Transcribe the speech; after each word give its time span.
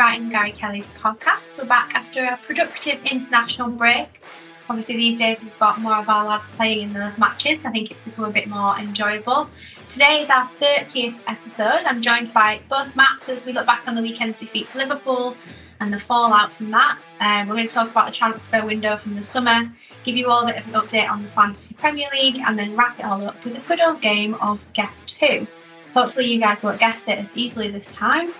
Writing 0.00 0.30
Gary 0.30 0.52
Kelly's 0.52 0.88
podcast. 0.98 1.58
We're 1.58 1.66
back 1.66 1.94
after 1.94 2.24
a 2.24 2.38
productive 2.38 3.04
international 3.04 3.68
break. 3.68 4.22
Obviously, 4.66 4.96
these 4.96 5.18
days 5.18 5.42
we've 5.42 5.58
got 5.58 5.78
more 5.78 5.92
of 5.92 6.08
our 6.08 6.24
lads 6.24 6.48
playing 6.48 6.80
in 6.80 6.88
those 6.88 7.18
matches. 7.18 7.66
I 7.66 7.70
think 7.70 7.90
it's 7.90 8.00
become 8.00 8.24
a 8.24 8.30
bit 8.30 8.48
more 8.48 8.78
enjoyable. 8.78 9.50
Today 9.90 10.22
is 10.22 10.30
our 10.30 10.48
30th 10.58 11.18
episode. 11.26 11.84
I'm 11.84 12.00
joined 12.00 12.32
by 12.32 12.60
both 12.70 12.96
Matts 12.96 13.28
as 13.28 13.44
we 13.44 13.52
look 13.52 13.66
back 13.66 13.86
on 13.88 13.94
the 13.94 14.00
weekend's 14.00 14.38
defeat 14.38 14.68
to 14.68 14.78
Liverpool 14.78 15.36
and 15.80 15.92
the 15.92 15.98
fallout 15.98 16.50
from 16.50 16.70
that. 16.70 16.98
Um, 17.20 17.48
we're 17.48 17.56
going 17.56 17.68
to 17.68 17.74
talk 17.74 17.90
about 17.90 18.06
the 18.06 18.12
transfer 18.12 18.64
window 18.64 18.96
from 18.96 19.16
the 19.16 19.22
summer, 19.22 19.70
give 20.04 20.16
you 20.16 20.28
all 20.28 20.44
a 20.44 20.46
bit 20.46 20.62
of 20.62 20.66
an 20.68 20.80
update 20.80 21.10
on 21.10 21.22
the 21.22 21.28
Fantasy 21.28 21.74
Premier 21.74 22.08
League, 22.14 22.38
and 22.38 22.58
then 22.58 22.74
wrap 22.74 22.98
it 22.98 23.04
all 23.04 23.22
up 23.26 23.44
with 23.44 23.54
a 23.54 23.68
good 23.68 23.82
old 23.82 24.00
game 24.00 24.32
of 24.36 24.64
Guess 24.72 25.10
Who. 25.20 25.46
Hopefully, 25.92 26.32
you 26.32 26.40
guys 26.40 26.62
won't 26.62 26.80
guess 26.80 27.06
it 27.06 27.18
as 27.18 27.36
easily 27.36 27.70
this 27.70 27.92
time. 27.92 28.32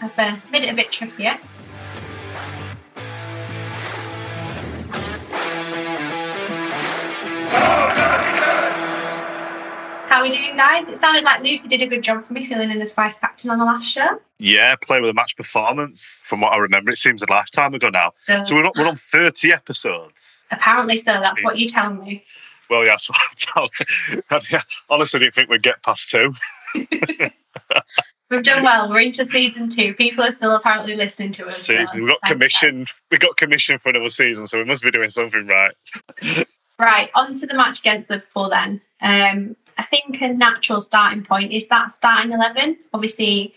I've 0.00 0.18
uh, 0.18 0.36
made 0.50 0.64
it 0.64 0.70
a 0.70 0.74
bit 0.74 0.90
trickier. 0.92 1.38
How 10.08 10.20
are 10.20 10.22
we 10.22 10.28
doing, 10.30 10.54
guys? 10.56 10.88
It 10.88 10.96
sounded 10.96 11.24
like 11.24 11.42
Lucy 11.42 11.66
did 11.66 11.82
a 11.82 11.88
good 11.88 12.04
job 12.04 12.22
for 12.22 12.34
me 12.34 12.46
filling 12.46 12.70
in 12.70 12.80
as 12.80 12.92
vice 12.92 13.16
captain 13.18 13.50
on 13.50 13.58
the 13.58 13.64
last 13.64 13.90
show. 13.90 14.20
Yeah, 14.38 14.76
play 14.76 15.00
with 15.00 15.10
a 15.10 15.14
match 15.14 15.36
performance. 15.36 16.02
From 16.02 16.40
what 16.40 16.52
I 16.52 16.58
remember, 16.58 16.92
it 16.92 16.98
seems 16.98 17.22
a 17.22 17.26
lifetime 17.30 17.74
ago 17.74 17.88
now. 17.88 18.12
So, 18.26 18.44
So 18.44 18.54
we're 18.54 18.64
on, 18.66 18.72
we're 18.78 18.86
on 18.86 18.94
30 18.96 19.52
episodes. 19.52 20.42
apparently, 20.52 20.98
so 20.98 21.12
that's 21.20 21.42
what 21.42 21.58
you 21.58 21.68
tell 21.68 21.92
me. 21.92 22.24
Well, 22.70 22.84
yeah, 22.84 22.96
so 22.96 23.12
yeah, 24.50 24.62
honestly, 24.88 25.18
I 25.18 25.22
didn't 25.24 25.34
think 25.34 25.50
we'd 25.50 25.62
get 25.62 25.82
past 25.82 26.08
two. 26.10 26.34
We've 28.34 28.44
done 28.44 28.62
well. 28.62 28.90
We're 28.90 29.00
into 29.00 29.24
season 29.26 29.68
two. 29.68 29.94
People 29.94 30.24
are 30.24 30.32
still 30.32 30.54
apparently 30.54 30.96
listening 30.96 31.32
to 31.32 31.46
us. 31.46 31.58
so 31.58 31.76
Season. 31.76 32.02
We 32.02 32.08
got 32.08 32.18
thanks, 32.24 32.28
guys. 32.28 32.32
commissioned. 32.32 32.92
We 33.10 33.18
got 33.18 33.36
commissioned 33.36 33.80
for 33.80 33.90
another 33.90 34.10
season, 34.10 34.46
so 34.46 34.58
we 34.58 34.64
must 34.64 34.82
be 34.82 34.90
doing 34.90 35.10
something 35.10 35.46
right. 35.46 35.74
Right, 36.78 37.10
on 37.14 37.34
to 37.36 37.46
the 37.46 37.54
match 37.54 37.80
against 37.80 38.10
Liverpool 38.10 38.50
then. 38.50 38.80
Um, 39.00 39.56
I 39.78 39.84
think 39.84 40.20
a 40.20 40.28
natural 40.28 40.80
starting 40.80 41.24
point 41.24 41.52
is 41.52 41.68
that 41.68 41.90
starting 41.90 42.32
11. 42.32 42.78
Obviously, 42.92 43.54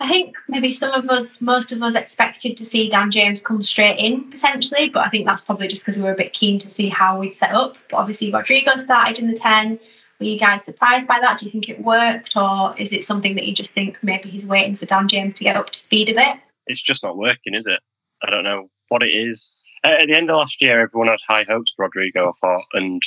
I 0.00 0.08
think 0.08 0.36
maybe 0.48 0.72
some 0.72 0.90
of 0.90 1.08
us, 1.10 1.40
most 1.40 1.72
of 1.72 1.82
us 1.82 1.94
expected 1.94 2.56
to 2.56 2.64
see 2.64 2.88
Dan 2.88 3.10
James 3.10 3.42
come 3.42 3.62
straight 3.62 3.98
in 3.98 4.30
potentially, 4.30 4.88
but 4.88 5.06
I 5.06 5.10
think 5.10 5.26
that's 5.26 5.42
probably 5.42 5.68
just 5.68 5.82
because 5.82 5.98
we 5.98 6.04
were 6.04 6.12
a 6.12 6.16
bit 6.16 6.32
keen 6.32 6.58
to 6.60 6.70
see 6.70 6.88
how 6.88 7.20
we'd 7.20 7.34
set 7.34 7.52
up. 7.52 7.76
But 7.88 7.98
obviously, 7.98 8.32
Rodrigo 8.32 8.76
started 8.78 9.18
in 9.18 9.30
the 9.30 9.36
10. 9.36 9.78
Were 10.20 10.26
you 10.26 10.38
guys 10.38 10.64
surprised 10.64 11.08
by 11.08 11.18
that? 11.20 11.38
Do 11.38 11.46
you 11.46 11.50
think 11.50 11.68
it 11.68 11.82
worked, 11.82 12.36
or 12.36 12.74
is 12.78 12.92
it 12.92 13.02
something 13.02 13.34
that 13.36 13.46
you 13.46 13.54
just 13.54 13.72
think 13.72 13.96
maybe 14.02 14.28
he's 14.28 14.46
waiting 14.46 14.76
for 14.76 14.86
Dan 14.86 15.08
James 15.08 15.34
to 15.34 15.44
get 15.44 15.56
up 15.56 15.70
to 15.70 15.80
speed 15.80 16.10
a 16.10 16.14
bit? 16.14 16.38
it's 16.70 16.82
just 16.82 17.02
not 17.02 17.16
working, 17.16 17.54
is 17.54 17.66
it? 17.66 17.80
I 18.22 18.30
don't 18.30 18.44
know 18.44 18.70
what 18.88 19.02
it 19.02 19.10
is. 19.10 19.56
At 19.82 20.06
the 20.06 20.14
end 20.14 20.30
of 20.30 20.36
last 20.36 20.60
year, 20.60 20.80
everyone 20.80 21.08
had 21.08 21.18
high 21.26 21.44
hopes 21.48 21.72
for 21.74 21.84
Rodrigo, 21.84 22.30
I 22.30 22.32
thought, 22.40 22.64
and 22.74 23.02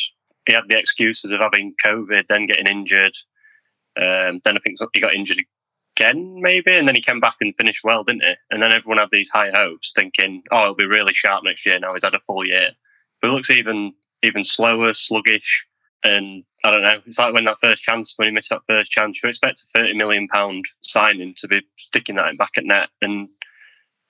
he 0.46 0.53
had 0.53 0.68
the 0.68 0.78
excuses 0.78 1.31
of 1.31 1.40
having 1.40 1.75
COVID, 1.84 2.25
then 2.28 2.47
getting 2.47 2.68
injured. 2.68 3.13
Um, 3.95 4.41
then 4.44 4.57
I 4.57 4.59
think 4.63 4.80
he 4.94 5.00
got 5.00 5.13
injured 5.13 5.40
again, 5.95 6.41
maybe, 6.41 6.72
and 6.72 6.88
then 6.88 6.95
he 6.95 7.01
came 7.01 7.19
back 7.19 7.35
and 7.41 7.56
finished 7.56 7.84
well, 7.84 8.03
didn't 8.03 8.24
he? 8.24 8.34
And 8.50 8.62
then 8.62 8.74
everyone 8.74 8.97
had 8.97 9.09
these 9.12 9.30
high 9.30 9.51
hopes, 9.53 9.94
thinking, 9.95 10.41
"Oh, 10.51 10.63
he'll 10.63 10.75
be 10.75 10.88
really 10.88 11.13
sharp 11.13 11.44
next 11.44 11.66
year." 11.66 11.78
Now 11.80 11.94
he's 11.94 12.03
had 12.03 12.16
a 12.16 12.19
full 12.19 12.45
year, 12.45 12.72
but 13.22 13.30
it 13.30 13.34
looks 13.34 13.51
even 13.51 13.94
even 14.24 14.44
slower, 14.44 14.94
sluggish, 14.95 15.68
and 16.03 16.44
I 16.63 16.72
don't 16.72 16.81
know. 16.81 17.01
It's 17.06 17.19
like 17.19 17.34
when 17.34 17.46
that 17.46 17.59
first 17.59 17.84
chance, 17.84 18.13
when 18.16 18.29
he 18.29 18.34
missed 18.34 18.50
that 18.50 18.62
first 18.68 18.91
chance, 18.91 19.22
you 19.22 19.29
expect 19.29 19.63
a 19.63 19.79
thirty 19.79 19.94
million 19.94 20.28
pound 20.28 20.66
signing 20.81 21.34
to 21.35 21.47
be 21.47 21.62
sticking 21.78 22.16
that 22.16 22.29
in 22.29 22.38
back 22.38 22.57
at 22.57 22.66
net, 22.66 22.90
and 23.01 23.28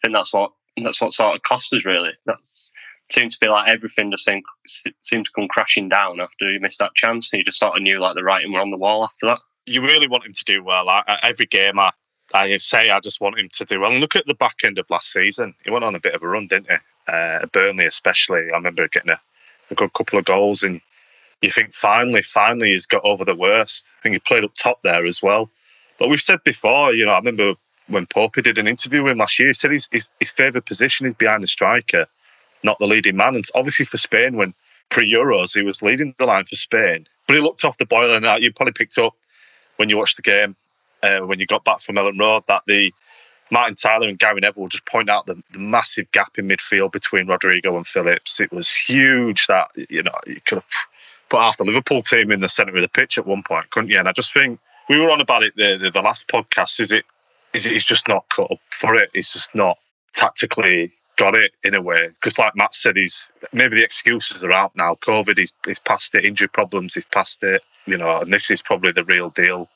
and 0.03 0.13
that's 0.13 0.31
what 0.31 0.51
that's 0.81 1.01
what 1.01 1.13
sort 1.13 1.35
of 1.35 1.41
cost 1.41 1.73
us 1.73 1.85
really. 1.85 2.13
That 2.25 2.37
seemed 3.11 3.31
to 3.31 3.37
be 3.39 3.47
like 3.47 3.67
everything 3.67 4.11
just 4.11 4.25
seemed, 4.25 4.43
seemed 5.01 5.25
to 5.25 5.31
come 5.35 5.47
crashing 5.47 5.89
down 5.89 6.19
after 6.19 6.51
he 6.51 6.59
missed 6.59 6.79
that 6.79 6.95
chance. 6.95 7.29
And 7.31 7.39
you 7.39 7.43
just 7.43 7.59
sort 7.59 7.75
of 7.75 7.83
knew 7.83 7.99
like 7.99 8.15
the 8.15 8.23
writing 8.23 8.53
were 8.53 8.61
on 8.61 8.71
the 8.71 8.77
wall 8.77 9.03
after 9.03 9.27
that. 9.27 9.39
You 9.65 9.81
really 9.81 10.07
want 10.07 10.25
him 10.25 10.33
to 10.33 10.43
do 10.45 10.63
well. 10.63 10.89
I, 10.89 11.19
every 11.21 11.45
game 11.45 11.79
I, 11.79 11.91
I 12.33 12.57
say, 12.57 12.89
I 12.89 12.99
just 12.99 13.21
want 13.21 13.39
him 13.39 13.49
to 13.53 13.65
do 13.65 13.79
well. 13.79 13.91
And 13.91 13.99
look 13.99 14.15
at 14.15 14.25
the 14.25 14.33
back 14.33 14.55
end 14.63 14.77
of 14.77 14.89
last 14.89 15.11
season. 15.11 15.53
He 15.63 15.71
went 15.71 15.85
on 15.85 15.95
a 15.95 15.99
bit 15.99 16.15
of 16.15 16.23
a 16.23 16.27
run, 16.27 16.47
didn't 16.47 16.69
he? 16.69 16.77
Uh, 17.07 17.45
Burnley, 17.47 17.85
especially. 17.85 18.51
I 18.51 18.55
remember 18.55 18.87
getting 18.87 19.11
a, 19.11 19.19
a 19.69 19.75
good 19.75 19.93
couple 19.93 20.19
of 20.19 20.25
goals, 20.25 20.63
and 20.63 20.81
you 21.43 21.51
think 21.51 21.73
finally, 21.73 22.21
finally, 22.21 22.69
he's 22.69 22.85
got 22.85 23.03
over 23.03 23.25
the 23.25 23.35
worst. 23.35 23.85
I 23.99 24.03
think 24.03 24.13
he 24.13 24.19
played 24.19 24.43
up 24.43 24.53
top 24.53 24.81
there 24.81 25.05
as 25.05 25.21
well. 25.21 25.49
But 25.99 26.09
we've 26.09 26.19
said 26.19 26.43
before, 26.43 26.93
you 26.93 27.05
know, 27.05 27.11
I 27.11 27.17
remember 27.17 27.55
when 27.87 28.05
Pope 28.05 28.35
did 28.35 28.57
an 28.57 28.67
interview 28.67 29.03
with 29.03 29.11
him 29.11 29.17
last 29.17 29.37
year, 29.39 29.49
he 29.49 29.53
said 29.53 29.71
his, 29.71 29.89
his, 29.91 30.07
his 30.19 30.31
favourite 30.31 30.65
position 30.65 31.05
is 31.05 31.13
behind 31.13 31.43
the 31.43 31.47
striker, 31.47 32.07
not 32.63 32.79
the 32.79 32.87
leading 32.87 33.17
man. 33.17 33.35
And 33.35 33.45
obviously 33.53 33.85
for 33.85 33.97
Spain, 33.97 34.37
when 34.37 34.53
pre 34.89 35.11
Euros, 35.11 35.53
he 35.53 35.63
was 35.63 35.81
leading 35.81 36.15
the 36.17 36.25
line 36.25 36.45
for 36.45 36.55
Spain. 36.55 37.07
But 37.27 37.35
he 37.35 37.41
looked 37.41 37.65
off 37.65 37.77
the 37.77 37.85
boil, 37.85 38.13
and 38.13 38.41
you 38.41 38.51
probably 38.53 38.73
picked 38.73 38.97
up 38.97 39.13
when 39.75 39.89
you 39.89 39.97
watched 39.97 40.15
the 40.15 40.21
game, 40.21 40.55
uh, 41.01 41.19
when 41.19 41.39
you 41.39 41.45
got 41.45 41.63
back 41.63 41.81
from 41.81 41.95
Elland 41.95 42.19
Road, 42.19 42.43
that 42.47 42.63
the 42.67 42.93
Martin 43.51 43.75
Tyler 43.75 44.07
and 44.07 44.17
Gary 44.17 44.39
Neville 44.41 44.67
just 44.67 44.85
point 44.85 45.09
out 45.09 45.25
the, 45.25 45.41
the 45.51 45.59
massive 45.59 46.11
gap 46.11 46.37
in 46.37 46.47
midfield 46.47 46.91
between 46.91 47.27
Rodrigo 47.27 47.75
and 47.75 47.85
Phillips. 47.85 48.39
It 48.39 48.51
was 48.51 48.69
huge 48.69 49.47
that, 49.47 49.71
you 49.89 50.03
know, 50.03 50.15
you 50.25 50.39
could 50.45 50.57
have 50.57 50.69
put 51.33 51.41
half 51.41 51.57
the 51.57 51.63
Liverpool 51.63 52.03
team 52.03 52.31
in 52.31 52.41
the 52.41 52.47
centre 52.47 52.75
of 52.75 52.81
the 52.81 52.87
pitch 52.87 53.17
at 53.17 53.25
one 53.25 53.41
point, 53.41 53.69
couldn't 53.71 53.89
you? 53.89 53.97
And 53.97 54.07
I 54.07 54.11
just 54.11 54.31
think 54.33 54.59
we 54.87 54.99
were 54.99 55.09
on 55.09 55.19
about 55.19 55.41
it 55.41 55.55
the, 55.55 55.77
the, 55.77 55.89
the 55.89 56.01
last 56.01 56.27
podcast. 56.27 56.79
Is 56.79 56.91
it 56.91 57.05
is 57.53 57.65
it 57.65 57.71
he's 57.71 57.85
just 57.85 58.07
not 58.07 58.29
cut 58.29 58.51
up 58.51 58.59
for 58.69 58.93
it? 58.95 59.09
He's 59.13 59.33
just 59.33 59.55
not 59.55 59.77
tactically 60.13 60.91
got 61.15 61.35
it 61.35 61.51
in 61.63 61.73
a 61.73 61.81
way. 61.81 62.07
Because 62.13 62.37
like 62.37 62.55
Matt 62.55 62.75
said, 62.75 62.97
he's 62.97 63.31
maybe 63.51 63.77
the 63.77 63.83
excuses 63.83 64.43
are 64.43 64.51
out 64.51 64.73
now. 64.75 64.93
COVID, 64.95 65.39
he's 65.39 65.53
he's 65.65 65.79
past 65.79 66.13
it. 66.13 66.23
Injury 66.23 66.49
problems, 66.49 66.93
he's 66.93 67.05
past 67.05 67.41
it. 67.41 67.63
You 67.87 67.97
know, 67.97 68.19
and 68.19 68.31
this 68.31 68.51
is 68.51 68.61
probably 68.61 68.91
the 68.91 69.03
real 69.03 69.31
deal, 69.31 69.69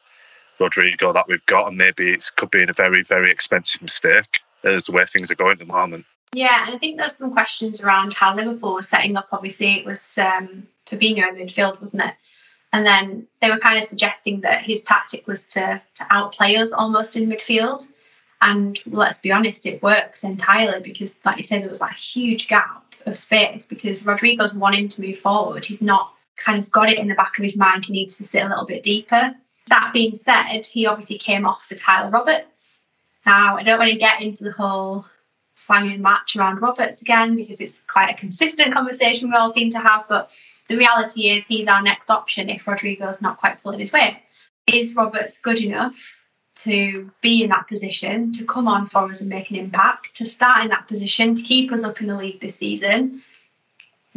Rodrigo, 0.60 1.12
that 1.14 1.28
we've 1.28 1.46
got. 1.48 1.68
And 1.68 1.78
maybe 1.78 2.12
it 2.12 2.30
could 2.36 2.52
be 2.52 2.64
a 2.64 2.74
very 2.74 3.02
very 3.02 3.32
expensive 3.32 3.82
mistake 3.82 4.42
as 4.64 4.86
the 4.86 4.92
way 4.92 5.06
things 5.06 5.32
are 5.32 5.36
going 5.36 5.54
at 5.54 5.60
the 5.60 5.66
moment. 5.66 6.06
Yeah, 6.34 6.66
and 6.66 6.76
I 6.76 6.78
think 6.78 6.98
there's 6.98 7.16
some 7.16 7.32
questions 7.32 7.82
around 7.82 8.14
how 8.14 8.36
Liverpool 8.36 8.76
was 8.76 8.88
setting 8.88 9.18
up. 9.18 9.30
Obviously, 9.32 9.76
it 9.76 9.86
was 9.86 10.18
um, 10.20 10.68
Fabinho 10.90 11.30
in 11.30 11.36
midfield, 11.36 11.80
wasn't 11.80 12.04
it? 12.04 12.14
And 12.74 12.86
then 12.86 13.28
they 13.42 13.50
were 13.50 13.60
kind 13.60 13.78
of 13.78 13.84
suggesting 13.84 14.42
that 14.42 14.62
his 14.62 14.82
tactic 14.82 15.26
was 15.26 15.44
to, 15.44 15.82
to 15.96 16.08
outplay 16.10 16.56
us 16.58 16.74
almost 16.74 17.16
in 17.16 17.30
midfield. 17.30 17.84
And 18.42 18.80
let's 18.86 19.18
be 19.18 19.32
honest, 19.32 19.66
it 19.66 19.82
worked 19.82 20.24
entirely 20.24 20.82
because, 20.82 21.16
like 21.26 21.38
you 21.38 21.44
said, 21.44 21.62
there 21.62 21.70
was 21.70 21.82
like 21.82 21.92
a 21.92 21.96
huge 21.96 22.48
gap 22.48 22.84
of 23.06 23.18
space 23.18 23.66
because 23.66 24.04
Rodrigo's 24.04 24.54
wanting 24.54 24.90
to 24.90 25.02
move 25.02 25.20
forward. 25.20 25.66
He's 25.66 25.82
not 25.82 26.14
kind 26.36 26.60
of 26.60 26.70
got 26.70 26.90
it 26.90 27.00
in 27.00 27.08
the 27.08 27.16
back 27.16 27.38
of 27.38 27.44
his 27.44 27.58
mind. 27.58 27.86
He 27.86 27.94
needs 27.94 28.16
to 28.16 28.24
sit 28.24 28.44
a 28.44 28.50
little 28.50 28.66
bit 28.66 28.84
deeper. 28.84 29.34
That 29.68 29.92
being 29.94 30.14
said, 30.14 30.66
he 30.66 30.86
obviously 30.86 31.18
came 31.18 31.46
off 31.46 31.66
for 31.66 31.76
Tyler 31.76 32.10
Roberts. 32.10 32.80
Now, 33.26 33.58
I 33.58 33.64
don't 33.64 33.80
want 33.80 33.92
to 33.92 33.98
get 33.98 34.22
into 34.22 34.44
the 34.44 34.52
whole 34.52 35.06
slanging 35.56 36.02
match 36.02 36.36
around 36.36 36.62
Roberts 36.62 37.02
again 37.02 37.36
because 37.36 37.60
it's 37.60 37.82
quite 37.88 38.12
a 38.12 38.18
consistent 38.18 38.74
conversation 38.74 39.30
we 39.30 39.36
all 39.36 39.52
seem 39.52 39.72
to 39.72 39.80
have. 39.80 40.06
But 40.08 40.32
the 40.68 40.78
reality 40.78 41.30
is 41.30 41.46
he's 41.46 41.68
our 41.68 41.82
next 41.82 42.10
option 42.10 42.50
if 42.50 42.68
Rodrigo's 42.68 43.22
not 43.22 43.38
quite 43.38 43.62
pulling 43.64 43.80
his 43.80 43.92
weight. 43.92 44.18
Is 44.68 44.96
Roberts 44.96 45.38
good 45.38 45.62
enough 45.62 45.98
to 46.64 47.12
be 47.22 47.44
in 47.44 47.50
that 47.50 47.68
position, 47.68 48.32
to 48.34 48.46
come 48.46 48.68
on 48.68 48.88
for 48.88 49.04
us 49.10 49.22
and 49.22 49.30
make 49.30 49.50
an 49.50 49.56
impact, 49.56 50.18
to 50.18 50.26
start 50.26 50.64
in 50.64 50.70
that 50.70 50.88
position, 50.88 51.36
to 51.36 51.44
keep 51.44 51.72
us 51.72 51.84
up 51.84 52.02
in 52.02 52.08
the 52.08 52.16
league 52.16 52.40
this 52.40 52.56
season? 52.56 53.24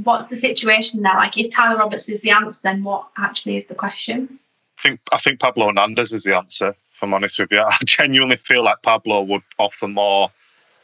What's 0.02 0.30
the 0.30 0.36
situation 0.36 1.02
there? 1.02 1.14
Like, 1.14 1.36
if 1.36 1.50
Tyler 1.50 1.78
Roberts 1.78 2.08
is 2.08 2.22
the 2.22 2.30
answer, 2.30 2.60
then 2.62 2.82
what 2.82 3.08
actually 3.16 3.56
is 3.56 3.66
the 3.66 3.74
question? 3.74 4.38
I 4.78 4.82
think 4.82 5.00
I 5.12 5.18
think 5.18 5.40
Pablo 5.40 5.66
Hernandez 5.66 6.12
is 6.12 6.22
the 6.22 6.36
answer 6.36 6.68
If 6.68 7.02
I'm 7.02 7.12
honest 7.12 7.38
with 7.38 7.52
you, 7.52 7.60
I 7.66 7.76
genuinely 7.84 8.36
feel 8.36 8.64
like 8.64 8.82
Pablo 8.82 9.22
would 9.22 9.42
offer 9.58 9.86
more 9.86 10.30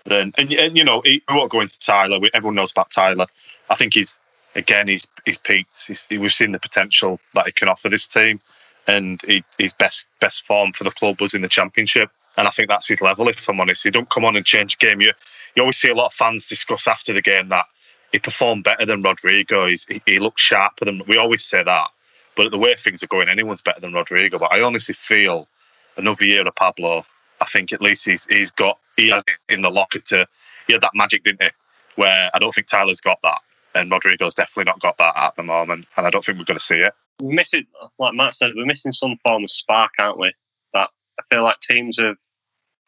than, 0.05 0.33
and, 0.37 0.53
and 0.53 0.77
you 0.77 0.85
know, 0.85 1.01
he, 1.01 1.23
we 1.29 1.35
won't 1.35 1.51
go 1.51 1.61
into 1.61 1.79
Tyler. 1.81 2.21
We, 2.21 2.31
everyone 2.35 2.55
knows 2.55 2.73
about 2.73 2.91
Tyler. 2.91 3.27
I 3.71 3.75
think 3.75 3.95
he's 3.95 4.19
again, 4.57 4.89
he's 4.89 5.07
he's 5.25 5.39
peaked. 5.39 5.87
He's, 5.87 6.03
we've 6.11 6.33
seen 6.33 6.53
the 6.53 6.59
potential 6.59 7.21
that 7.35 7.47
he 7.47 7.53
can 7.53 7.69
offer 7.69 7.89
this 7.89 8.07
team, 8.07 8.41
and 8.87 9.21
he, 9.23 9.45
his 9.59 9.75
best 9.75 10.07
best 10.21 10.45
form 10.47 10.73
for 10.73 10.85
the 10.85 10.91
club 10.91 11.21
was 11.21 11.35
in 11.35 11.43
the 11.43 11.49
championship. 11.49 12.11
And 12.37 12.47
I 12.47 12.51
think 12.51 12.69
that's 12.69 12.89
his 12.89 13.01
level. 13.01 13.29
If 13.29 13.49
I'm 13.49 13.61
honest, 13.61 13.83
he 13.83 13.91
don't 13.91 14.09
come 14.09 14.25
on 14.25 14.37
and 14.37 14.45
change 14.45 14.79
game. 14.79 15.01
You 15.01 15.13
you 15.55 15.63
always 15.63 15.77
see 15.77 15.89
a 15.89 15.95
lot 15.95 16.07
of 16.07 16.15
fans 16.15 16.49
discuss 16.49 16.87
after 16.87 17.13
the 17.13 17.23
game 17.23 17.49
that 17.51 17.67
he 18.13 18.19
performed 18.19 18.65
better 18.65 18.87
than 18.87 19.03
Rodrigo. 19.03 19.67
He's, 19.67 19.85
he, 19.85 20.03
he 20.07 20.19
looked 20.19 20.41
sharper 20.41 20.85
than 20.85 21.03
we 21.07 21.17
always 21.17 21.45
say 21.45 21.63
that. 21.63 21.89
But 22.35 22.51
the 22.51 22.59
way 22.59 22.75
things 22.75 23.03
are 23.03 23.07
going, 23.07 23.29
anyone's 23.29 23.63
better 23.63 23.81
than 23.81 23.95
Rodrigo. 23.95 24.39
But 24.39 24.53
I 24.53 24.63
honestly 24.63 24.95
feel 24.95 25.49
another 25.97 26.25
year 26.25 26.47
of 26.47 26.55
Pablo. 26.55 27.07
I 27.41 27.47
think 27.47 27.73
at 27.73 27.81
least 27.81 28.05
he's 28.05 28.27
he's 28.29 28.51
got 28.51 28.79
he 28.97 29.11
had 29.11 29.25
in 29.49 29.63
the 29.63 29.71
locker 29.71 30.01
to 30.01 30.27
he 30.67 30.75
had 30.75 30.83
that 30.83 30.95
magic, 30.95 31.25
didn't 31.25 31.43
he? 31.43 31.49
Where 31.97 32.31
I 32.33 32.39
don't 32.39 32.55
think 32.55 32.67
Tyler's 32.67 33.01
got 33.01 33.19
that, 33.23 33.41
and 33.77 33.91
Rodrigo's 33.91 34.35
definitely 34.35 34.71
not 34.71 34.81
got 34.81 34.99
that 34.99 35.17
at 35.17 35.37
the 35.37 35.43
moment, 35.43 35.87
and 35.97 36.07
I 36.07 36.11
don't 36.11 36.25
think 36.25 36.39
we're 36.39 36.45
going 36.45 36.59
to 36.59 36.65
see 36.65 36.77
it. 36.77 36.93
We're 37.21 37.35
missing, 37.35 37.67
like 37.99 38.15
Matt 38.15 38.35
said, 38.35 38.51
we're 38.55 38.67
missing 38.67 38.93
some 38.93 39.17
form 39.23 39.45
of 39.45 39.51
spark, 39.51 39.93
aren't 39.99 40.19
we? 40.19 40.33
That 40.75 40.91
I 41.19 41.23
feel 41.35 41.45
like 41.45 41.61
teams 41.61 41.99
have 42.01 42.17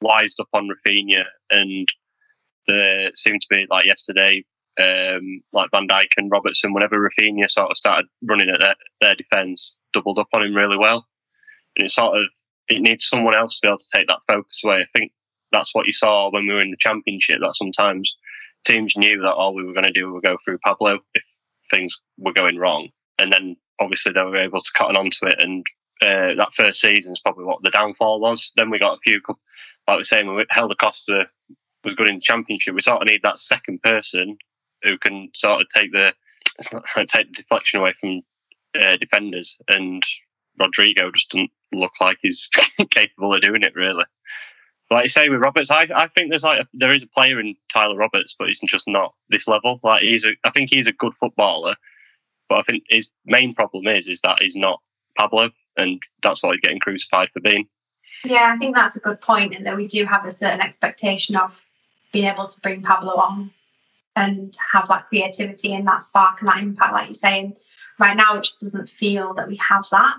wised 0.01 0.41
up 0.41 0.49
on 0.53 0.69
Raphinha, 0.69 1.25
and 1.51 1.89
there 2.67 3.11
seemed 3.15 3.43
to 3.43 3.49
be 3.51 3.67
like 3.71 3.85
yesterday 3.87 4.45
um, 4.81 5.43
like 5.53 5.71
Van 5.73 5.89
Dijk 5.89 6.13
and 6.17 6.31
Robertson, 6.31 6.73
whenever 6.73 6.99
Raphinha 6.99 7.51
sort 7.51 7.71
of 7.71 7.77
started 7.77 8.07
running 8.23 8.49
at 8.49 8.61
their, 8.61 8.75
their 9.01 9.15
defence, 9.15 9.77
doubled 9.93 10.19
up 10.19 10.29
on 10.33 10.43
him 10.43 10.55
really 10.55 10.77
well. 10.77 11.05
And 11.77 11.87
it 11.87 11.91
sort 11.91 12.17
of 12.17 12.25
it 12.69 12.81
needs 12.81 13.07
someone 13.07 13.35
else 13.35 13.57
to 13.57 13.67
be 13.67 13.69
able 13.69 13.79
to 13.79 13.91
take 13.95 14.07
that 14.09 14.21
focus 14.29 14.61
away. 14.65 14.77
I 14.77 14.99
think 14.99 15.13
that's 15.53 15.75
what 15.75 15.87
you 15.87 15.93
saw 15.93 16.31
when 16.31 16.47
we 16.47 16.55
were 16.55 16.61
in 16.61 16.71
the 16.71 16.77
championship. 16.79 17.39
That 17.41 17.57
sometimes 17.57 18.17
teams 18.65 18.97
knew 18.97 19.23
that 19.23 19.33
all 19.33 19.55
we 19.55 19.65
were 19.65 19.73
going 19.73 19.85
to 19.85 19.93
do 19.93 20.13
was 20.13 20.23
go 20.23 20.37
through 20.45 20.59
Pablo 20.59 20.99
if 21.15 21.23
things 21.71 22.01
were 22.19 22.33
going 22.33 22.59
wrong, 22.59 22.89
and 23.19 23.33
then 23.33 23.57
obviously 23.81 24.13
they 24.13 24.23
were 24.23 24.37
able 24.37 24.61
to 24.61 24.71
cut 24.77 24.95
onto 24.97 25.27
it. 25.27 25.37
And 25.39 25.65
uh, 26.03 26.35
that 26.37 26.53
first 26.53 26.81
season 26.81 27.13
is 27.13 27.21
probably 27.21 27.45
what 27.45 27.63
the 27.63 27.71
downfall 27.71 28.21
was. 28.21 28.53
Then 28.57 28.71
we 28.71 28.79
got 28.79 28.95
a 28.95 29.01
few, 29.01 29.21
like 29.29 29.99
we're 29.99 30.03
saying, 30.03 30.35
we 30.35 30.45
Helder 30.51 30.75
Costa 30.75 31.29
was 31.85 31.95
good 31.95 32.09
in 32.09 32.17
the 32.17 32.21
championship. 32.21 32.75
We 32.75 32.83
sort 32.83 33.03
of 33.03 33.09
need 33.09 33.23
that 33.23 33.39
second 33.39 33.83
person 33.83 34.37
who 34.83 34.99
can 34.99 35.31
sort 35.35 35.61
of 35.61 35.69
take 35.75 35.93
the 35.93 36.15
take 37.07 37.29
the 37.29 37.35
deflection 37.35 37.81
away 37.81 37.95
from 38.01 38.23
uh, 38.81 38.97
defenders. 38.97 39.57
And 39.69 40.03
Rodrigo 40.59 41.11
just 41.13 41.31
doesn't 41.31 41.51
look 41.73 41.93
like 42.01 42.19
he's 42.21 42.49
capable 42.91 43.35
of 43.35 43.43
doing 43.43 43.63
it 43.63 43.75
really. 43.75 44.05
Like 44.91 45.05
you 45.05 45.09
say 45.11 45.29
with 45.29 45.41
Roberts, 45.41 45.71
I, 45.71 45.89
I 45.95 46.09
think 46.09 46.31
there's 46.31 46.45
like 46.45 46.61
a, 46.61 46.69
there 46.73 46.95
is 46.95 47.03
a 47.03 47.09
player 47.09 47.39
in 47.39 47.57
Tyler 47.73 47.97
Roberts, 47.97 48.35
but 48.39 48.49
he's 48.49 48.61
just 48.61 48.89
not 48.89 49.15
this 49.29 49.47
level. 49.47 49.81
Like 49.83 50.03
he's 50.03 50.25
a, 50.25 50.31
I 50.45 50.51
think 50.51 50.71
he's 50.71 50.87
a 50.87 50.93
good 50.93 51.13
footballer, 51.15 51.77
but 52.49 52.61
I 52.61 52.63
think 52.63 52.85
his 52.89 53.11
main 53.27 53.55
problem 53.55 53.87
is 53.87 54.09
is 54.09 54.23
that 54.23 54.39
he's 54.41 54.57
not 54.57 54.81
Pablo, 55.17 55.51
and 55.77 56.01
that's 56.23 56.43
what 56.43 56.53
he's 56.53 56.61
getting 56.61 56.81
crucified 56.81 57.29
for 57.31 57.41
being. 57.41 57.69
Yeah, 58.25 58.53
I 58.53 58.57
think 58.57 58.75
that's 58.75 58.97
a 58.97 59.01
good 59.01 59.21
point, 59.21 59.55
and 59.55 59.67
that 59.67 59.77
we 59.77 59.87
do 59.87 60.07
have 60.07 60.25
a 60.25 60.31
certain 60.31 60.61
expectation 60.61 61.37
of 61.37 61.63
being 62.13 62.25
able 62.25 62.47
to 62.47 62.61
bring 62.61 62.83
Pablo 62.83 63.15
on 63.17 63.51
and 64.17 64.57
have 64.73 64.89
that 64.89 65.09
creativity 65.09 65.75
and 65.75 65.87
that 65.87 66.03
spark 66.03 66.41
and 66.41 66.49
that 66.49 66.59
impact, 66.59 66.93
like 66.93 67.07
you're 67.09 67.15
saying. 67.15 67.57
Right 67.99 68.17
now, 68.17 68.37
it 68.37 68.45
just 68.45 68.61
doesn't 68.61 68.89
feel 68.91 69.35
that 69.35 69.49
we 69.49 69.57
have 69.57 69.85
that. 69.91 70.17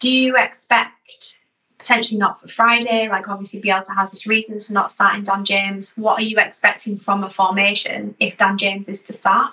Do 0.00 0.14
you 0.14 0.36
expect 0.36 1.34
potentially 1.84 2.18
not 2.18 2.40
for 2.40 2.48
Friday? 2.48 3.08
Like 3.08 3.28
obviously, 3.28 3.60
Bielsa 3.60 3.94
has 3.94 4.10
his 4.10 4.26
reasons 4.26 4.66
for 4.66 4.72
not 4.72 4.90
starting 4.90 5.22
Dan 5.22 5.44
James. 5.44 5.92
What 5.96 6.18
are 6.18 6.22
you 6.24 6.38
expecting 6.38 6.98
from 6.98 7.24
a 7.24 7.30
formation 7.30 8.14
if 8.18 8.38
Dan 8.38 8.58
James 8.58 8.88
is 8.88 9.02
to 9.02 9.12
start? 9.12 9.52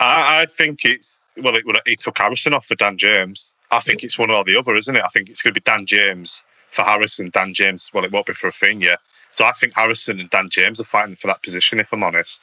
I, 0.00 0.42
I 0.42 0.46
think 0.46 0.84
it's 0.84 1.18
well, 1.36 1.54
it, 1.54 1.64
he 1.84 1.96
took 1.96 2.18
Harrison 2.18 2.54
off 2.54 2.66
for 2.66 2.74
Dan 2.74 2.96
James. 2.96 3.52
I 3.70 3.80
think 3.80 4.04
it's 4.04 4.18
one 4.18 4.30
or 4.30 4.44
the 4.44 4.56
other, 4.56 4.74
isn't 4.74 4.96
it? 4.96 5.02
I 5.04 5.08
think 5.08 5.28
it's 5.28 5.42
going 5.42 5.52
to 5.54 5.60
be 5.60 5.64
Dan 5.64 5.86
James 5.86 6.42
for 6.70 6.82
Harrison, 6.82 7.30
Dan 7.30 7.52
James. 7.52 7.90
Well, 7.92 8.04
it 8.04 8.12
won't 8.12 8.26
be 8.26 8.32
for 8.32 8.48
Raphinha. 8.48 8.96
So 9.32 9.44
I 9.44 9.52
think 9.52 9.74
Harrison 9.74 10.20
and 10.20 10.30
Dan 10.30 10.48
James 10.50 10.80
are 10.80 10.84
fighting 10.84 11.16
for 11.16 11.26
that 11.26 11.42
position. 11.42 11.80
If 11.80 11.92
I'm 11.92 12.02
honest. 12.02 12.40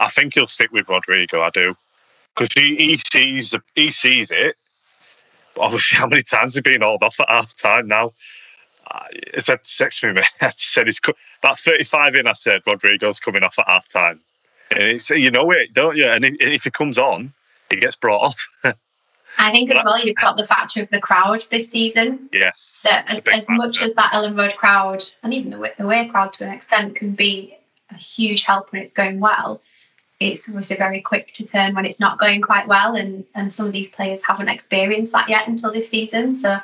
I 0.00 0.08
think 0.08 0.34
he'll 0.34 0.46
stick 0.46 0.70
with 0.70 0.88
Rodrigo. 0.88 1.40
I 1.40 1.50
do 1.50 1.74
because 2.34 2.52
he, 2.54 2.76
he 2.76 2.96
sees 2.96 3.54
he 3.74 3.90
sees 3.90 4.30
it. 4.30 4.56
Obviously, 5.58 5.98
how 5.98 6.06
many 6.06 6.22
times 6.22 6.54
have 6.54 6.64
he 6.64 6.72
been 6.72 6.82
hauled 6.82 7.02
off 7.02 7.20
at 7.20 7.28
half 7.28 7.56
time 7.56 7.88
now? 7.88 8.12
I 9.36 9.38
said, 9.38 9.60
text 9.64 10.02
me, 10.02 10.12
man. 10.12 10.24
I 10.40 10.50
said 10.50 10.86
he's 10.86 11.00
about 11.40 11.58
35 11.58 12.14
in. 12.16 12.26
I 12.26 12.32
said 12.32 12.62
Rodrigo's 12.66 13.20
coming 13.20 13.42
off 13.42 13.58
at 13.58 13.66
half 13.66 13.88
time, 13.88 14.20
and 14.70 14.82
it's 14.82 15.10
you 15.10 15.30
know 15.30 15.50
it, 15.50 15.72
don't 15.72 15.96
you? 15.96 16.06
And 16.06 16.24
if 16.24 16.64
he 16.64 16.70
comes 16.70 16.98
on, 16.98 17.32
he 17.70 17.76
gets 17.76 17.96
brought 17.96 18.22
off. 18.22 18.48
I 19.40 19.52
think 19.52 19.70
as 19.70 19.84
well, 19.84 20.00
you've 20.00 20.16
got 20.16 20.36
the 20.36 20.44
factor 20.44 20.82
of 20.82 20.90
the 20.90 21.00
crowd 21.00 21.44
this 21.50 21.68
season. 21.68 22.28
Yes. 22.32 22.80
That 22.84 23.04
as, 23.08 23.26
as 23.26 23.48
much 23.48 23.80
as 23.82 23.94
that 23.94 24.12
Elland 24.12 24.36
Road 24.36 24.56
crowd 24.56 25.04
and 25.22 25.32
even 25.32 25.50
the 25.50 25.82
away 25.82 26.08
crowd 26.08 26.32
to 26.34 26.44
an 26.44 26.52
extent 26.52 26.96
can 26.96 27.12
be 27.12 27.56
a 27.90 27.94
huge 27.94 28.42
help 28.42 28.72
when 28.72 28.82
it's 28.82 28.92
going 28.92 29.20
well, 29.20 29.60
it's 30.18 30.48
obviously 30.48 30.76
very 30.76 31.00
quick 31.02 31.32
to 31.34 31.44
turn 31.44 31.74
when 31.74 31.86
it's 31.86 32.00
not 32.00 32.18
going 32.18 32.40
quite 32.40 32.66
well, 32.66 32.96
and 32.96 33.24
and 33.34 33.52
some 33.52 33.66
of 33.66 33.72
these 33.72 33.90
players 33.90 34.24
haven't 34.24 34.48
experienced 34.48 35.12
that 35.12 35.28
yet 35.28 35.46
until 35.46 35.72
this 35.72 35.88
season. 35.88 36.34
So 36.34 36.58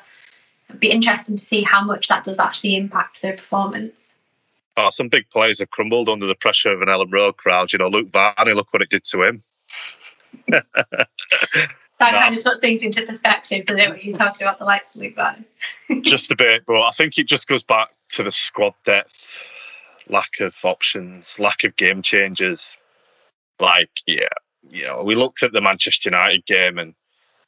it'd 0.68 0.80
be 0.80 0.90
interesting 0.90 1.36
to 1.36 1.42
see 1.42 1.62
how 1.62 1.84
much 1.84 2.08
that 2.08 2.24
does 2.24 2.38
actually 2.38 2.76
impact 2.76 3.22
their 3.22 3.36
performance. 3.36 4.14
Oh, 4.76 4.90
some 4.90 5.08
big 5.08 5.30
players 5.30 5.60
have 5.60 5.70
crumbled 5.70 6.08
under 6.08 6.26
the 6.26 6.34
pressure 6.34 6.72
of 6.72 6.82
an 6.82 6.88
Elland 6.88 7.12
Road 7.12 7.36
crowd. 7.36 7.72
You 7.72 7.78
know, 7.78 7.88
Luke 7.88 8.10
Varney, 8.10 8.52
look 8.54 8.72
what 8.72 8.82
it 8.82 8.90
did 8.90 9.04
to 9.04 9.22
him. 9.22 9.42
that 10.48 12.12
no. 12.12 12.18
kind 12.18 12.36
of 12.36 12.42
puts 12.42 12.58
things 12.58 12.82
into 12.82 13.02
perspective, 13.02 13.66
doesn't 13.66 13.80
it, 13.80 13.90
when 13.90 14.00
you're 14.02 14.16
talking 14.16 14.42
about 14.42 14.58
the 14.58 14.64
likes 14.64 14.94
of 14.94 15.00
Luke 15.00 15.14
Varney? 15.14 15.44
just 16.02 16.30
a 16.30 16.36
bit, 16.36 16.64
but 16.66 16.82
I 16.82 16.90
think 16.90 17.18
it 17.18 17.28
just 17.28 17.46
goes 17.46 17.62
back 17.62 17.90
to 18.10 18.24
the 18.24 18.32
squad 18.32 18.74
depth, 18.84 19.24
lack 20.08 20.40
of 20.40 20.56
options, 20.64 21.38
lack 21.38 21.62
of 21.64 21.76
game 21.76 22.02
changers. 22.02 22.76
Like, 23.60 23.90
yeah, 24.06 24.28
you 24.68 24.86
know, 24.86 25.04
we 25.04 25.14
looked 25.14 25.44
at 25.44 25.52
the 25.52 25.60
Manchester 25.60 26.10
United 26.10 26.44
game 26.46 26.78
and, 26.78 26.94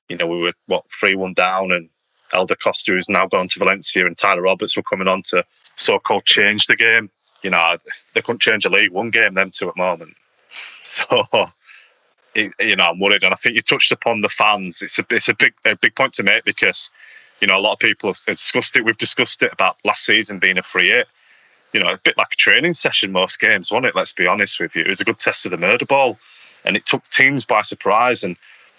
you 0.09 0.17
know, 0.17 0.29
we 0.29 0.43
were, 0.43 0.53
what, 0.67 0.85
3 0.93 1.17
1 1.17 1.35
down, 1.35 1.73
and 1.73 1.89
Helder 2.33 2.57
Costa, 2.57 2.93
who's 2.93 3.09
now 3.09 3.27
gone 3.27 3.49
to 3.49 3.59
Valencia, 3.59 4.07
and 4.07 4.17
Tyler 4.17 4.43
Roberts 4.43 4.77
were 4.77 4.83
coming 4.83 5.09
on 5.09 5.23
to 5.31 5.45
so 5.77 5.99
called 5.99 6.25
change 6.25 6.67
the 6.67 6.77
game. 6.77 7.11
You 7.43 7.51
know, 7.51 7.77
they 8.15 8.23
couldn't 8.23 8.43
change 8.43 8.65
a 8.65 8.71
league 8.71 8.91
one 8.91 9.11
game, 9.11 9.35
them 9.35 9.51
two 9.51 9.69
at 9.69 9.75
the 9.75 9.83
moment. 9.83 10.15
So, 10.83 11.05
it, 12.33 12.53
you 12.61 12.77
know, 12.77 12.85
I'm 12.85 13.01
worried. 13.01 13.25
And 13.25 13.33
I 13.33 13.37
think 13.37 13.57
you 13.57 13.61
touched 13.61 13.91
upon 13.91 14.21
the 14.21 14.29
fans. 14.29 14.83
It's 14.83 15.01
a, 15.01 15.07
it's 15.11 15.29
a 15.29 15.35
big, 15.35 15.53
a 15.65 15.75
big 15.75 15.97
point 15.97 16.13
to 16.15 16.23
make 16.23 16.45
because, 16.45 16.91
you 17.41 17.49
know, 17.49 17.59
a 17.59 17.61
lot 17.61 17.73
of 17.73 17.81
people 17.81 18.13
have 18.13 18.25
discussed 18.25 18.77
it. 18.77 18.85
We've 18.85 18.97
discussed 18.97 19.43
it 19.43 19.53
about 19.53 19.79
last 19.85 20.05
season 20.05 20.39
being 20.39 20.59
a 20.59 20.63
free 20.63 20.91
hit 20.91 21.09
you 21.73 21.81
know, 21.81 21.93
a 21.93 21.99
bit 21.99 22.17
like 22.17 22.33
a 22.33 22.37
training 22.37 22.73
session 22.73 23.13
most 23.13 23.39
games, 23.39 23.71
wasn't 23.71 23.87
it? 23.87 23.97
Let's 23.97 24.13
be 24.13 24.27
honest 24.27 24.61
with 24.61 24.75
you. 24.75 24.83
It 24.83 24.89
was 24.89 25.01
a 25.01 25.05
good 25.05 25.19
test 25.19 25.45
of 25.45 25.51
the 25.51 25.59
murder 25.59 25.85
ball 25.85 26.19
and 26.65 26.77
it 26.77 26.87
took 26.87 27.05
teams 27.05 27.45
by 27.45 27.63
surprise. 27.63 28.23
And, 28.23 28.37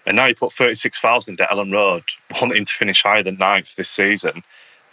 and 0.08 0.16
now 0.16 0.26
you 0.26 0.36
put 0.36 0.54
36,000 0.54 1.42
at 1.42 1.50
Elland 1.50 1.74
Road, 1.74 2.04
wanting 2.42 2.64
to 2.64 2.74
finish 2.74 3.04
higher 3.04 3.24
than 3.24 3.38
ninth 3.38 3.76
this 3.76 3.90
season. 3.90 4.42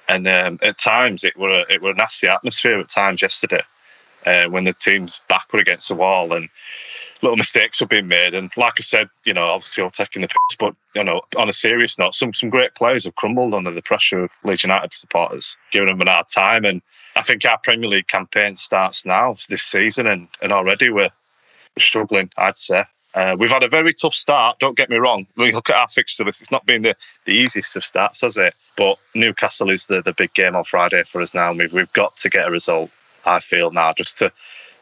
And 0.08 0.26
um, 0.26 0.58
at 0.60 0.76
times 0.76 1.22
it 1.22 1.36
were, 1.36 1.60
a, 1.60 1.72
it 1.72 1.80
were 1.80 1.92
a 1.92 1.94
nasty 1.94 2.26
atmosphere 2.26 2.80
at 2.80 2.88
times 2.88 3.22
yesterday 3.22 3.62
uh, 4.26 4.50
when 4.50 4.64
the 4.64 4.72
team's 4.72 5.20
back 5.28 5.52
were 5.52 5.60
against 5.60 5.88
the 5.88 5.94
wall 5.94 6.32
and 6.32 6.48
little 7.22 7.36
mistakes 7.36 7.80
were 7.80 7.86
being 7.86 8.08
made. 8.08 8.34
And 8.34 8.50
like 8.56 8.74
I 8.76 8.82
said, 8.82 9.08
you 9.24 9.32
know, 9.32 9.46
obviously 9.46 9.84
all 9.84 9.90
taking 9.90 10.22
the 10.22 10.28
piss, 10.28 10.56
but, 10.58 10.74
you 10.96 11.04
know, 11.04 11.22
on 11.38 11.48
a 11.48 11.52
serious 11.52 11.96
note, 11.96 12.14
some, 12.14 12.34
some 12.34 12.50
great 12.50 12.74
players 12.74 13.04
have 13.04 13.14
crumbled 13.14 13.54
under 13.54 13.70
the 13.70 13.82
pressure 13.82 14.24
of 14.24 14.32
Leeds 14.42 14.64
United 14.64 14.92
supporters, 14.92 15.56
giving 15.70 15.88
them 15.88 16.00
an 16.00 16.08
hard 16.08 16.26
time. 16.26 16.64
And 16.64 16.82
I 17.14 17.22
think 17.22 17.44
our 17.46 17.58
Premier 17.62 17.88
League 17.88 18.08
campaign 18.08 18.56
starts 18.56 19.06
now 19.06 19.36
this 19.48 19.62
season, 19.62 20.08
and, 20.08 20.26
and 20.42 20.52
already 20.52 20.90
we're, 20.90 21.10
struggling, 21.78 22.30
I'd 22.36 22.56
say. 22.56 22.84
Uh, 23.14 23.36
we've 23.38 23.50
had 23.50 23.62
a 23.62 23.68
very 23.68 23.92
tough 23.92 24.14
start, 24.14 24.58
don't 24.58 24.76
get 24.76 24.90
me 24.90 24.96
wrong. 24.96 25.26
When 25.36 25.46
you 25.46 25.54
look 25.54 25.70
at 25.70 25.76
our 25.76 25.86
fixture 25.86 26.24
list, 26.24 26.40
it's 26.40 26.50
not 26.50 26.66
been 26.66 26.82
the, 26.82 26.96
the 27.24 27.32
easiest 27.32 27.76
of 27.76 27.84
starts, 27.84 28.22
has 28.22 28.36
it? 28.36 28.54
But 28.76 28.98
Newcastle 29.14 29.70
is 29.70 29.86
the, 29.86 30.02
the 30.02 30.12
big 30.12 30.34
game 30.34 30.56
on 30.56 30.64
Friday 30.64 31.04
for 31.04 31.20
us 31.20 31.32
now, 31.32 31.50
and 31.50 31.58
we've, 31.58 31.72
we've 31.72 31.92
got 31.92 32.16
to 32.16 32.28
get 32.28 32.48
a 32.48 32.50
result, 32.50 32.90
I 33.24 33.38
feel 33.38 33.70
now, 33.70 33.92
just 33.92 34.18
to 34.18 34.32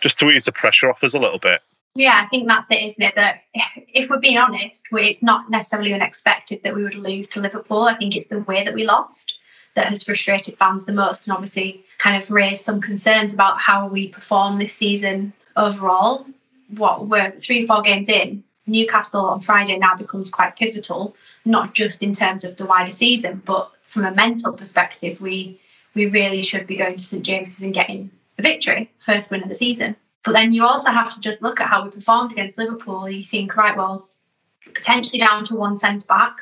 just 0.00 0.18
to 0.18 0.30
ease 0.30 0.46
the 0.46 0.52
pressure 0.52 0.90
off 0.90 1.04
us 1.04 1.14
a 1.14 1.20
little 1.20 1.38
bit. 1.38 1.62
Yeah, 1.94 2.18
I 2.20 2.26
think 2.26 2.48
that's 2.48 2.70
it, 2.70 2.82
isn't 2.82 3.02
it? 3.02 3.14
That 3.14 3.42
if 3.54 4.10
we're 4.10 4.18
being 4.18 4.38
honest, 4.38 4.82
it's 4.90 5.22
not 5.22 5.50
necessarily 5.50 5.92
unexpected 5.92 6.62
that 6.64 6.74
we 6.74 6.82
would 6.82 6.94
lose 6.94 7.28
to 7.28 7.40
Liverpool. 7.40 7.82
I 7.82 7.94
think 7.94 8.16
it's 8.16 8.26
the 8.26 8.40
way 8.40 8.64
that 8.64 8.74
we 8.74 8.84
lost 8.84 9.34
that 9.74 9.86
has 9.86 10.02
frustrated 10.02 10.56
fans 10.56 10.84
the 10.84 10.92
most 10.92 11.24
and 11.24 11.32
obviously 11.32 11.84
kind 11.98 12.20
of 12.20 12.30
raised 12.30 12.64
some 12.64 12.80
concerns 12.80 13.32
about 13.32 13.58
how 13.58 13.88
we 13.88 14.08
perform 14.08 14.58
this 14.58 14.74
season 14.74 15.32
overall. 15.56 16.26
What 16.76 17.06
we're 17.06 17.32
three, 17.32 17.64
or 17.64 17.66
four 17.66 17.82
games 17.82 18.08
in, 18.08 18.44
Newcastle 18.66 19.26
on 19.26 19.40
Friday 19.40 19.78
now 19.78 19.96
becomes 19.96 20.30
quite 20.30 20.56
pivotal, 20.56 21.16
not 21.44 21.74
just 21.74 22.02
in 22.02 22.12
terms 22.14 22.44
of 22.44 22.56
the 22.56 22.66
wider 22.66 22.92
season, 22.92 23.42
but 23.44 23.70
from 23.86 24.04
a 24.04 24.14
mental 24.14 24.52
perspective, 24.52 25.20
we 25.20 25.60
we 25.94 26.06
really 26.06 26.42
should 26.42 26.66
be 26.66 26.76
going 26.76 26.96
to 26.96 27.04
St 27.04 27.22
James's 27.22 27.62
and 27.62 27.74
getting 27.74 28.10
a 28.38 28.42
victory, 28.42 28.90
first 28.98 29.30
win 29.30 29.42
of 29.42 29.48
the 29.48 29.54
season. 29.54 29.96
But 30.24 30.32
then 30.32 30.54
you 30.54 30.64
also 30.64 30.90
have 30.90 31.12
to 31.14 31.20
just 31.20 31.42
look 31.42 31.60
at 31.60 31.68
how 31.68 31.84
we 31.84 31.90
performed 31.90 32.32
against 32.32 32.56
Liverpool. 32.56 33.10
You 33.10 33.24
think, 33.24 33.56
right, 33.56 33.76
well, 33.76 34.08
potentially 34.74 35.18
down 35.18 35.44
to 35.44 35.56
one 35.56 35.76
centre 35.76 36.06
back 36.06 36.36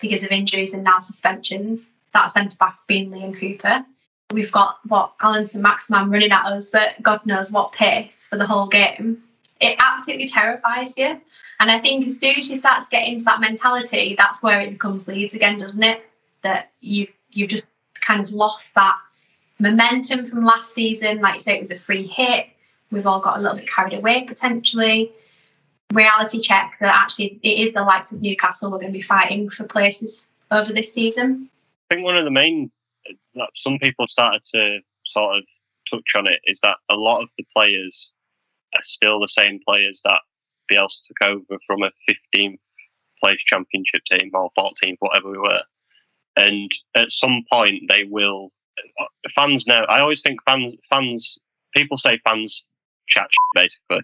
because 0.00 0.24
of 0.24 0.32
injuries 0.32 0.74
and 0.74 0.82
now 0.82 0.98
suspensions. 0.98 1.88
That 2.12 2.30
centre 2.30 2.56
back 2.58 2.78
being 2.86 3.10
Liam 3.10 3.38
Cooper. 3.38 3.84
We've 4.32 4.50
got 4.50 4.78
what 4.86 5.12
Allan 5.20 5.46
Saint-Maximin 5.46 6.10
running 6.10 6.32
at 6.32 6.46
us 6.46 6.74
at 6.74 7.02
God 7.02 7.24
knows 7.26 7.50
what 7.50 7.72
pace 7.72 8.26
for 8.28 8.36
the 8.36 8.46
whole 8.46 8.66
game. 8.66 9.22
It 9.62 9.76
absolutely 9.78 10.26
terrifies 10.26 10.92
you. 10.96 11.20
And 11.60 11.70
I 11.70 11.78
think 11.78 12.04
as 12.06 12.18
soon 12.18 12.36
as 12.36 12.50
you 12.50 12.56
start 12.56 12.82
to 12.82 12.90
get 12.90 13.06
into 13.06 13.24
that 13.26 13.40
mentality, 13.40 14.16
that's 14.18 14.42
where 14.42 14.60
it 14.60 14.70
becomes 14.70 15.06
Leeds 15.06 15.34
again, 15.34 15.58
doesn't 15.58 15.82
it? 15.82 16.04
That 16.42 16.72
you've 16.80 17.12
you've 17.30 17.48
just 17.48 17.70
kind 18.00 18.20
of 18.20 18.32
lost 18.32 18.74
that 18.74 18.96
momentum 19.60 20.28
from 20.28 20.44
last 20.44 20.74
season. 20.74 21.20
Like 21.20 21.34
you 21.34 21.40
say, 21.40 21.54
it 21.54 21.60
was 21.60 21.70
a 21.70 21.78
free 21.78 22.08
hit. 22.08 22.46
We've 22.90 23.06
all 23.06 23.20
got 23.20 23.38
a 23.38 23.40
little 23.40 23.56
bit 23.56 23.70
carried 23.70 23.94
away 23.94 24.24
potentially. 24.24 25.12
Reality 25.92 26.40
check 26.40 26.78
that 26.80 26.92
actually 26.92 27.38
it 27.44 27.60
is 27.60 27.72
the 27.72 27.84
likes 27.84 28.10
of 28.10 28.20
Newcastle 28.20 28.72
we're 28.72 28.78
going 28.78 28.92
to 28.92 28.98
be 28.98 29.02
fighting 29.02 29.48
for 29.48 29.64
places 29.64 30.24
over 30.50 30.72
this 30.72 30.92
season. 30.92 31.48
I 31.88 31.94
think 31.94 32.04
one 32.04 32.16
of 32.16 32.24
the 32.24 32.30
main 32.32 32.72
that 33.36 33.50
some 33.54 33.78
people 33.78 34.08
started 34.08 34.42
to 34.52 34.80
sort 35.06 35.38
of 35.38 35.44
touch 35.88 36.16
on 36.16 36.26
it 36.26 36.40
is 36.44 36.58
that 36.60 36.76
a 36.90 36.96
lot 36.96 37.22
of 37.22 37.28
the 37.38 37.44
players 37.54 38.10
are 38.74 38.82
still 38.82 39.20
the 39.20 39.28
same 39.28 39.60
players 39.66 40.00
that 40.04 40.20
Bielsa 40.70 40.98
took 41.06 41.28
over 41.28 41.60
from 41.66 41.82
a 41.82 41.90
15th 42.08 42.58
place 43.22 43.42
championship 43.44 44.02
team 44.10 44.30
or 44.34 44.50
14th, 44.58 44.96
whatever 44.98 45.30
we 45.30 45.38
were. 45.38 45.62
And 46.36 46.70
at 46.96 47.10
some 47.10 47.44
point, 47.52 47.84
they 47.88 48.04
will. 48.08 48.50
Uh, 48.98 49.04
fans 49.34 49.66
know. 49.66 49.84
I 49.88 50.00
always 50.00 50.22
think 50.22 50.40
fans, 50.48 50.74
fans, 50.88 51.38
people 51.74 51.98
say 51.98 52.18
fans 52.26 52.66
chat 53.06 53.28
basically, 53.54 54.00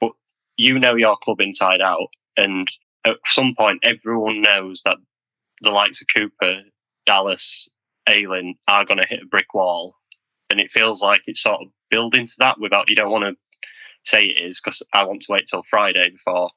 but 0.00 0.12
you 0.56 0.78
know 0.78 0.94
your 0.94 1.16
club 1.18 1.40
inside 1.40 1.82
out, 1.82 2.08
and 2.38 2.66
at 3.04 3.16
some 3.26 3.54
point, 3.56 3.80
everyone 3.82 4.40
knows 4.40 4.82
that 4.84 4.96
the 5.60 5.70
likes 5.70 6.00
of 6.00 6.06
Cooper, 6.14 6.62
Dallas, 7.04 7.68
Ayling 8.08 8.56
are 8.66 8.84
going 8.84 8.98
to 8.98 9.06
hit 9.06 9.22
a 9.22 9.26
brick 9.26 9.52
wall, 9.54 9.94
and 10.50 10.60
it 10.60 10.70
feels 10.70 11.02
like 11.02 11.22
it's 11.26 11.42
sort 11.42 11.60
of 11.60 11.68
building 11.90 12.26
to 12.26 12.34
that 12.38 12.58
without 12.58 12.88
you 12.88 12.96
don't 12.96 13.10
want 13.10 13.24
to 13.24 13.36
say 14.04 14.20
it 14.20 14.42
is 14.42 14.60
because 14.60 14.82
I 14.92 15.04
want 15.04 15.22
to 15.22 15.32
wait 15.32 15.46
till 15.46 15.62
Friday 15.62 16.10
before 16.10 16.50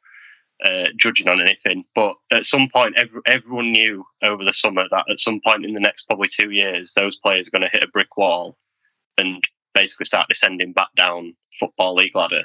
uh, 0.63 0.85
judging 0.97 1.27
on 1.27 1.41
anything. 1.41 1.85
But 1.93 2.15
at 2.31 2.45
some 2.45 2.69
point, 2.73 2.95
every, 2.97 3.21
everyone 3.25 3.71
knew 3.71 4.05
over 4.21 4.43
the 4.43 4.53
summer 4.53 4.85
that 4.89 5.05
at 5.09 5.19
some 5.19 5.41
point 5.45 5.65
in 5.65 5.73
the 5.73 5.79
next 5.79 6.03
probably 6.03 6.29
two 6.29 6.51
years, 6.51 6.93
those 6.93 7.17
players 7.17 7.47
are 7.47 7.51
going 7.51 7.69
to 7.69 7.69
hit 7.69 7.83
a 7.83 7.87
brick 7.87 8.15
wall 8.17 8.57
and 9.17 9.43
basically 9.73 10.05
start 10.05 10.27
descending 10.29 10.73
back 10.73 10.89
down 10.95 11.35
football 11.59 11.95
league 11.95 12.15
ladder. 12.15 12.43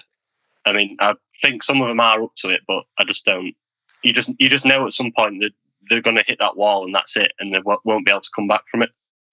I 0.67 0.73
mean, 0.73 0.97
I 1.01 1.15
think 1.41 1.63
some 1.63 1.81
of 1.81 1.89
them 1.89 2.01
are 2.01 2.23
up 2.23 2.35
to 2.39 2.49
it, 2.49 2.61
but 2.67 2.85
I 2.99 3.05
just 3.05 3.25
don't. 3.25 3.55
You 4.03 4.13
just 4.13 4.31
you 4.39 4.49
just 4.49 4.65
know 4.65 4.87
at 4.87 4.93
some 4.93 5.13
point 5.17 5.41
that 5.41 5.53
they're 5.89 6.01
going 6.01 6.17
to 6.17 6.25
hit 6.27 6.39
that 6.41 6.57
wall 6.57 6.85
and 6.85 6.95
that's 6.95 7.17
it, 7.17 7.33
and 7.39 7.55
they 7.55 7.61
won't 7.65 8.05
be 8.05 8.11
able 8.11 8.21
to 8.21 8.31
come 8.35 8.49
back 8.49 8.63
from 8.71 8.83
it. 8.83 8.91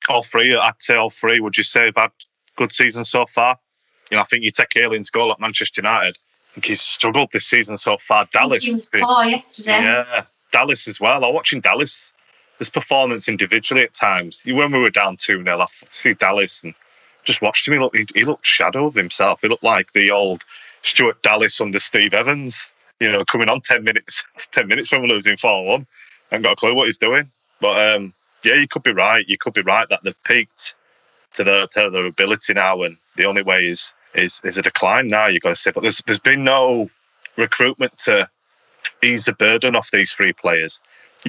All 0.09 0.23
three, 0.23 0.55
I'd 0.55 0.81
say 0.81 0.95
all 0.95 1.09
three. 1.09 1.39
Would 1.39 1.57
you 1.57 1.63
say 1.63 1.85
have 1.85 1.97
had 1.97 2.11
good 2.55 2.71
seasons 2.71 3.09
so 3.09 3.25
far? 3.25 3.57
You 4.09 4.17
know, 4.17 4.21
I 4.21 4.25
think 4.25 4.43
you 4.43 4.51
take 4.51 4.75
Ayling's 4.75 5.09
goal 5.09 5.31
at 5.31 5.39
Manchester 5.39 5.81
United. 5.81 6.17
I 6.17 6.53
think 6.55 6.65
he's 6.65 6.81
struggled 6.81 7.31
this 7.31 7.45
season 7.45 7.77
so 7.77 7.97
far. 7.97 8.27
Dallas, 8.31 8.63
he 8.63 8.71
was 8.71 8.87
poor 8.87 9.25
yesterday. 9.25 9.83
yeah, 9.83 10.23
Dallas 10.51 10.87
as 10.87 10.99
well. 10.99 11.23
I'm 11.23 11.33
watching 11.33 11.61
Dallas. 11.61 12.11
This 12.57 12.69
performance 12.69 13.27
individually 13.27 13.83
at 13.83 13.93
times. 13.93 14.41
When 14.43 14.71
we 14.71 14.79
were 14.79 14.89
down 14.89 15.15
two 15.15 15.43
0 15.43 15.59
I 15.59 15.65
see 15.85 16.15
Dallas 16.15 16.63
and 16.63 16.73
just 17.23 17.39
watched 17.41 17.67
him. 17.67 17.75
He 17.75 17.79
looked, 17.79 17.95
he, 17.95 18.05
he 18.15 18.23
looked 18.23 18.47
shadow 18.47 18.87
of 18.87 18.95
himself. 18.95 19.41
He 19.41 19.47
looked 19.47 19.63
like 19.63 19.91
the 19.93 20.09
old 20.09 20.43
Stuart 20.81 21.21
Dallas 21.21 21.61
under 21.61 21.77
Steve 21.77 22.15
Evans. 22.15 22.67
You 22.99 23.11
know, 23.11 23.25
coming 23.25 23.49
on 23.49 23.61
ten 23.61 23.83
minutes, 23.83 24.23
ten 24.51 24.67
minutes 24.67 24.91
when 24.91 25.01
we're 25.01 25.09
losing 25.09 25.37
four 25.37 25.65
one. 25.65 25.85
I 26.31 26.35
haven't 26.35 26.43
got 26.43 26.53
a 26.53 26.55
clue 26.55 26.73
what 26.73 26.87
he's 26.87 26.97
doing. 26.97 27.29
But 27.61 27.95
um, 27.95 28.13
yeah, 28.43 28.55
you 28.55 28.67
could 28.67 28.83
be 28.83 28.91
right. 28.91 29.27
You 29.27 29.37
could 29.37 29.53
be 29.53 29.61
right 29.61 29.87
that 29.89 30.03
they've 30.03 30.23
peaked 30.23 30.73
to 31.33 31.43
their 31.43 31.67
to 31.67 31.89
their 31.91 32.05
ability 32.05 32.53
now, 32.53 32.81
and 32.83 32.97
the 33.17 33.25
only 33.25 33.43
way 33.43 33.67
is 33.67 33.93
is 34.17 34.41
is 34.43 34.57
a 34.57 34.61
decline 34.61 35.07
now. 35.07 35.27
You've 35.27 35.43
got 35.43 35.49
to 35.49 35.55
say, 35.55 35.71
but 35.71 35.81
there's 35.81 36.01
there's 36.05 36.19
been 36.19 36.43
no 36.43 36.89
recruitment 37.37 37.97
to 37.99 38.29
ease 39.03 39.25
the 39.25 39.33
burden 39.33 39.75
off 39.75 39.91
these 39.91 40.11
three 40.11 40.33
players. 40.33 40.79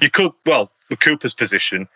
You 0.00 0.10
could 0.10 0.32
well, 0.46 0.70
the 0.88 0.96
Cooper's 0.96 1.34
position. 1.34 1.88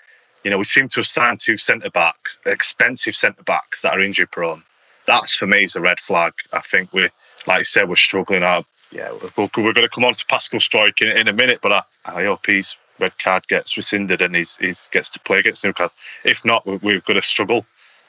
You 0.45 0.51
know, 0.51 0.59
we 0.59 0.65
seem 0.65 0.89
to 0.89 0.97
have 0.97 1.07
signed 1.07 1.39
two 1.39 1.57
centre 1.57 1.91
backs, 1.91 2.39
expensive 2.45 3.15
centre 3.15 3.45
backs 3.45 3.83
that 3.83 3.95
are 3.95 4.01
injury 4.01 4.27
prone. 4.27 4.65
That's 5.07 5.35
for 5.35 5.47
me 5.47 5.63
is 5.63 5.77
a 5.77 5.81
red 5.81 6.01
flag. 6.01 6.33
I 6.53 6.61
think 6.61 6.93
we, 6.93 7.03
like 7.47 7.61
I 7.61 7.63
said, 7.63 7.89
we're 7.89 7.97
struggling. 7.97 8.43
Yeah, 8.43 8.65
we're, 8.93 9.49
we're 9.57 9.73
going 9.73 9.75
to 9.75 9.89
come 9.89 10.05
on 10.05 10.15
to 10.15 10.27
Pascal 10.27 10.61
Struijk 10.61 11.01
in, 11.01 11.17
in 11.17 11.29
a 11.29 11.33
minute, 11.33 11.61
but 11.63 11.73
I, 11.73 11.83
I 12.05 12.25
hope 12.25 12.47
his 12.47 12.77
red 12.99 13.19
card 13.19 13.47
gets 13.49 13.77
rescinded 13.77 14.21
and 14.21 14.35
he's, 14.35 14.57
he's 14.57 14.89
gets 14.93 15.11
to 15.11 15.21
play 15.21 15.39
against 15.39 15.65
Newcastle. 15.65 15.95
If 16.25 16.45
not, 16.45 16.67
we're, 16.67 16.77
we're 16.77 17.01
going 17.01 17.21
to 17.21 17.23
struggle 17.23 17.65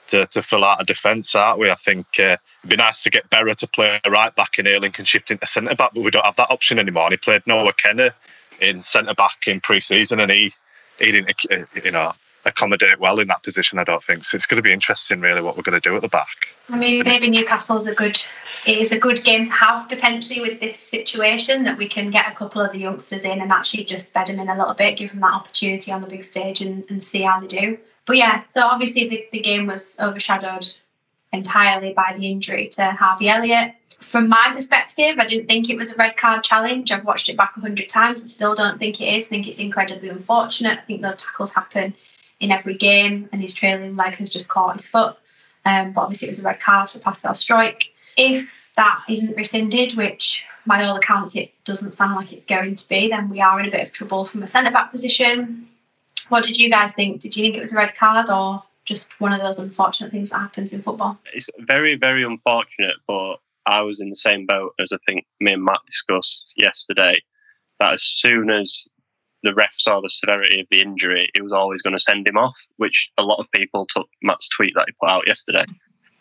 to, 0.08 0.26
to 0.28 0.42
fill 0.42 0.64
out 0.64 0.82
a 0.82 0.86
defence, 0.86 1.36
aren't 1.36 1.60
we? 1.60 1.70
I 1.70 1.76
think 1.76 2.06
uh, 2.20 2.38
it'd 2.64 2.70
be 2.70 2.76
nice 2.76 3.04
to 3.04 3.10
get 3.10 3.30
Berra 3.30 3.56
to 3.58 3.68
play 3.68 4.00
right 4.08 4.36
back 4.36 4.60
in 4.60 4.68
Ayling 4.68 4.94
and 4.98 5.08
shift 5.08 5.32
into 5.32 5.46
centre 5.46 5.76
back, 5.76 5.94
but 5.94 6.04
we 6.04 6.12
don't 6.12 6.26
have 6.26 6.36
that 6.38 6.52
option 6.52 6.80
anymore. 6.80 7.06
And 7.06 7.14
he 7.14 7.18
played 7.18 7.44
Nohan 7.44 7.74
Kenneh 7.74 8.14
in 8.62 8.82
centre 8.82 9.14
back 9.14 9.48
in 9.48 9.62
pre 9.62 9.80
season 9.80 10.20
and 10.20 10.32
he, 10.32 10.54
he 11.00 11.12
didn't, 11.12 11.34
uh, 11.52 11.66
you 11.84 11.92
know, 11.92 12.14
accommodate 12.46 13.00
well 13.00 13.20
in 13.20 13.28
that 13.28 13.44
position, 13.44 13.80
I 13.80 13.84
don't 13.84 14.04
think. 14.04 14.24
So 14.24 14.36
it's 14.36 14.46
going 14.46 14.58
to 14.58 14.62
be 14.62 14.74
interesting, 14.74 15.22
really, 15.22 15.42
what 15.42 15.56
we're 15.56 15.64
going 15.64 15.80
to 15.80 15.90
do 15.90 15.96
at 15.96 16.02
the 16.02 16.10
back. 16.10 16.48
I 16.70 16.78
mean, 16.78 17.04
maybe 17.06 17.30
Newcastle's 17.30 17.88
a 17.88 17.96
good 17.96 18.22
it 18.66 18.78
is 18.78 18.92
a 18.92 19.00
good 19.00 19.24
game 19.24 19.44
to 19.44 19.52
have 19.52 19.90
potentially 19.90 20.42
with 20.42 20.60
this 20.60 20.80
situation 20.80 21.64
that 21.64 21.78
we 21.78 21.90
can 21.90 22.12
get 22.12 22.32
a 22.32 22.36
couple 22.36 22.62
of 22.62 22.72
the 22.72 22.80
youngsters 22.80 23.26
in 23.26 23.42
and 23.42 23.52
actually 23.52 23.84
just 23.84 24.14
bed 24.14 24.28
them 24.28 24.40
in 24.40 24.48
a 24.48 24.58
little 24.58 24.74
bit, 24.74 24.98
give 24.98 25.12
them 25.12 25.20
that 25.20 25.34
opportunity 25.34 25.92
on 25.92 26.02
the 26.02 26.08
big 26.08 26.24
stage 26.24 26.62
and, 26.62 26.86
and 26.90 27.04
see 27.04 27.22
how 27.22 27.40
they 27.40 27.48
do. 27.48 27.78
But 28.06 28.18
yeah, 28.18 28.44
so 28.44 28.62
obviously 28.62 29.08
the, 29.08 29.26
the 29.32 29.40
game 29.40 29.68
was 29.68 29.96
overshadowed 30.00 30.74
entirely 31.32 31.94
by 31.94 32.14
the 32.18 32.30
injury 32.30 32.68
to 32.70 32.92
Harvey 32.92 33.30
Elliott. 33.30 33.74
From 34.00 34.28
my 34.28 34.52
perspective, 34.54 35.18
I 35.18 35.26
didn't 35.26 35.48
think 35.48 35.70
it 35.70 35.78
was 35.78 35.92
a 35.92 35.96
red 35.96 36.18
card 36.18 36.44
challenge. 36.44 36.92
I've 36.92 37.06
watched 37.06 37.30
it 37.30 37.38
back 37.38 37.56
a 37.58 37.62
hundred 37.62 37.90
times 37.90 38.22
and 38.22 38.30
still 38.30 38.54
don't 38.54 38.78
think 38.78 39.00
it 39.00 39.06
is. 39.06 39.26
I 39.26 39.30
think 39.30 39.48
it's 39.48 39.58
incredibly 39.58 40.10
unfortunate. 40.10 40.78
I 40.78 40.82
think 40.82 41.02
those 41.02 41.16
tackles 41.16 41.54
happen 41.54 41.96
in 42.40 42.52
every 42.52 42.76
game, 42.76 43.30
and 43.32 43.42
his 43.42 43.54
trailing 43.54 43.96
leg 43.96 44.16
has 44.16 44.30
just 44.30 44.50
caught 44.50 44.76
his 44.76 44.86
foot. 44.86 45.16
Um, 45.66 45.94
but 45.94 46.02
obviously, 46.02 46.28
it 46.28 46.32
was 46.32 46.40
a 46.40 46.44
red 46.44 46.60
card 46.60 46.90
for 46.90 47.00
Pascal 47.00 47.34
Struijk. 47.34 47.84
If 48.18 48.72
that 48.76 49.00
isn't 49.08 49.38
rescinded, 49.38 49.96
which 49.96 50.44
by 50.66 50.84
all 50.84 50.98
accounts 50.98 51.36
it 51.36 51.54
doesn't 51.64 51.94
sound 51.94 52.16
like 52.16 52.34
it's 52.34 52.46
going 52.46 52.76
to 52.76 52.88
be, 52.88 53.08
then 53.08 53.30
we 53.30 53.42
are 53.42 53.60
in 53.60 53.68
a 53.68 53.72
bit 53.72 53.82
of 53.82 53.92
trouble 53.92 54.26
from 54.26 54.44
a 54.44 54.48
centre 54.48 54.72
back 54.72 54.92
position. 54.92 55.68
What 56.29 56.43
did 56.43 56.58
you 56.58 56.70
guys 56.70 56.93
think? 56.93 57.22
Did 57.22 57.36
you 57.36 57.43
think 57.43 57.55
it 57.55 57.62
was 57.62 57.74
a 57.74 57.77
red 57.77 57.96
card 57.96 58.29
or 58.29 58.63
just 58.86 59.10
one 59.20 59.34
of 59.34 59.41
those 59.41 59.60
unfortunate 59.60 60.12
things 60.12 60.29
that 60.29 60.39
happens 60.39 60.74
in 60.74 60.82
football? 60.82 61.17
It's 61.34 61.50
very, 61.60 61.96
very 61.96 62.24
unfortunate, 62.24 62.96
but 63.08 63.36
I 63.65 63.82
was 63.82 64.01
in 64.01 64.10
the 64.10 64.15
same 64.15 64.46
boat 64.46 64.74
as 64.79 64.91
I 64.91 64.98
think 65.08 65.25
me 65.39 65.53
and 65.53 65.63
Matt 65.63 65.79
discussed 65.86 66.53
yesterday. 66.58 67.15
That 67.79 67.93
as 67.93 68.03
soon 68.03 68.50
as 68.50 68.86
the 69.41 69.53
ref 69.53 69.74
saw 69.77 70.00
the 70.00 70.10
severity 70.10 70.62
of 70.62 70.67
the 70.70 70.82
injury, 70.82 71.29
it 71.34 71.41
was 71.41 71.51
always 71.51 71.82
going 71.82 71.96
to 71.96 72.00
send 72.00 72.27
him 72.27 72.38
off, 72.38 72.55
which 72.77 73.10
a 73.17 73.24
lot 73.24 73.39
of 73.39 73.51
people 73.51 73.86
took 73.86 74.08
Matt's 74.22 74.48
tweet 74.48 74.74
that 74.75 74.86
he 74.88 74.93
put 75.00 75.10
out 75.10 75.27
yesterday 75.27 75.65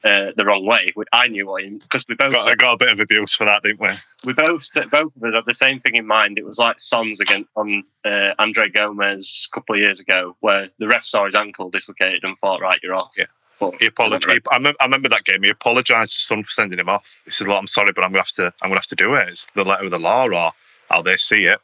uh, 0.04 0.32
the 0.36 0.44
wrong 0.44 0.66
way. 0.66 0.88
I 1.12 1.28
knew 1.28 1.46
what 1.46 1.62
him 1.62 1.78
because 1.78 2.04
we 2.08 2.14
both 2.14 2.32
got, 2.32 2.42
said, 2.42 2.58
got 2.58 2.74
a 2.74 2.76
bit 2.76 2.90
of 2.90 3.00
abuse 3.00 3.34
for 3.34 3.44
that, 3.44 3.62
didn't 3.62 3.80
we? 3.80 3.88
We 4.24 4.32
both 4.32 4.66
both 4.90 5.16
of 5.16 5.24
us 5.24 5.34
had 5.34 5.46
the 5.46 5.54
same 5.54 5.80
thing 5.80 5.96
in 5.96 6.06
mind. 6.06 6.38
It 6.38 6.44
was 6.44 6.58
like 6.58 6.80
Sons 6.80 7.20
against 7.20 7.50
on 7.56 7.84
uh, 8.04 8.34
Andre 8.38 8.68
Gomes 8.68 9.48
a 9.50 9.54
couple 9.54 9.74
of 9.74 9.80
years 9.80 10.00
ago, 10.00 10.36
where 10.40 10.68
the 10.78 10.88
ref 10.88 11.04
saw 11.04 11.26
his 11.26 11.34
ankle 11.34 11.70
dislocated 11.70 12.24
and 12.24 12.36
thought, 12.38 12.60
"Right, 12.60 12.80
you're 12.82 12.94
off." 12.94 13.12
Yeah. 13.16 13.26
But 13.60 13.74
he 13.78 13.86
apologized. 13.86 14.46
I, 14.50 14.56
I, 14.56 14.84
remember 14.84 15.08
that 15.10 15.24
game. 15.24 15.44
He 15.44 15.50
apologised 15.50 16.16
to 16.16 16.22
Son 16.22 16.42
for 16.42 16.50
sending 16.50 16.80
him 16.80 16.88
off. 16.88 17.20
He 17.24 17.30
said, 17.30 17.46
"Look, 17.46 17.56
I'm 17.56 17.68
sorry, 17.68 17.92
but 17.92 18.02
I'm 18.02 18.10
gonna 18.10 18.20
have 18.20 18.32
to. 18.32 18.46
I'm 18.60 18.70
gonna 18.70 18.80
have 18.80 18.86
to 18.86 18.96
do 18.96 19.14
it. 19.14 19.28
It's 19.28 19.46
the 19.54 19.64
letter 19.64 19.84
of 19.84 19.92
the 19.92 20.00
law, 20.00 20.26
or 20.26 20.52
how 20.90 21.02
they 21.02 21.16
see 21.16 21.44
it." 21.44 21.58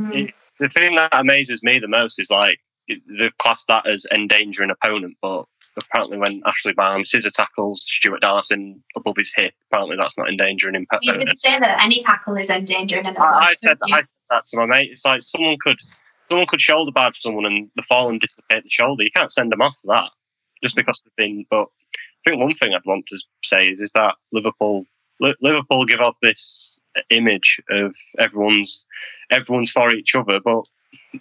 Mm. 0.00 0.32
The 0.58 0.68
thing 0.68 0.96
that 0.96 1.10
amazes 1.12 1.62
me 1.62 1.78
the 1.78 1.86
most 1.86 2.18
is 2.18 2.30
like 2.30 2.58
the 2.88 3.30
class 3.38 3.64
that 3.68 3.86
as 3.86 4.06
endangering 4.12 4.70
opponent, 4.70 5.16
but 5.22 5.44
apparently 5.82 6.18
when 6.18 6.42
Ashley 6.46 6.72
Barnes 6.72 7.10
scissor 7.10 7.30
tackles 7.30 7.84
Stuart 7.86 8.22
Dallison 8.22 8.80
above 8.96 9.16
his 9.16 9.32
hip, 9.36 9.54
apparently 9.70 9.96
that's 9.98 10.16
not 10.18 10.28
endangering 10.28 10.74
him. 10.74 10.86
You 11.02 11.12
could 11.12 11.38
say 11.38 11.58
that 11.58 11.82
any 11.84 12.00
tackle 12.00 12.36
is 12.36 12.50
endangering 12.50 13.06
an. 13.06 13.16
I, 13.16 13.50
I 13.50 13.54
said 13.56 13.78
that, 13.80 13.92
I 13.92 14.02
said 14.02 14.16
that 14.30 14.46
to 14.46 14.56
my 14.56 14.66
mate. 14.66 14.90
It's 14.90 15.04
like 15.04 15.22
someone 15.22 15.56
could 15.60 15.78
someone 16.28 16.46
could 16.46 16.60
shoulder 16.60 16.92
barge 16.92 17.18
someone 17.18 17.46
and 17.46 17.70
the 17.76 17.82
fall 17.82 18.08
and 18.08 18.20
dislocate 18.20 18.64
the 18.64 18.70
shoulder. 18.70 19.02
You 19.02 19.10
can't 19.14 19.32
send 19.32 19.52
them 19.52 19.62
off 19.62 19.74
for 19.82 19.94
that 19.94 20.10
just 20.62 20.76
because 20.76 21.02
they've 21.02 21.26
been. 21.26 21.46
But 21.50 21.66
I 22.26 22.30
think 22.30 22.40
one 22.40 22.54
thing 22.54 22.74
I'd 22.74 22.84
want 22.84 23.06
to 23.06 23.18
say 23.44 23.68
is 23.68 23.80
is 23.80 23.92
that 23.92 24.14
Liverpool 24.32 24.84
Liverpool 25.20 25.84
give 25.84 26.00
off 26.00 26.16
this 26.22 26.76
image 27.10 27.60
of 27.70 27.94
everyone's 28.18 28.84
everyone's 29.30 29.70
for 29.70 29.94
each 29.94 30.14
other, 30.14 30.40
but 30.40 30.64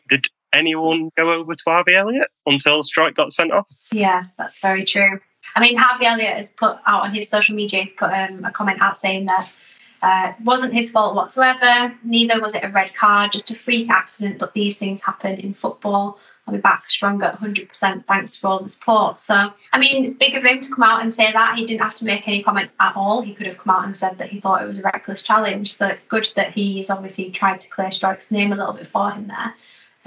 did 0.09 0.27
anyone 0.53 1.11
go 1.17 1.31
over 1.31 1.55
to 1.55 1.63
Harvey 1.65 1.95
Elliott 1.95 2.29
until 2.45 2.83
Struijk 2.83 3.15
got 3.15 3.31
sent 3.31 3.51
off. 3.51 3.67
Yeah, 3.91 4.23
that's 4.37 4.59
very 4.59 4.85
true. 4.85 5.19
I 5.55 5.59
mean, 5.59 5.77
Harvey 5.77 6.05
Elliott 6.05 6.35
has 6.35 6.51
put 6.51 6.77
out 6.85 7.03
on 7.03 7.13
his 7.13 7.29
social 7.29 7.55
media, 7.55 7.81
he's 7.81 7.93
put 7.93 8.11
um, 8.11 8.45
a 8.45 8.51
comment 8.51 8.81
out 8.81 8.97
saying 8.97 9.25
that 9.25 9.55
uh, 10.01 10.33
wasn't 10.43 10.73
his 10.73 10.91
fault 10.91 11.15
whatsoever. 11.15 11.95
Neither 12.03 12.41
was 12.41 12.53
it 12.53 12.63
a 12.63 12.69
red 12.69 12.93
card, 12.93 13.31
just 13.31 13.49
a 13.49 13.55
freak 13.55 13.89
accident. 13.89 14.37
But 14.37 14.53
these 14.53 14.77
things 14.77 15.01
happen 15.01 15.39
in 15.39 15.53
football. 15.53 16.19
I'll 16.45 16.53
be 16.53 16.61
back 16.61 16.89
stronger 16.89 17.37
100%. 17.41 18.05
Thanks 18.05 18.37
for 18.37 18.47
all 18.47 18.63
the 18.63 18.69
support. 18.69 19.19
So, 19.19 19.33
I 19.73 19.79
mean, 19.79 20.03
it's 20.03 20.13
big 20.13 20.35
of 20.35 20.45
him 20.45 20.61
to 20.61 20.69
come 20.69 20.83
out 20.83 21.01
and 21.01 21.13
say 21.13 21.29
that. 21.29 21.57
He 21.57 21.65
didn't 21.65 21.81
have 21.81 21.95
to 21.95 22.05
make 22.05 22.25
any 22.27 22.41
comment 22.41 22.71
at 22.79 22.95
all. 22.95 23.21
He 23.21 23.33
could 23.33 23.47
have 23.47 23.57
come 23.57 23.75
out 23.75 23.83
and 23.83 23.93
said 23.93 24.19
that 24.19 24.29
he 24.29 24.39
thought 24.39 24.61
it 24.61 24.67
was 24.67 24.79
a 24.79 24.83
reckless 24.83 25.21
challenge. 25.21 25.75
So 25.75 25.87
it's 25.87 26.05
good 26.05 26.29
that 26.37 26.53
he's 26.53 26.89
obviously 26.89 27.31
tried 27.31 27.59
to 27.61 27.69
clear 27.69 27.89
Struijk's 27.89 28.31
name 28.31 28.53
a 28.53 28.55
little 28.55 28.73
bit 28.73 28.87
for 28.87 29.11
him 29.11 29.27
there. 29.27 29.55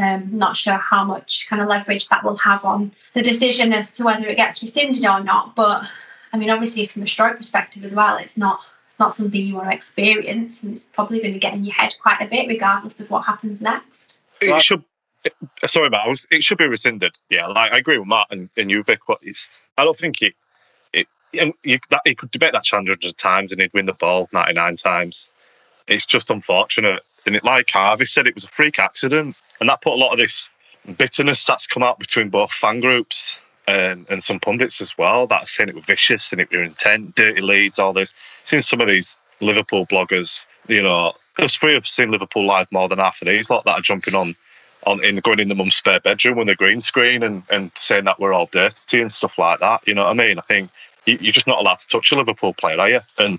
Um, 0.00 0.38
not 0.38 0.57
sure 0.57 0.78
how 0.78 1.04
much 1.04 1.47
kind 1.50 1.61
of 1.61 1.69
leverage 1.69 2.09
that 2.09 2.25
will 2.25 2.38
have 2.38 2.64
on 2.64 2.92
the 3.12 3.21
decision 3.21 3.75
as 3.75 3.92
to 3.95 4.04
whether 4.04 4.28
it 4.28 4.37
gets 4.38 4.62
rescinded 4.62 5.04
or 5.04 5.23
not. 5.23 5.54
But 5.54 5.83
I 6.33 6.38
mean, 6.38 6.49
obviously, 6.49 6.87
from 6.87 7.02
a 7.02 7.04
Struijk 7.04 7.37
perspective 7.37 7.85
as 7.85 7.95
well, 7.95 8.16
it's 8.16 8.38
not 8.38 8.61
it's 8.88 8.99
not 8.99 9.12
something 9.12 9.38
you 9.38 9.54
want 9.54 9.69
to 9.69 9.75
experience, 9.75 10.62
and 10.62 10.73
it's 10.73 10.85
probably 10.85 11.21
going 11.21 11.35
to 11.35 11.38
get 11.38 11.52
in 11.52 11.66
your 11.66 11.75
head 11.75 11.95
quite 12.00 12.23
a 12.23 12.28
bit, 12.28 12.49
regardless 12.49 12.99
of 12.99 13.11
what 13.11 13.26
happens 13.26 13.61
next. 13.61 14.14
It 14.40 14.62
should. 14.62 14.85
Sorry, 15.66 15.90
Matt. 15.90 16.07
It 16.30 16.42
should 16.42 16.57
be 16.57 16.66
rescinded. 16.66 17.14
Yeah, 17.28 17.49
like, 17.49 17.73
I 17.73 17.76
agree 17.76 17.99
with 17.99 18.09
Matt 18.09 18.28
and, 18.30 18.49
and 18.57 18.71
you, 18.71 18.83
Vic. 18.83 19.00
But 19.07 19.19
it's, 19.21 19.50
I 19.76 19.85
don't 19.85 19.97
think 19.97 20.23
it. 20.23 20.35
It, 20.95 21.09
you, 21.62 21.78
that, 21.90 22.00
he 22.07 22.14
could 22.14 22.30
debate 22.30 22.54
that 22.54 22.64
challenge 22.64 22.88
hundreds 22.88 23.04
of 23.04 23.16
times 23.19 23.52
and 23.52 23.61
he'd 23.61 23.75
win 23.75 23.85
the 23.85 23.92
ball 23.92 24.30
99 24.33 24.76
times. 24.76 25.28
It's 25.87 26.07
just 26.07 26.30
unfortunate. 26.30 27.02
And 27.26 27.37
it, 27.37 27.45
like 27.45 27.69
Harvey 27.69 28.07
said, 28.07 28.28
it 28.28 28.35
was 28.35 28.45
a 28.45 28.49
freak 28.49 28.78
accident 28.78 29.37
and 29.61 29.69
that 29.69 29.81
put 29.81 29.93
a 29.93 29.97
lot 29.97 30.12
of 30.12 30.19
this 30.19 30.50
bitterness 30.97 31.45
that's 31.45 31.67
come 31.67 31.83
out 31.83 31.99
between 31.99 32.31
both 32.31 32.52
fan 32.52 32.81
groups 32.81 33.37
and, 33.67 34.07
and 34.09 34.23
some 34.23 34.40
pundits 34.40 34.81
as 34.81 34.97
well 34.97 35.26
that 35.26 35.43
are 35.43 35.47
saying 35.47 35.69
it 35.69 35.75
was 35.75 35.85
vicious 35.85 36.33
and 36.33 36.40
it 36.40 36.50
was 36.50 36.61
intent, 36.61 37.14
dirty 37.14 37.40
Leeds, 37.40 37.79
all 37.79 37.93
this. 37.93 38.14
Since 38.45 38.69
some 38.69 38.81
of 38.81 38.88
these 38.88 39.19
Liverpool 39.40 39.87
bloggers, 39.87 40.45
you 40.67 40.83
know, 40.83 41.12
us 41.38 41.55
three 41.55 41.75
have 41.75 41.87
seen 41.87 42.11
Liverpool 42.11 42.47
live 42.47 42.71
more 42.73 42.88
than 42.88 42.99
half 42.99 43.23
of 43.23 43.29
these 43.29 43.50
lot 43.50 43.64
that 43.64 43.79
are 43.79 43.83
jumping 43.83 44.14
on 44.14 44.35
on 44.87 45.05
in 45.05 45.17
going 45.17 45.38
in 45.38 45.49
the 45.49 45.55
mum's 45.55 45.75
spare 45.75 46.00
bedroom 46.00 46.38
with 46.38 46.47
the 46.47 46.55
green 46.55 46.81
screen 46.81 47.23
and, 47.23 47.43
and 47.50 47.71
saying 47.76 48.05
that 48.05 48.19
we're 48.19 48.33
all 48.33 48.47
dirty 48.47 49.02
and 49.02 49.12
stuff 49.12 49.38
like 49.38 49.61
that. 49.61 49.87
You 49.87 49.95
know 49.95 50.05
what 50.05 50.12
I 50.12 50.14
mean? 50.14 50.38
I 50.38 50.43
think 50.43 50.71
you, 51.05 51.19
you're 51.21 51.33
just 51.33 51.47
not 51.47 51.59
allowed 51.59 51.79
to 51.81 51.87
touch 51.87 52.12
a 52.12 52.17
Liverpool 52.17 52.55
player, 52.55 52.81
are 52.81 52.88
you? 52.88 53.00
And 53.19 53.38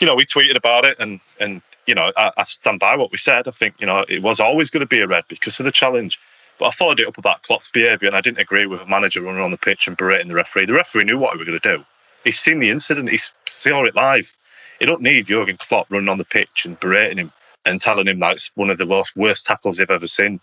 you 0.00 0.06
know, 0.06 0.14
we 0.14 0.24
tweeted 0.26 0.56
about 0.56 0.84
it 0.84 0.98
and 0.98 1.20
and 1.40 1.62
you 1.86 1.94
know, 1.94 2.12
I, 2.16 2.32
I, 2.36 2.42
stand 2.44 2.80
by 2.80 2.96
what 2.96 3.10
we 3.10 3.18
said. 3.18 3.48
I 3.48 3.50
think, 3.50 3.74
you 3.78 3.86
know, 3.86 4.04
it 4.08 4.22
was 4.22 4.40
always 4.40 4.70
going 4.70 4.80
to 4.80 4.86
be 4.86 5.00
a 5.00 5.06
red 5.06 5.24
because 5.28 5.58
of 5.58 5.64
the 5.64 5.72
challenge. 5.72 6.18
But 6.58 6.66
I 6.66 6.70
followed 6.70 7.00
it 7.00 7.08
up 7.08 7.18
about 7.18 7.42
Klopp's 7.42 7.68
behaviour 7.68 8.06
and 8.06 8.16
I 8.16 8.20
didn't 8.20 8.38
agree 8.38 8.66
with 8.66 8.80
a 8.80 8.86
manager 8.86 9.22
running 9.22 9.42
on 9.42 9.50
the 9.50 9.56
pitch 9.56 9.88
and 9.88 9.96
berating 9.96 10.28
the 10.28 10.34
referee. 10.34 10.66
The 10.66 10.74
referee 10.74 11.04
knew 11.04 11.18
what 11.18 11.32
we 11.32 11.38
were 11.38 11.44
going 11.44 11.58
to 11.58 11.76
do. 11.76 11.84
He's 12.24 12.38
seen 12.38 12.60
the 12.60 12.70
incident, 12.70 13.10
he's 13.10 13.32
saw 13.58 13.84
it 13.84 13.96
live. 13.96 14.36
You 14.80 14.86
don't 14.86 15.02
need 15.02 15.26
Jurgen 15.26 15.56
Klopp 15.56 15.90
running 15.90 16.08
on 16.08 16.18
the 16.18 16.24
pitch 16.24 16.64
and 16.64 16.78
berating 16.78 17.18
him 17.18 17.32
and 17.64 17.80
telling 17.80 18.08
him 18.08 18.18
that 18.20 18.32
it's 18.32 18.50
one 18.54 18.70
of 18.70 18.78
the 18.78 18.86
worst, 18.86 19.16
worst 19.16 19.46
tackles 19.46 19.76
they've 19.76 19.90
ever 19.90 20.06
seen 20.06 20.40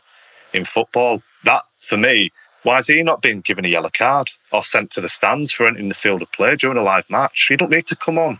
in 0.53 0.65
football. 0.65 1.22
That, 1.43 1.63
for 1.79 1.98
me, 1.98 2.31
why 2.63 2.75
has 2.75 2.88
he 2.88 3.03
not 3.03 3.22
been 3.22 3.41
given 3.41 3.65
a 3.65 3.69
yellow 3.69 3.89
card 3.89 4.29
or 4.51 4.63
sent 4.63 4.91
to 4.91 5.01
the 5.01 5.08
stands 5.08 5.51
for 5.51 5.65
entering 5.65 5.89
the 5.89 5.96
field 5.96 6.22
of 6.22 6.31
play 6.31 6.55
during 6.55 6.77
a 6.77 6.84
live 6.84 7.10
match? 7.10 7.48
You 7.50 7.58
don't 7.58 7.72
need 7.72 7.88
to 7.88 7.96
come 7.96 8.17
on. 8.17 8.39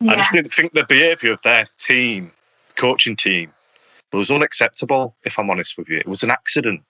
Yeah. 0.00 0.12
I 0.12 0.16
just 0.16 0.32
didn't 0.32 0.52
think 0.52 0.72
the 0.72 0.84
behaviour 0.84 1.32
of 1.32 1.42
their 1.42 1.66
team, 1.78 2.32
coaching 2.76 3.16
team, 3.16 3.52
was 4.12 4.30
unacceptable, 4.30 5.16
if 5.24 5.38
I'm 5.38 5.50
honest 5.50 5.76
with 5.76 5.88
you. 5.88 5.98
It 5.98 6.08
was 6.08 6.22
an 6.22 6.30
accident. 6.30 6.82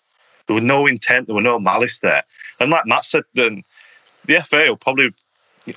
There 0.46 0.54
was 0.54 0.62
no 0.62 0.86
intent, 0.86 1.26
there 1.26 1.34
was 1.34 1.44
no 1.44 1.58
malice 1.58 2.00
there. 2.00 2.24
And 2.60 2.70
like 2.70 2.86
Matt 2.86 3.04
said, 3.04 3.24
then 3.34 3.62
the 4.26 4.40
FA 4.40 4.66
will 4.68 4.76
probably 4.76 5.14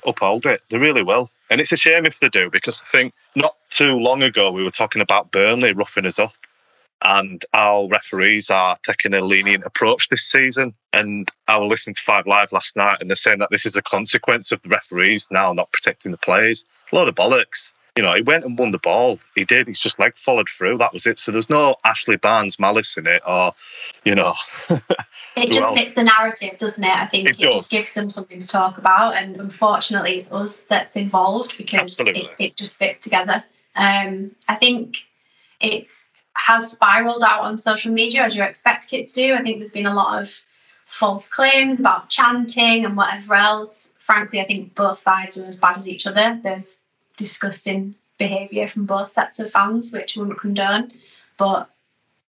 uphold 0.06 0.44
it. 0.46 0.60
They 0.68 0.78
really 0.78 1.02
will. 1.02 1.30
And 1.50 1.60
it's 1.60 1.72
a 1.72 1.76
shame 1.76 2.04
if 2.04 2.20
they 2.20 2.28
do, 2.28 2.50
because 2.50 2.82
I 2.82 2.96
think 2.96 3.14
not 3.34 3.56
too 3.70 3.98
long 3.98 4.22
ago 4.22 4.50
we 4.50 4.62
were 4.62 4.70
talking 4.70 5.00
about 5.00 5.32
Burnley 5.32 5.72
roughing 5.72 6.04
us 6.04 6.18
up 6.18 6.34
and 7.00 7.44
our 7.54 7.88
referees 7.88 8.50
are 8.50 8.76
taking 8.82 9.14
a 9.14 9.24
lenient 9.24 9.64
approach 9.64 10.08
this 10.08 10.28
season. 10.30 10.74
And 10.92 11.30
I 11.46 11.58
was 11.58 11.70
listening 11.70 11.94
to 11.94 12.02
Five 12.02 12.26
Live 12.26 12.52
last 12.52 12.76
night, 12.76 12.98
and 13.00 13.08
they're 13.08 13.16
saying 13.16 13.38
that 13.38 13.50
this 13.50 13.66
is 13.66 13.76
a 13.76 13.82
consequence 13.82 14.52
of 14.52 14.60
the 14.62 14.68
referees 14.68 15.28
now 15.30 15.52
not 15.52 15.72
protecting 15.72 16.10
the 16.10 16.18
players. 16.18 16.64
A 16.92 16.94
lot 16.94 17.08
of 17.08 17.14
bollocks. 17.14 17.70
You 17.96 18.04
know, 18.04 18.14
he 18.14 18.22
went 18.22 18.44
and 18.44 18.56
won 18.56 18.70
the 18.70 18.78
ball. 18.78 19.18
He 19.34 19.44
did. 19.44 19.66
He's 19.66 19.80
just 19.80 19.98
leg 19.98 20.16
followed 20.16 20.48
through. 20.48 20.78
That 20.78 20.92
was 20.92 21.04
it. 21.04 21.18
So 21.18 21.32
there's 21.32 21.50
no 21.50 21.74
Ashley 21.84 22.16
Barnes 22.16 22.56
malice 22.60 22.96
in 22.96 23.08
it, 23.08 23.22
or 23.26 23.54
you 24.04 24.14
know. 24.14 24.34
it 25.36 25.50
just 25.50 25.76
fits 25.76 25.94
the 25.94 26.04
narrative, 26.04 26.60
doesn't 26.60 26.84
it? 26.84 26.96
I 26.96 27.06
think 27.06 27.28
it, 27.28 27.40
it 27.40 27.42
just 27.42 27.72
gives 27.72 27.92
them 27.94 28.08
something 28.08 28.38
to 28.38 28.46
talk 28.46 28.78
about, 28.78 29.16
and 29.16 29.40
unfortunately, 29.40 30.16
it's 30.16 30.30
us 30.30 30.60
that's 30.68 30.94
involved 30.94 31.58
because 31.58 31.98
it, 31.98 32.30
it, 32.38 32.56
just 32.56 32.76
fits 32.76 33.00
together. 33.00 33.42
Um, 33.74 34.30
I 34.46 34.54
think 34.54 34.98
it's 35.60 36.00
has 36.34 36.70
spiraled 36.70 37.24
out 37.24 37.40
on 37.40 37.58
social 37.58 37.92
media 37.92 38.22
as 38.22 38.36
you 38.36 38.44
expect 38.44 38.92
it 38.92 39.08
to. 39.08 39.14
do. 39.14 39.34
I 39.34 39.42
think 39.42 39.58
there's 39.58 39.72
been 39.72 39.86
a 39.86 39.94
lot 39.94 40.22
of 40.22 40.32
false 40.86 41.28
claims 41.28 41.80
about 41.80 42.08
chanting 42.08 42.84
and 42.84 42.96
whatever 42.96 43.34
else. 43.34 43.88
Frankly, 43.98 44.40
I 44.40 44.44
think 44.44 44.74
both 44.74 44.98
sides 44.98 45.36
are 45.36 45.44
as 45.44 45.56
bad 45.56 45.78
as 45.78 45.88
each 45.88 46.06
other. 46.06 46.38
There's 46.42 46.77
disgusting 47.18 47.94
behaviour 48.16 48.66
from 48.66 48.86
both 48.86 49.12
sets 49.12 49.38
of 49.38 49.50
fans, 49.50 49.92
which 49.92 50.16
I 50.16 50.20
wouldn't 50.20 50.38
condone. 50.38 50.90
But 51.36 51.70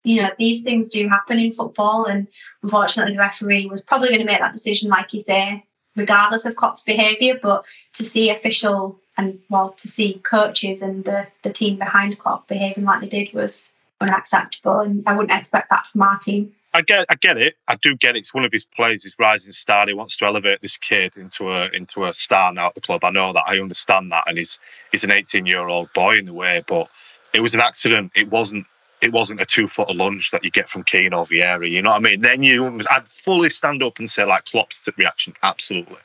you 0.03 0.21
know, 0.21 0.29
these 0.39 0.63
things 0.63 0.89
do 0.89 1.07
happen 1.07 1.37
in 1.37 1.51
football, 1.51 2.05
and 2.05 2.27
unfortunately, 2.63 3.13
the 3.13 3.19
referee 3.19 3.67
was 3.67 3.81
probably 3.81 4.09
going 4.09 4.21
to 4.21 4.25
make 4.25 4.39
that 4.39 4.53
decision, 4.53 4.89
like 4.89 5.13
you 5.13 5.19
say, 5.19 5.65
regardless 5.95 6.45
of 6.45 6.55
Klopp's 6.55 6.81
behaviour. 6.81 7.37
But 7.41 7.65
to 7.93 8.03
see 8.03 8.29
official 8.29 8.99
and 9.17 9.39
well, 9.49 9.71
to 9.71 9.87
see 9.87 10.21
coaches 10.23 10.81
and 10.81 11.03
the 11.03 11.27
the 11.43 11.51
team 11.51 11.77
behind 11.77 12.17
Klopp 12.17 12.47
behaving 12.47 12.85
like 12.85 13.01
they 13.01 13.07
did 13.07 13.33
was 13.33 13.69
unacceptable, 13.99 14.79
and 14.79 15.03
I 15.07 15.15
wouldn't 15.15 15.37
expect 15.37 15.69
that 15.69 15.87
from 15.87 16.01
our 16.01 16.17
team. 16.19 16.53
I 16.77 16.81
get, 16.81 17.07
I 17.09 17.15
get 17.15 17.37
it. 17.37 17.55
I 17.67 17.75
do 17.75 17.95
get 17.95 18.15
it. 18.15 18.19
It's 18.19 18.35
one 18.35 18.45
of 18.45 18.51
his 18.51 18.63
plays. 18.63 19.01
He's 19.01 19.15
rising 19.17 19.51
star. 19.51 19.87
He 19.87 19.95
wants 19.95 20.15
to 20.17 20.25
elevate 20.25 20.61
this 20.61 20.77
kid 20.77 21.17
into 21.17 21.51
a 21.51 21.71
into 21.71 22.05
a 22.05 22.13
star 22.13 22.53
now 22.53 22.67
at 22.67 22.75
the 22.75 22.81
club. 22.81 23.03
I 23.03 23.09
know 23.09 23.33
that. 23.33 23.45
I 23.47 23.59
understand 23.59 24.11
that. 24.11 24.25
And 24.27 24.37
he's 24.37 24.59
he's 24.91 25.03
an 25.03 25.09
18 25.09 25.47
year 25.47 25.67
old 25.67 25.91
boy 25.93 26.19
in 26.19 26.25
the 26.25 26.35
way, 26.35 26.63
but 26.67 26.87
it 27.33 27.39
was 27.39 27.55
an 27.55 27.61
accident. 27.61 28.11
It 28.15 28.29
wasn't. 28.29 28.67
It 29.01 29.11
wasn't 29.11 29.41
a 29.41 29.45
two 29.45 29.65
foot 29.65 29.95
lunge 29.95 30.29
that 30.31 30.43
you 30.43 30.51
get 30.51 30.69
from 30.69 30.83
Keane 30.83 31.15
or 31.15 31.25
Vieira. 31.25 31.67
You 31.67 31.81
know 31.81 31.89
what 31.89 31.97
I 31.97 31.99
mean? 31.99 32.19
Then 32.19 32.43
you, 32.43 32.79
I'd 32.91 33.07
fully 33.07 33.49
stand 33.49 33.81
up 33.81 33.97
and 33.97 34.07
say 34.07 34.23
like 34.23 34.45
Klopp's 34.45 34.87
reaction. 34.97 35.33
Absolutely, 35.41 35.97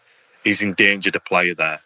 he's 0.42 0.62
endangered 0.62 1.16
a 1.16 1.20
player 1.20 1.54
there. 1.54 1.80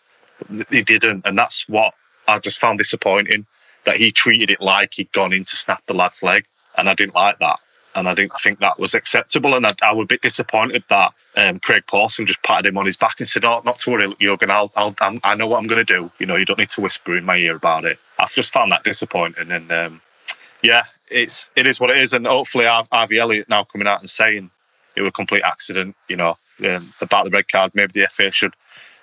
He 0.71 0.83
didn't, 0.83 1.27
and 1.27 1.37
that's 1.37 1.69
what 1.69 1.95
I 2.29 2.39
just 2.39 2.61
found 2.61 2.79
disappointing. 2.79 3.47
That 3.83 3.97
he 3.97 4.13
treated 4.13 4.51
it 4.51 4.61
like 4.61 4.95
he'd 4.95 5.11
gone 5.11 5.33
in 5.33 5.45
to 5.45 5.57
snap 5.57 5.83
the 5.87 5.95
lad's 5.95 6.23
leg, 6.23 6.45
and 6.79 6.89
I 6.89 6.95
didn't 6.95 7.17
like 7.17 7.41
that 7.41 7.59
and 7.97 8.07
I 8.07 8.15
didn't 8.15 8.35
think 8.35 8.61
that 8.61 8.79
was 8.79 8.95
acceptable. 8.95 9.55
And 9.55 9.67
I, 9.67 9.71
I 9.83 9.95
was 9.95 10.05
a 10.05 10.07
bit 10.07 10.21
disappointed 10.21 10.85
that 10.89 11.15
um, 11.35 11.59
Craig 11.59 11.85
Pawson 11.89 12.27
just 12.27 12.43
patted 12.43 12.67
him 12.67 12.79
on 12.79 12.85
his 12.85 12.99
back 12.99 13.19
and 13.19 13.27
said, 13.27 13.45
"Oh, 13.45 13.63
not 13.65 13.79
to 13.81 13.91
worry, 13.91 14.15
Jurgen. 14.21 14.51
I'll, 14.51 14.71
I'll, 14.77 14.95
i 15.01 15.35
know 15.35 15.47
what 15.47 15.59
I'm 15.59 15.67
going 15.67 15.85
to 15.85 15.95
do. 15.95 16.11
You 16.19 16.27
know, 16.27 16.37
you 16.37 16.45
don't 16.45 16.59
need 16.59 16.71
to 16.71 16.83
whisper 16.83 17.17
in 17.17 17.25
my 17.25 17.37
ear 17.37 17.57
about 17.57 17.87
it." 17.87 17.99
I've 18.19 18.33
just 18.33 18.53
found 18.53 18.71
that 18.73 18.85
disappointing, 18.85 19.51
and 19.51 19.73
um, 19.73 20.03
yeah, 20.63 20.85
it's 21.11 21.49
it 21.57 21.67
is 21.67 21.81
what 21.81 21.91
it 21.91 21.97
is. 21.97 22.13
And 22.13 22.27
hopefully, 22.27 22.67
Harvey 22.67 23.19
Elliott 23.19 23.49
now 23.49 23.65
coming 23.65 23.89
out 23.89 24.01
and 24.01 24.11
saying 24.11 24.51
it 24.95 25.01
was 25.01 25.09
a 25.09 25.13
complete 25.13 25.43
accident. 25.43 25.97
You 26.07 26.17
know, 26.17 26.39
um, 26.65 26.93
about 27.01 27.25
the 27.25 27.31
red 27.31 27.49
card. 27.49 27.73
Maybe 27.75 28.01
the 28.01 28.09
FA 28.09 28.31
should 28.31 28.55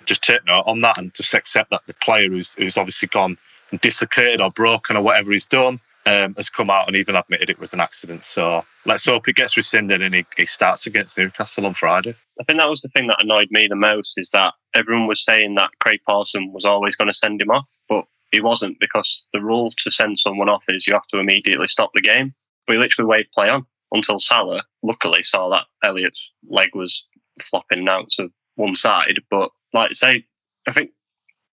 just 0.06 0.22
take 0.22 0.46
note 0.46 0.64
on 0.66 0.82
that 0.82 0.98
and 0.98 1.12
just 1.14 1.34
accept 1.34 1.70
that 1.70 1.82
the 1.86 1.94
player 1.94 2.28
who's 2.28 2.54
who's 2.54 2.76
obviously 2.76 3.08
gone 3.08 3.38
and 3.72 3.80
dislocated 3.80 4.40
or 4.40 4.52
broken 4.52 4.96
or 4.96 5.02
whatever 5.02 5.32
he's 5.32 5.46
done 5.46 5.80
um, 6.06 6.34
has 6.34 6.50
come 6.50 6.70
out 6.70 6.86
and 6.86 6.96
even 6.96 7.16
admitted 7.16 7.50
it 7.50 7.58
was 7.58 7.72
an 7.72 7.80
accident. 7.80 8.24
So 8.24 8.64
let's 8.84 9.06
hope 9.06 9.28
it 9.28 9.36
gets 9.36 9.56
rescinded 9.56 10.02
and 10.02 10.14
he, 10.14 10.26
he 10.36 10.46
starts 10.46 10.86
against 10.86 11.16
Newcastle 11.16 11.66
on 11.66 11.74
Friday. 11.74 12.14
I 12.40 12.44
think 12.44 12.58
that 12.58 12.70
was 12.70 12.82
the 12.82 12.88
thing 12.88 13.06
that 13.06 13.22
annoyed 13.22 13.48
me 13.50 13.66
the 13.68 13.76
most 13.76 14.14
is 14.18 14.30
that 14.30 14.54
everyone 14.74 15.06
was 15.06 15.24
saying 15.24 15.54
that 15.54 15.70
Craig 15.80 16.00
Pawson 16.08 16.52
was 16.52 16.64
always 16.64 16.96
going 16.96 17.08
to 17.08 17.14
send 17.14 17.40
him 17.40 17.50
off, 17.50 17.66
but 17.88 18.04
he 18.32 18.40
wasn't 18.40 18.80
because 18.80 19.24
the 19.32 19.40
rule 19.40 19.72
to 19.78 19.90
send 19.90 20.18
someone 20.18 20.48
off 20.48 20.64
is 20.68 20.86
you 20.86 20.94
have 20.94 21.06
to 21.08 21.18
immediately 21.18 21.68
stop 21.68 21.90
the 21.94 22.02
game. 22.02 22.34
We 22.68 22.78
literally 22.78 23.08
waved 23.08 23.32
play 23.32 23.48
on 23.48 23.66
until 23.92 24.18
Salah 24.18 24.64
luckily 24.82 25.22
saw 25.22 25.50
that 25.50 25.66
Elliott's 25.82 26.30
leg 26.48 26.70
was 26.74 27.04
flopping 27.40 27.88
out 27.88 28.08
to 28.16 28.30
one 28.56 28.74
side. 28.74 29.20
But 29.30 29.50
like 29.72 29.90
I 29.90 29.92
say, 29.92 30.26
I 30.66 30.72
think 30.72 30.90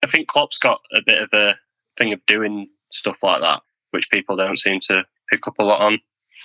I 0.02 0.08
think 0.08 0.26
Klopp's 0.26 0.58
got 0.58 0.80
a 0.92 1.00
bit 1.04 1.22
of 1.22 1.28
a 1.32 1.56
thing 1.98 2.12
of 2.12 2.24
doing 2.26 2.68
stuff 2.90 3.22
like 3.22 3.42
that 3.42 3.62
which 3.92 4.10
people 4.10 4.36
don't 4.36 4.58
seem 4.58 4.80
to 4.80 5.04
pick 5.30 5.46
up 5.46 5.54
a 5.58 5.64
lot 5.64 5.80
on. 5.80 6.00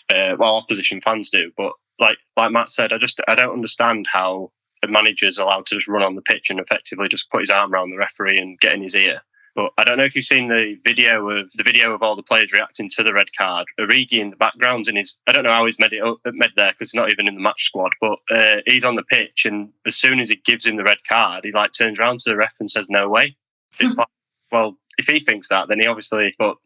Uh, 0.10 0.36
well, 0.40 0.56
opposition 0.56 1.02
fans 1.02 1.30
do, 1.30 1.52
but 1.58 1.74
like 2.00 2.18
like 2.36 2.52
Matt 2.52 2.72
said, 2.72 2.94
I 2.94 2.98
just 2.98 3.20
I 3.28 3.36
don't 3.36 3.54
understand 3.54 4.08
how 4.12 4.52
the 4.82 4.88
manager's 4.88 5.38
allowed 5.38 5.66
to 5.68 5.76
just 5.76 5.88
run 5.88 6.04
on 6.04 6.16
the 6.16 6.22
pitch 6.22 6.50
and 6.50 6.60
effectively 6.60 7.08
just 7.08 7.30
put 7.32 7.42
his 7.42 7.50
arm 7.50 7.74
around 7.74 7.90
the 7.90 7.98
referee 7.98 8.38
and 8.38 8.60
get 8.60 8.74
in 8.74 8.84
his 8.84 8.96
ear 8.96 9.22
But 9.56 9.72
I 9.78 9.84
don't 9.84 9.98
know 9.98 10.04
if 10.04 10.16
you've 10.16 10.26
seen 10.26 10.48
the 10.48 10.78
video 10.84 11.28
of 11.30 11.52
the 11.56 11.64
video 11.64 11.94
of 11.94 12.04
all 12.04 12.16
the 12.16 12.24
players 12.24 12.54
reacting 12.54 12.90
to 12.90 13.04
the 13.04 13.14
red 13.14 13.36
card. 13.36 13.66
Origi 13.80 14.20
in 14.20 14.30
the 14.30 14.36
background, 14.36 14.88
and 14.88 14.98
he's 14.98 15.16
I 15.28 15.32
don't 15.32 15.44
know 15.44 15.52
how 15.52 15.66
he's 15.66 15.80
made 15.80 15.94
it 15.94 16.04
up, 16.04 16.20
made 16.26 16.52
there 16.56 16.72
because 16.72 16.92
he's 16.92 17.00
not 17.00 17.12
even 17.12 17.28
in 17.28 17.36
the 17.36 17.42
match 17.42 17.66
squad. 17.66 17.94
But 18.00 18.20
uh, 18.30 18.58
he's 18.66 18.86
on 18.86 18.96
the 18.96 19.04
pitch, 19.04 19.46
and 19.46 19.70
as 19.86 19.96
soon 19.96 20.20
as 20.20 20.30
he 20.30 20.36
gives 20.36 20.66
him 20.66 20.78
the 20.78 20.84
red 20.84 21.04
card, 21.08 21.42
he 21.44 21.52
like 21.52 21.74
turns 21.74 22.00
around 22.00 22.20
to 22.20 22.30
the 22.30 22.38
ref 22.38 22.56
and 22.60 22.70
says, 22.70 22.90
"No 22.90 23.10
way." 23.10 23.36
It's 23.80 23.98
like, 23.98 24.08
well, 24.52 24.78
if 24.98 25.08
he 25.08 25.20
thinks 25.20 25.48
that, 25.50 25.68
then 25.68 25.80
he 25.80 25.88
obviously. 25.88 26.36
But 26.38 26.58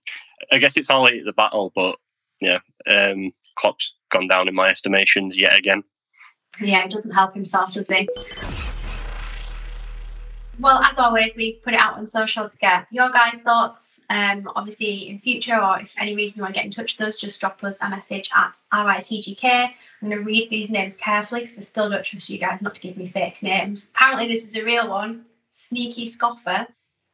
I 0.51 0.57
guess 0.57 0.77
it's 0.77 0.89
all 0.89 1.05
the 1.05 1.33
battle. 1.35 1.71
But 1.75 1.97
yeah, 2.39 2.59
um, 2.87 3.31
Klopp's 3.55 3.93
gone 4.09 4.27
down 4.27 4.47
in 4.47 4.55
my 4.55 4.69
estimations 4.69 5.37
yet 5.37 5.57
again. 5.57 5.83
Yeah, 6.59 6.83
it 6.83 6.91
doesn't 6.91 7.13
help 7.13 7.33
himself, 7.33 7.73
does 7.73 7.87
he? 7.87 8.09
Well, 10.59 10.79
as 10.83 10.99
always, 10.99 11.35
we 11.35 11.53
put 11.53 11.73
it 11.73 11.79
out 11.79 11.95
on 11.95 12.05
social 12.05 12.47
to 12.47 12.57
get 12.57 12.85
your 12.91 13.09
guys' 13.09 13.41
thoughts. 13.41 13.99
Um, 14.09 14.49
obviously, 14.55 15.09
in 15.09 15.19
future, 15.19 15.57
or 15.57 15.79
if 15.79 15.95
any 15.97 16.15
reason 16.15 16.37
you 16.37 16.43
want 16.43 16.53
to 16.53 16.59
get 16.59 16.65
in 16.65 16.71
touch 16.71 16.97
with 16.97 17.07
us, 17.07 17.15
just 17.15 17.39
drop 17.39 17.63
us 17.63 17.81
a 17.81 17.89
message 17.89 18.29
at 18.35 18.57
RITGK. 18.71 19.43
I'm 19.43 19.73
going 20.09 20.17
to 20.17 20.23
read 20.23 20.49
these 20.49 20.69
names 20.69 20.97
carefully 20.97 21.41
because 21.41 21.57
I 21.57 21.63
still 21.63 21.89
don't 21.89 22.03
trust 22.03 22.29
you 22.29 22.37
guys 22.37 22.61
not 22.61 22.75
to 22.75 22.81
give 22.81 22.97
me 22.97 23.07
fake 23.07 23.41
names. 23.41 23.89
Apparently, 23.95 24.27
this 24.27 24.43
is 24.43 24.55
a 24.55 24.63
real 24.63 24.89
one. 24.89 25.25
Sneaky 25.51 26.05
Scoffer 26.05 26.67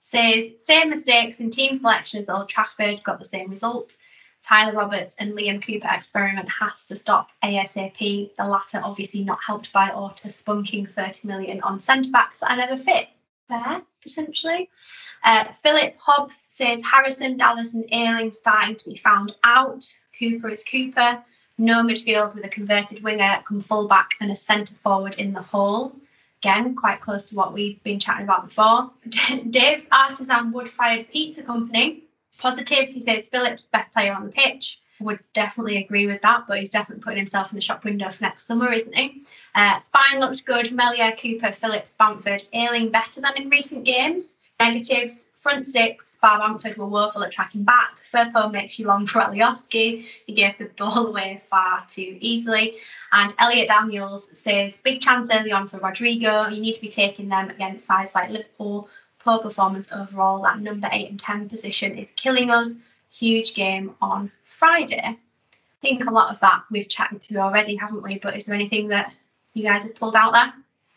says, 0.09 0.63
same 0.63 0.89
mistakes 0.89 1.39
in 1.39 1.49
team 1.49 1.75
selection 1.75 2.19
as 2.19 2.29
Old 2.29 2.47
Trafford, 2.47 3.03
got 3.03 3.19
the 3.19 3.25
same 3.25 3.49
result. 3.49 3.97
Tyler 4.41 4.77
Roberts 4.77 5.17
and 5.19 5.33
Liam 5.33 5.61
Cooper 5.61 5.89
experiment 5.91 6.47
has 6.61 6.85
to 6.85 6.95
stop 6.95 7.29
ASAP. 7.43 8.35
The 8.37 8.47
latter 8.47 8.79
obviously 8.81 9.25
not 9.25 9.39
helped 9.45 9.73
by 9.73 9.89
Orta 9.89 10.29
spunking 10.29 10.89
30 10.89 11.27
million 11.27 11.59
on 11.61 11.79
centre 11.79 12.11
backs 12.11 12.39
that 12.39 12.57
never 12.57 12.77
fit. 12.77 13.07
Fair, 13.49 13.81
potentially. 14.01 14.69
Uh, 15.23 15.45
Philip 15.45 15.95
Hobbs 15.99 16.45
says 16.49 16.83
Harrison, 16.83 17.35
Dallas, 17.35 17.73
and 17.73 17.85
Ayling 17.91 18.31
starting 18.31 18.75
to 18.75 18.89
be 18.89 18.97
found 18.97 19.35
out. 19.43 19.85
Cooper 20.17 20.49
is 20.49 20.63
Cooper. 20.63 21.23
No 21.57 21.83
midfield 21.83 22.35
with 22.35 22.45
a 22.45 22.49
converted 22.49 23.03
winger, 23.03 23.43
come 23.45 23.61
fullback, 23.61 24.11
and 24.21 24.31
a 24.31 24.35
centre 24.35 24.75
forward 24.75 25.15
in 25.17 25.33
the 25.33 25.41
hole. 25.41 25.95
Again, 26.41 26.75
quite 26.75 27.01
close 27.01 27.25
to 27.25 27.35
what 27.35 27.53
we've 27.53 27.81
been 27.83 27.99
chatting 27.99 28.23
about 28.23 28.47
before. 28.47 28.91
Dave's 29.49 29.87
Artisan 29.91 30.51
Wood 30.51 30.69
Fired 30.69 31.09
Pizza 31.09 31.43
Company 31.43 32.03
Positives, 32.37 32.93
he 32.93 33.01
says 33.01 33.29
Phillips, 33.29 33.63
best 33.63 33.93
player 33.93 34.13
on 34.13 34.25
the 34.25 34.31
pitch. 34.31 34.79
Would 34.99 35.19
definitely 35.33 35.77
agree 35.77 36.07
with 36.07 36.21
that, 36.21 36.45
but 36.47 36.59
he's 36.59 36.71
definitely 36.71 37.03
putting 37.03 37.17
himself 37.17 37.51
in 37.51 37.55
the 37.55 37.61
shop 37.61 37.83
window 37.83 38.09
for 38.09 38.23
next 38.23 38.45
summer, 38.45 38.71
isn't 38.71 38.95
he? 38.95 39.21
Uh, 39.53 39.77
Spine 39.79 40.19
looked 40.19 40.45
good. 40.45 40.71
Meslier, 40.71 41.15
Cooper, 41.15 41.51
Phillips, 41.51 41.93
Bamford, 41.93 42.43
Ayling 42.53 42.89
better 42.89 43.21
than 43.21 43.37
in 43.37 43.49
recent 43.49 43.85
games. 43.85 44.37
Negatives, 44.59 45.25
front 45.47 45.65
six, 45.65 46.17
Bar 46.21 46.39
Bamford 46.39 46.75
were 46.75 46.87
woeful 46.87 47.23
at 47.23 47.31
tracking 47.31 47.63
back. 47.63 47.91
Firpo 48.13 48.51
makes 48.51 48.77
you 48.77 48.85
long 48.85 49.07
for 49.07 49.21
Alioski. 49.21 50.05
He 50.25 50.33
gave 50.33 50.57
the 50.57 50.65
ball 50.65 51.07
away 51.07 51.41
far 51.49 51.85
too 51.87 52.17
easily. 52.19 52.75
And 53.13 53.33
Elliot 53.39 53.69
Daniels 53.69 54.37
says, 54.37 54.81
big 54.81 54.99
chance 54.99 55.33
early 55.33 55.53
on 55.53 55.69
for 55.69 55.77
Rodrigo. 55.77 56.47
You 56.47 56.59
need 56.59 56.73
to 56.73 56.81
be 56.81 56.89
taking 56.89 57.29
them 57.29 57.49
against 57.49 57.85
sides 57.85 58.13
like 58.13 58.29
Liverpool, 58.29 58.89
poor 59.19 59.39
performance 59.39 59.89
overall. 59.93 60.41
That 60.41 60.59
number 60.59 60.89
eight 60.91 61.11
and 61.11 61.19
10 61.19 61.47
position 61.47 61.97
is 61.97 62.11
killing 62.11 62.51
us. 62.51 62.77
Huge 63.09 63.55
game 63.55 63.95
on 64.01 64.33
Friday. 64.59 65.01
I 65.01 65.17
think 65.81 66.05
a 66.05 66.11
lot 66.11 66.33
of 66.33 66.41
that 66.41 66.63
we've 66.69 66.89
chatted 66.89 67.21
to 67.21 67.37
already, 67.37 67.77
haven't 67.77 68.03
we? 68.03 68.19
But 68.19 68.35
is 68.35 68.47
there 68.47 68.55
anything 68.55 68.89
that 68.89 69.13
you 69.53 69.63
guys 69.63 69.83
have 69.83 69.95
pulled 69.95 70.17
out 70.17 70.33
there? 70.33 70.53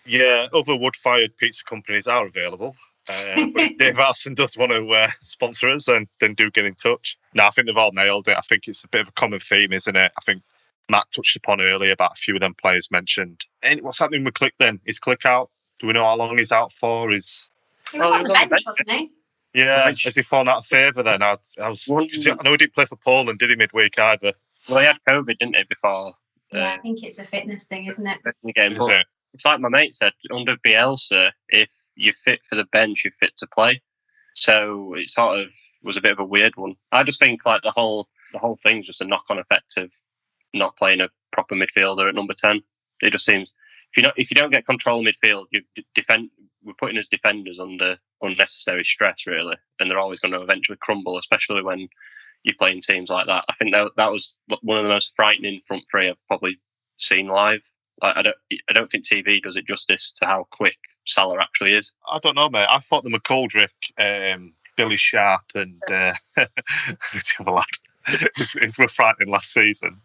Yeah, 0.06 0.48
other 0.52 0.74
wood 0.74 0.96
fired 0.96 1.36
pizza 1.36 1.62
companies 1.62 2.08
are 2.08 2.26
available. 2.26 2.74
Uh, 3.10 3.50
if 3.56 3.78
Dave 3.78 3.98
Arson 3.98 4.34
does 4.34 4.56
want 4.56 4.72
to 4.72 4.88
uh, 4.88 5.08
sponsor 5.20 5.70
us, 5.70 5.86
then 5.86 6.06
then 6.20 6.34
do 6.34 6.50
get 6.50 6.64
in 6.64 6.74
touch. 6.74 7.18
No, 7.34 7.46
I 7.46 7.50
think 7.50 7.66
they've 7.66 7.76
all 7.76 7.92
nailed 7.92 8.28
it. 8.28 8.36
I 8.36 8.42
think 8.42 8.68
it's 8.68 8.84
a 8.84 8.88
bit 8.88 9.02
of 9.02 9.08
a 9.08 9.12
common 9.12 9.40
theme, 9.40 9.72
isn't 9.72 9.96
it? 9.96 10.12
I 10.16 10.20
think 10.22 10.42
Matt 10.88 11.06
touched 11.14 11.36
upon 11.36 11.60
earlier 11.60 11.92
about 11.92 12.12
a 12.12 12.20
few 12.20 12.34
of 12.34 12.40
them 12.40 12.54
players 12.54 12.90
mentioned. 12.90 13.44
And 13.62 13.80
what's 13.82 13.98
happening 13.98 14.24
with 14.24 14.34
Klich 14.34 14.52
then? 14.58 14.80
Is 14.84 15.00
Klich 15.00 15.24
out? 15.24 15.50
Do 15.78 15.86
we 15.86 15.92
know 15.92 16.04
how 16.04 16.16
long 16.16 16.36
he's 16.38 16.52
out 16.52 16.72
for? 16.72 17.10
Is 17.10 17.48
he 17.92 17.98
was 17.98 18.10
well, 18.10 18.18
on 18.18 18.24
the 18.24 18.32
bench, 18.32 18.50
bench, 18.50 18.62
wasn't 18.66 18.90
he? 18.90 19.10
Yeah, 19.54 19.92
has 20.04 20.14
he 20.14 20.22
fallen 20.22 20.48
out 20.48 20.58
of 20.58 20.66
favour 20.66 21.02
then? 21.02 21.22
I, 21.22 21.36
I 21.60 21.68
was. 21.68 21.88
I 21.90 21.94
know 21.94 22.50
he 22.50 22.56
didn't 22.56 22.74
play 22.74 22.84
for 22.84 22.96
Poland, 22.96 23.38
did 23.38 23.50
he 23.50 23.56
midweek 23.56 23.98
either? 23.98 24.32
Well, 24.68 24.78
he 24.78 24.86
had 24.86 24.98
COVID, 25.08 25.38
didn't 25.38 25.56
he, 25.56 25.64
before? 25.68 26.14
Yeah, 26.52 26.72
uh, 26.72 26.74
I 26.74 26.78
think 26.78 27.02
it's 27.02 27.18
a 27.18 27.24
fitness 27.24 27.64
thing, 27.64 27.86
isn't 27.86 28.06
it? 28.06 28.18
Game. 28.54 28.72
Is 28.72 28.88
it? 28.88 29.06
It's 29.34 29.44
like 29.44 29.60
my 29.60 29.68
mate 29.68 29.94
said 29.94 30.12
under 30.32 30.56
Bielsa, 30.56 31.30
if 31.48 31.70
you're 32.00 32.14
fit 32.14 32.40
for 32.48 32.56
the 32.56 32.64
bench, 32.72 33.04
you're 33.04 33.12
fit 33.12 33.36
to 33.38 33.46
play. 33.46 33.82
So 34.34 34.94
it 34.94 35.10
sort 35.10 35.40
of 35.40 35.54
was 35.82 35.96
a 35.96 36.00
bit 36.00 36.12
of 36.12 36.18
a 36.18 36.24
weird 36.24 36.56
one. 36.56 36.76
I 36.92 37.02
just 37.02 37.20
think 37.20 37.44
like 37.44 37.62
the 37.62 37.70
whole 37.70 38.08
the 38.32 38.38
whole 38.38 38.58
thing's 38.62 38.86
just 38.86 39.00
a 39.00 39.06
knock 39.06 39.24
on 39.30 39.38
effect 39.38 39.74
of 39.76 39.92
not 40.54 40.76
playing 40.76 41.00
a 41.00 41.08
proper 41.32 41.54
midfielder 41.54 42.08
at 42.08 42.14
number 42.14 42.34
ten. 42.34 42.62
It 43.00 43.12
just 43.12 43.24
seems 43.24 43.52
if 43.92 43.96
you 43.96 44.02
don't 44.02 44.14
if 44.16 44.30
you 44.30 44.34
don't 44.34 44.52
get 44.52 44.66
control 44.66 45.04
midfield, 45.04 45.46
you 45.50 45.62
defend 45.94 46.30
we're 46.62 46.74
putting 46.74 46.98
as 46.98 47.08
defenders 47.08 47.58
under 47.58 47.96
unnecessary 48.22 48.84
stress, 48.84 49.26
really, 49.26 49.56
and 49.78 49.90
they're 49.90 49.98
always 49.98 50.20
going 50.20 50.32
to 50.32 50.42
eventually 50.42 50.78
crumble, 50.80 51.18
especially 51.18 51.62
when 51.62 51.88
you're 52.42 52.56
playing 52.58 52.82
teams 52.82 53.10
like 53.10 53.26
that. 53.26 53.44
I 53.48 53.54
think 53.58 53.74
that 53.74 53.92
that 53.96 54.12
was 54.12 54.36
one 54.62 54.78
of 54.78 54.84
the 54.84 54.90
most 54.90 55.12
frightening 55.16 55.60
front 55.66 55.84
three 55.90 56.08
I've 56.08 56.26
probably 56.26 56.58
seen 56.98 57.26
live. 57.26 57.62
Like, 58.02 58.16
I 58.16 58.22
don't, 58.22 58.36
I 58.68 58.72
don't 58.72 58.90
think 58.90 59.06
TV 59.06 59.42
does 59.42 59.56
it 59.56 59.66
justice 59.66 60.12
to 60.16 60.26
how 60.26 60.46
quick 60.50 60.78
Salah 61.04 61.40
actually 61.40 61.74
is. 61.74 61.94
I 62.10 62.18
don't 62.18 62.36
know, 62.36 62.48
mate. 62.48 62.68
I 62.68 62.78
thought 62.78 63.04
the 63.04 63.10
McGoldrick, 63.10 63.68
um, 63.98 64.52
Billy 64.76 64.96
Sharp, 64.96 65.42
and 65.54 65.82
uh, 65.90 66.14
the 66.36 67.34
other 67.40 67.50
lad 67.52 67.64
is, 68.38 68.56
is 68.56 68.78
were 68.78 68.88
frightening 68.88 69.30
last 69.30 69.52
season. 69.52 70.00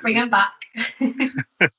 Bring 0.00 0.16
him 0.16 0.30
back. 0.30 0.52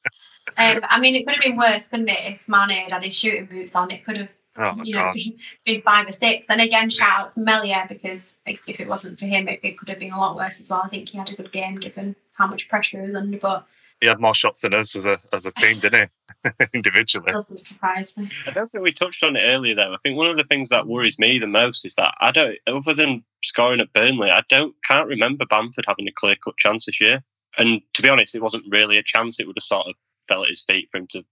Um, 0.58 0.82
I 0.84 1.00
mean, 1.00 1.16
it 1.16 1.26
could 1.26 1.36
have 1.36 1.44
been 1.44 1.58
worse, 1.58 1.88
couldn't 1.88 2.10
it? 2.10 2.34
If 2.34 2.50
Mane 2.50 2.70
had 2.70 2.92
had 2.92 3.04
his 3.04 3.16
shooting 3.16 3.46
boots 3.46 3.76
on, 3.76 3.92
it 3.92 4.06
could 4.06 4.18
have, 4.18 4.30
oh 4.58 4.84
you 4.84 4.94
know, 4.94 5.12
been, 5.14 5.38
been, 5.66 5.82
five 5.82 6.08
or 6.08 6.12
six. 6.12 6.50
And 6.50 6.62
again, 6.62 6.90
shout 6.90 7.20
out 7.20 7.30
to 7.32 7.40
Meslier 7.40 7.86
because 7.88 8.36
if 8.46 8.80
it 8.80 8.88
wasn't 8.88 9.20
for 9.20 9.26
him, 9.26 9.48
it, 9.48 9.62
it, 9.64 9.78
could 9.78 9.90
have 9.90 10.00
been 10.00 10.12
a 10.12 10.20
lot 10.20 10.36
worse 10.36 10.60
as 10.60 10.70
well. 10.70 10.82
I 10.84 10.90
think 10.90 11.10
he 11.10 11.18
had 11.18 11.30
a 11.30 11.36
good 11.36 11.52
game 11.52 11.76
given 11.76 12.16
how 12.34 12.48
much 12.48 12.70
pressure 12.70 13.00
he 13.00 13.06
was 13.06 13.16
under, 13.16 13.38
but. 13.38 13.66
He 14.00 14.08
had 14.08 14.20
more 14.20 14.36
shots 14.36 14.62
than 14.62 14.74
us 14.74 14.96
as 14.96 15.06
a 15.06 15.20
as 15.32 15.46
a 15.46 15.52
team, 15.52 15.80
didn't 15.80 16.10
he? 16.44 16.52
Individually, 16.74 17.32
doesn't 17.32 17.66
surprise 17.66 18.16
me. 18.18 18.30
I 18.46 18.52
don't 18.52 18.72
think 18.72 18.84
we 18.84 18.92
touched 18.92 19.24
on 19.24 19.36
it 19.36 19.44
earlier, 19.44 19.76
though. 19.76 19.94
I 19.94 19.98
think 20.04 20.18
one 20.18 20.28
of 20.28 20.38
the 20.38 20.44
things 20.44 20.70
that 20.70 20.88
worries 20.88 21.18
me 21.18 21.40
the 21.40 21.48
most 21.48 21.86
is 21.86 21.96
that 21.96 22.14
I 22.20 22.32
don't, 22.32 22.58
other 22.68 22.94
than 22.94 23.24
scoring 23.44 23.80
at 23.80 23.94
Burnley, 23.94 24.30
I 24.30 24.44
don't 24.50 24.76
can't 24.84 25.08
remember 25.08 25.46
Bamford 25.46 25.86
having 25.88 26.08
a 26.08 26.12
clear 26.12 26.36
cut 26.36 26.58
chance 26.58 26.86
this 26.86 27.00
year. 27.00 27.24
And 27.58 27.82
to 27.94 28.02
be 28.02 28.10
honest, 28.10 28.36
it 28.36 28.42
wasn't 28.42 28.66
really 28.70 28.98
a 28.98 29.04
chance. 29.04 29.40
It 29.40 29.48
would 29.48 29.58
have 29.58 29.64
sort 29.64 29.88
of 29.88 29.96
fell 30.28 30.44
at 30.44 30.50
his 30.50 30.64
feet 30.68 30.90
for 30.92 30.98
him 30.98 31.08
to 31.08 31.24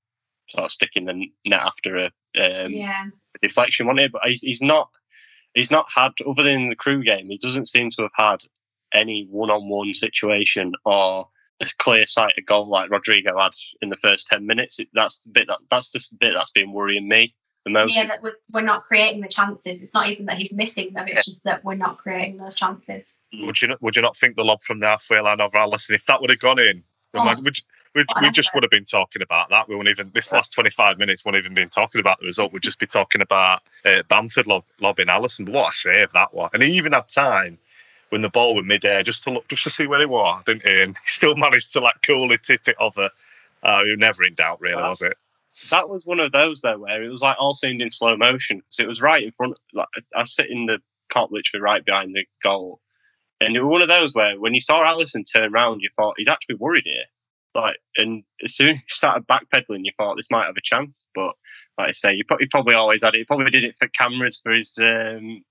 sort 0.50 0.66
of 0.66 0.72
stick 0.72 0.92
in 0.96 1.06
the 1.06 1.32
net 1.46 1.62
after 1.62 1.98
a, 1.98 2.06
um, 2.06 2.72
yeah. 2.72 3.06
a 3.36 3.48
deflection, 3.48 3.88
wasn't 3.88 4.02
it? 4.02 4.12
But 4.12 4.22
he's, 4.26 4.42
he's 4.42 4.62
not 4.62 4.90
he's 5.54 5.72
not 5.72 5.88
had 5.94 6.12
other 6.28 6.44
than 6.44 6.70
the 6.70 6.76
Crewe 6.76 7.04
game. 7.04 7.28
He 7.28 7.38
doesn't 7.38 7.68
seem 7.68 7.90
to 7.92 8.04
have 8.04 8.12
had 8.14 8.44
any 8.94 9.28
one-on-one 9.30 9.94
situation 9.94 10.74
or 10.86 11.28
a 11.62 11.66
clear 11.78 12.06
sight 12.06 12.34
of 12.38 12.46
goal 12.46 12.68
like 12.68 12.90
Rodrigo 12.90 13.40
had 13.40 13.54
in 13.82 13.90
the 13.90 13.98
first 13.98 14.28
ten 14.28 14.46
minutes. 14.46 14.80
That's 14.94 15.20
the 15.20 15.30
bit 15.30 15.48
that 15.48 15.60
that's 15.70 15.92
the 15.92 16.04
bit 16.20 16.34
that's 16.34 16.52
been 16.52 16.72
worrying 16.72 17.08
me 17.08 17.34
the 17.64 17.72
most. 17.72 17.96
Yeah, 17.96 18.06
that 18.06 18.24
we're, 18.24 18.36
we're 18.52 18.62
not 18.62 18.84
creating 18.84 19.22
the 19.22 19.28
chances. 19.28 19.82
It's 19.82 19.94
not 19.94 20.10
even 20.10 20.26
that 20.26 20.38
he's 20.38 20.54
missing 20.54 20.94
them. 20.94 21.08
It's 21.08 21.18
yeah. 21.18 21.32
just 21.32 21.44
that 21.46 21.64
we're 21.64 21.76
not 21.76 21.98
creating 21.98 22.38
those 22.38 22.56
chances. 22.56 23.12
Would 23.34 23.62
you 23.62 23.70
not, 23.70 23.82
would 23.82 23.96
you 23.96 24.02
not 24.02 24.18
think 24.18 24.36
the 24.36 24.44
lob 24.44 24.62
from 24.62 24.80
the 24.80 24.88
halfway 24.88 25.22
line 25.22 25.42
of 25.42 25.54
Alisson 25.54 25.92
if 25.92 26.06
that 26.08 26.22
would 26.22 26.30
have 26.30 26.40
gone 26.40 26.60
in, 26.60 26.84
oh. 27.14 27.36
would, 27.42 27.58
we, 27.96 28.06
we 28.22 28.32
just 28.32 28.54
would 28.54 28.64
have 28.64 28.72
been 28.72 28.86
talking 28.86 29.22
about 29.22 29.50
that. 29.50 29.68
We 29.68 29.76
wouldn't 29.76 29.98
even 29.98 30.12
this 30.14 30.32
last 30.32 30.54
25 30.54 30.98
minutes 30.98 31.26
wouldn't 31.26 31.44
even 31.44 31.54
been 31.54 31.70
talking 31.70 32.00
about 32.00 32.20
the 32.20 32.26
result. 32.26 32.54
We'd 32.54 32.64
just 32.64 32.80
be 32.80 32.88
talking 32.88 33.22
about 33.22 33.62
uh, 33.86 34.04
Bamford 34.08 34.48
lob, 34.48 34.64
lobbing 34.80 35.08
Alisson. 35.08 35.46
But 35.46 35.54
what 35.54 35.70
a 35.70 35.74
save 35.74 36.12
that 36.14 36.34
was! 36.34 36.52
And 36.54 36.64
he 36.64 36.74
even 36.74 36.94
had 36.94 37.08
time 37.08 37.60
when 38.12 38.22
the 38.22 38.30
ball 38.30 38.56
was 38.56 38.66
mid-air 38.66 39.04
just 39.04 39.24
to 39.24 39.32
look, 39.32 39.48
just 39.48 39.64
to 39.64 39.70
see 39.70 39.88
where 39.88 40.02
it 40.02 40.10
was, 40.10 40.44
didn't 40.46 40.68
he? 40.68 40.82
And 40.82 40.96
he 41.04 41.08
still 41.08 41.36
managed 41.36 41.72
to 41.74 41.80
like 41.80 41.96
coolly 42.04 42.38
tip 42.38 42.68
it 42.68 42.76
over. 42.80 43.10
Uh, 43.64 43.82
you 43.86 43.96
never 43.96 44.24
in 44.24 44.34
doubt, 44.34 44.60
really, 44.60 44.82
was 44.82 45.02
it? 45.02 45.18
That 45.70 45.90
was 45.90 46.06
one 46.06 46.20
of 46.20 46.32
those 46.32 46.62
though 46.62 46.80
where 46.80 47.04
it 47.04 47.10
was 47.10 47.22
like 47.22 47.38
all 47.40 47.56
seemed 47.56 47.82
in 47.82 47.92
slow 47.92 48.18
motion 48.18 48.58
because 48.58 48.80
it 48.80 48.88
was 48.88 49.02
right 49.02 49.24
in 49.24 49.32
front. 49.32 49.58
Like 49.74 49.88
I 50.16 50.24
sit 50.26 50.50
in 50.50 50.66
the 50.66 50.80
Kop 51.14 51.30
literally 51.32 51.62
right 51.62 51.84
behind 51.84 52.16
the 52.16 52.26
goal, 52.44 52.80
and 53.40 53.56
it 53.56 53.62
was 53.62 53.72
one 53.72 53.82
of 53.82 53.88
those 53.88 54.14
where 54.14 54.40
when 54.40 54.54
you 54.54 54.62
saw 54.62 54.84
Alisson 54.84 55.24
turn 55.32 55.54
around, 55.54 55.82
you 55.82 55.90
thought 55.96 56.16
he's 56.18 56.28
actually 56.28 56.56
worried 56.56 56.86
here 56.86 57.06
like, 57.54 57.78
and 57.98 58.24
as 58.44 58.56
soon 58.56 58.70
as 58.70 58.78
he 58.78 58.84
started 58.88 59.28
backpedaling, 59.28 59.82
you 59.84 59.92
thought 59.98 60.16
this 60.16 60.32
might 60.32 60.46
have 60.46 60.58
a 60.58 60.62
chance. 60.64 61.08
But 61.14 61.34
like 61.78 61.90
I 61.90 61.92
say, 61.92 62.16
he 62.16 62.24
probably, 62.24 62.48
probably 62.48 62.76
always 62.76 63.04
had 63.04 63.16
it. 63.16 63.20
He 63.20 63.24
probably 63.26 63.52
did 63.52 63.64
it 63.64 63.76
for 63.78 63.88
cameras 63.88 64.40
for 64.42 64.52
his 64.52 64.78
um, 64.78 65.44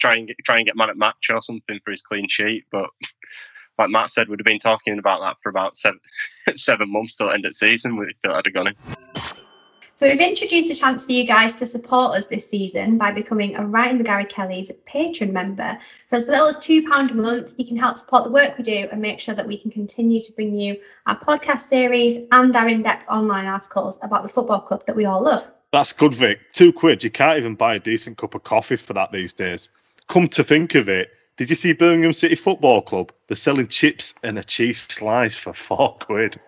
try 0.00 0.16
and 0.16 0.26
get, 0.26 0.36
try 0.44 0.58
and 0.58 0.66
get 0.66 0.76
man 0.76 0.90
at 0.90 0.96
match 0.96 1.28
or 1.30 1.42
something 1.42 1.80
for 1.84 1.90
his 1.90 2.02
clean 2.02 2.28
sheet. 2.28 2.64
But 2.70 2.90
like 3.78 3.90
Matt 3.90 4.10
said, 4.10 4.28
we'd 4.28 4.40
have 4.40 4.46
been 4.46 4.58
talking 4.58 4.98
about 4.98 5.20
that 5.22 5.36
for 5.42 5.48
about 5.48 5.76
seven 5.76 6.00
seven 6.54 6.92
months 6.92 7.16
till 7.16 7.30
end 7.30 7.46
of 7.46 7.54
season. 7.54 7.96
We 7.96 8.14
feel 8.22 8.34
had 8.34 8.52
gone 8.52 8.68
in. 8.68 8.74
So 9.98 10.06
we've 10.06 10.20
introduced 10.20 10.70
a 10.70 10.76
chance 10.76 11.06
for 11.06 11.10
you 11.10 11.26
guys 11.26 11.56
to 11.56 11.66
support 11.66 12.16
us 12.16 12.26
this 12.26 12.48
season 12.48 12.98
by 12.98 13.10
becoming 13.10 13.56
a 13.56 13.66
Right 13.66 13.90
In 13.90 13.98
The 13.98 14.04
Gary 14.04 14.26
Kelly's 14.26 14.70
Patreon 14.86 15.32
member. 15.32 15.76
For 16.06 16.14
as 16.14 16.28
little 16.28 16.46
as 16.46 16.60
£2 16.60 17.10
a 17.10 17.14
month, 17.14 17.56
you 17.58 17.66
can 17.66 17.76
help 17.76 17.98
support 17.98 18.22
the 18.22 18.30
work 18.30 18.56
we 18.56 18.62
do 18.62 18.86
and 18.92 19.02
make 19.02 19.18
sure 19.18 19.34
that 19.34 19.48
we 19.48 19.58
can 19.58 19.72
continue 19.72 20.20
to 20.20 20.32
bring 20.34 20.54
you 20.54 20.76
our 21.04 21.18
podcast 21.18 21.62
series 21.62 22.16
and 22.30 22.54
our 22.54 22.68
in-depth 22.68 23.08
online 23.08 23.46
articles 23.46 23.98
about 24.00 24.22
the 24.22 24.28
football 24.28 24.60
club 24.60 24.86
that 24.86 24.94
we 24.94 25.04
all 25.04 25.20
love. 25.20 25.50
That's 25.72 25.92
good, 25.92 26.14
Vic. 26.14 26.38
Two 26.52 26.72
quid. 26.72 27.02
You 27.02 27.10
can't 27.10 27.40
even 27.40 27.56
buy 27.56 27.74
a 27.74 27.80
decent 27.80 28.18
cup 28.18 28.36
of 28.36 28.44
coffee 28.44 28.76
for 28.76 28.92
that 28.92 29.10
these 29.10 29.32
days. 29.32 29.68
Come 30.06 30.28
to 30.28 30.44
think 30.44 30.76
of 30.76 30.88
it, 30.88 31.10
did 31.36 31.50
you 31.50 31.56
see 31.56 31.72
Birmingham 31.72 32.12
City 32.12 32.36
Football 32.36 32.82
Club? 32.82 33.10
They're 33.26 33.34
selling 33.34 33.66
chips 33.66 34.14
and 34.22 34.38
a 34.38 34.44
cheese 34.44 34.82
slice 34.82 35.34
for 35.34 35.52
four 35.52 35.96
quid. 35.98 36.40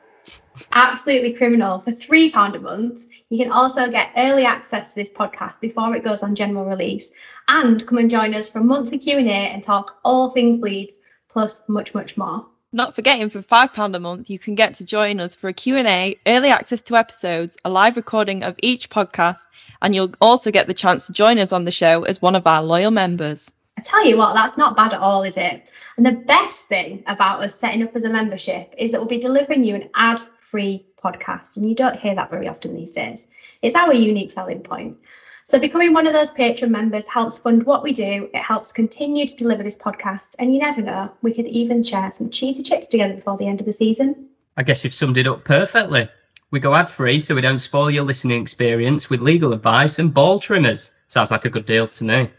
Absolutely 0.72 1.32
criminal. 1.32 1.78
For 1.78 1.90
£3 1.90 2.56
a 2.56 2.58
month, 2.60 3.06
you 3.28 3.38
can 3.38 3.52
also 3.52 3.90
get 3.90 4.12
early 4.16 4.44
access 4.44 4.92
to 4.92 5.00
this 5.00 5.12
podcast 5.12 5.60
before 5.60 5.94
it 5.94 6.04
goes 6.04 6.22
on 6.22 6.34
general 6.34 6.64
release 6.64 7.12
and 7.48 7.84
come 7.86 7.98
and 7.98 8.10
join 8.10 8.34
us 8.34 8.48
for 8.48 8.58
a 8.58 8.64
monthly 8.64 8.98
Q&A 8.98 9.22
and 9.22 9.62
talk 9.62 9.98
all 10.04 10.30
things 10.30 10.60
Leeds 10.60 11.00
plus 11.28 11.68
much, 11.68 11.94
much 11.94 12.16
more. 12.16 12.46
Not 12.72 12.94
forgetting 12.94 13.30
for 13.30 13.42
£5 13.42 13.96
a 13.96 13.98
month, 13.98 14.30
you 14.30 14.38
can 14.38 14.54
get 14.54 14.76
to 14.76 14.84
join 14.84 15.18
us 15.18 15.34
for 15.34 15.48
a 15.48 15.52
Q&A, 15.52 16.20
early 16.26 16.50
access 16.50 16.82
to 16.82 16.96
episodes, 16.96 17.56
a 17.64 17.70
live 17.70 17.96
recording 17.96 18.44
of 18.44 18.54
each 18.62 18.90
podcast, 18.90 19.38
and 19.82 19.94
you'll 19.94 20.14
also 20.20 20.50
get 20.50 20.68
the 20.68 20.74
chance 20.74 21.06
to 21.06 21.12
join 21.12 21.38
us 21.38 21.52
on 21.52 21.64
the 21.64 21.72
show 21.72 22.04
as 22.04 22.22
one 22.22 22.36
of 22.36 22.46
our 22.46 22.62
loyal 22.62 22.92
members. 22.92 23.50
I 23.76 23.82
tell 23.82 24.04
you 24.04 24.16
what, 24.16 24.34
that's 24.34 24.58
not 24.58 24.76
bad 24.76 24.92
at 24.92 25.00
all, 25.00 25.22
is 25.22 25.36
it? 25.36 25.70
And 25.96 26.06
the 26.06 26.12
best 26.12 26.66
thing 26.66 27.02
about 27.06 27.42
us 27.42 27.58
setting 27.58 27.82
up 27.82 27.96
as 27.96 28.04
a 28.04 28.10
membership 28.10 28.74
is 28.78 28.92
that 28.92 29.00
we'll 29.00 29.08
be 29.08 29.18
delivering 29.18 29.64
you 29.64 29.74
an 29.74 29.88
ad 29.94 30.20
free 30.50 30.86
podcast. 31.02 31.56
And 31.56 31.68
you 31.68 31.74
don't 31.74 31.98
hear 31.98 32.14
that 32.14 32.30
very 32.30 32.48
often 32.48 32.74
these 32.74 32.92
days. 32.92 33.28
It's 33.62 33.74
our 33.74 33.94
unique 33.94 34.30
selling 34.30 34.60
point. 34.60 34.98
So 35.44 35.58
becoming 35.58 35.92
one 35.92 36.06
of 36.06 36.12
those 36.12 36.30
Patreon 36.30 36.70
members 36.70 37.08
helps 37.08 37.38
fund 37.38 37.64
what 37.64 37.82
we 37.82 37.92
do. 37.92 38.28
It 38.32 38.40
helps 38.40 38.72
continue 38.72 39.26
to 39.26 39.36
deliver 39.36 39.62
this 39.62 39.76
podcast. 39.76 40.36
And 40.38 40.54
you 40.54 40.60
never 40.60 40.82
know, 40.82 41.12
we 41.22 41.32
could 41.32 41.46
even 41.46 41.82
share 41.82 42.12
some 42.12 42.30
cheesy 42.30 42.62
chips 42.62 42.86
together 42.86 43.14
before 43.14 43.36
the 43.36 43.46
end 43.46 43.60
of 43.60 43.66
the 43.66 43.72
season. 43.72 44.28
I 44.56 44.62
guess 44.62 44.84
you've 44.84 44.94
summed 44.94 45.16
it 45.16 45.26
up 45.26 45.44
perfectly. 45.44 46.08
We 46.50 46.60
go 46.60 46.74
ad 46.74 46.90
free 46.90 47.20
so 47.20 47.34
we 47.34 47.40
don't 47.40 47.60
spoil 47.60 47.90
your 47.90 48.04
listening 48.04 48.42
experience 48.42 49.08
with 49.08 49.20
legal 49.20 49.52
advice 49.52 49.98
and 49.98 50.12
ball 50.12 50.40
trimmers. 50.40 50.92
Sounds 51.06 51.30
like 51.30 51.44
a 51.44 51.50
good 51.50 51.64
deal 51.64 51.86
to 51.86 52.04
me. 52.04 52.30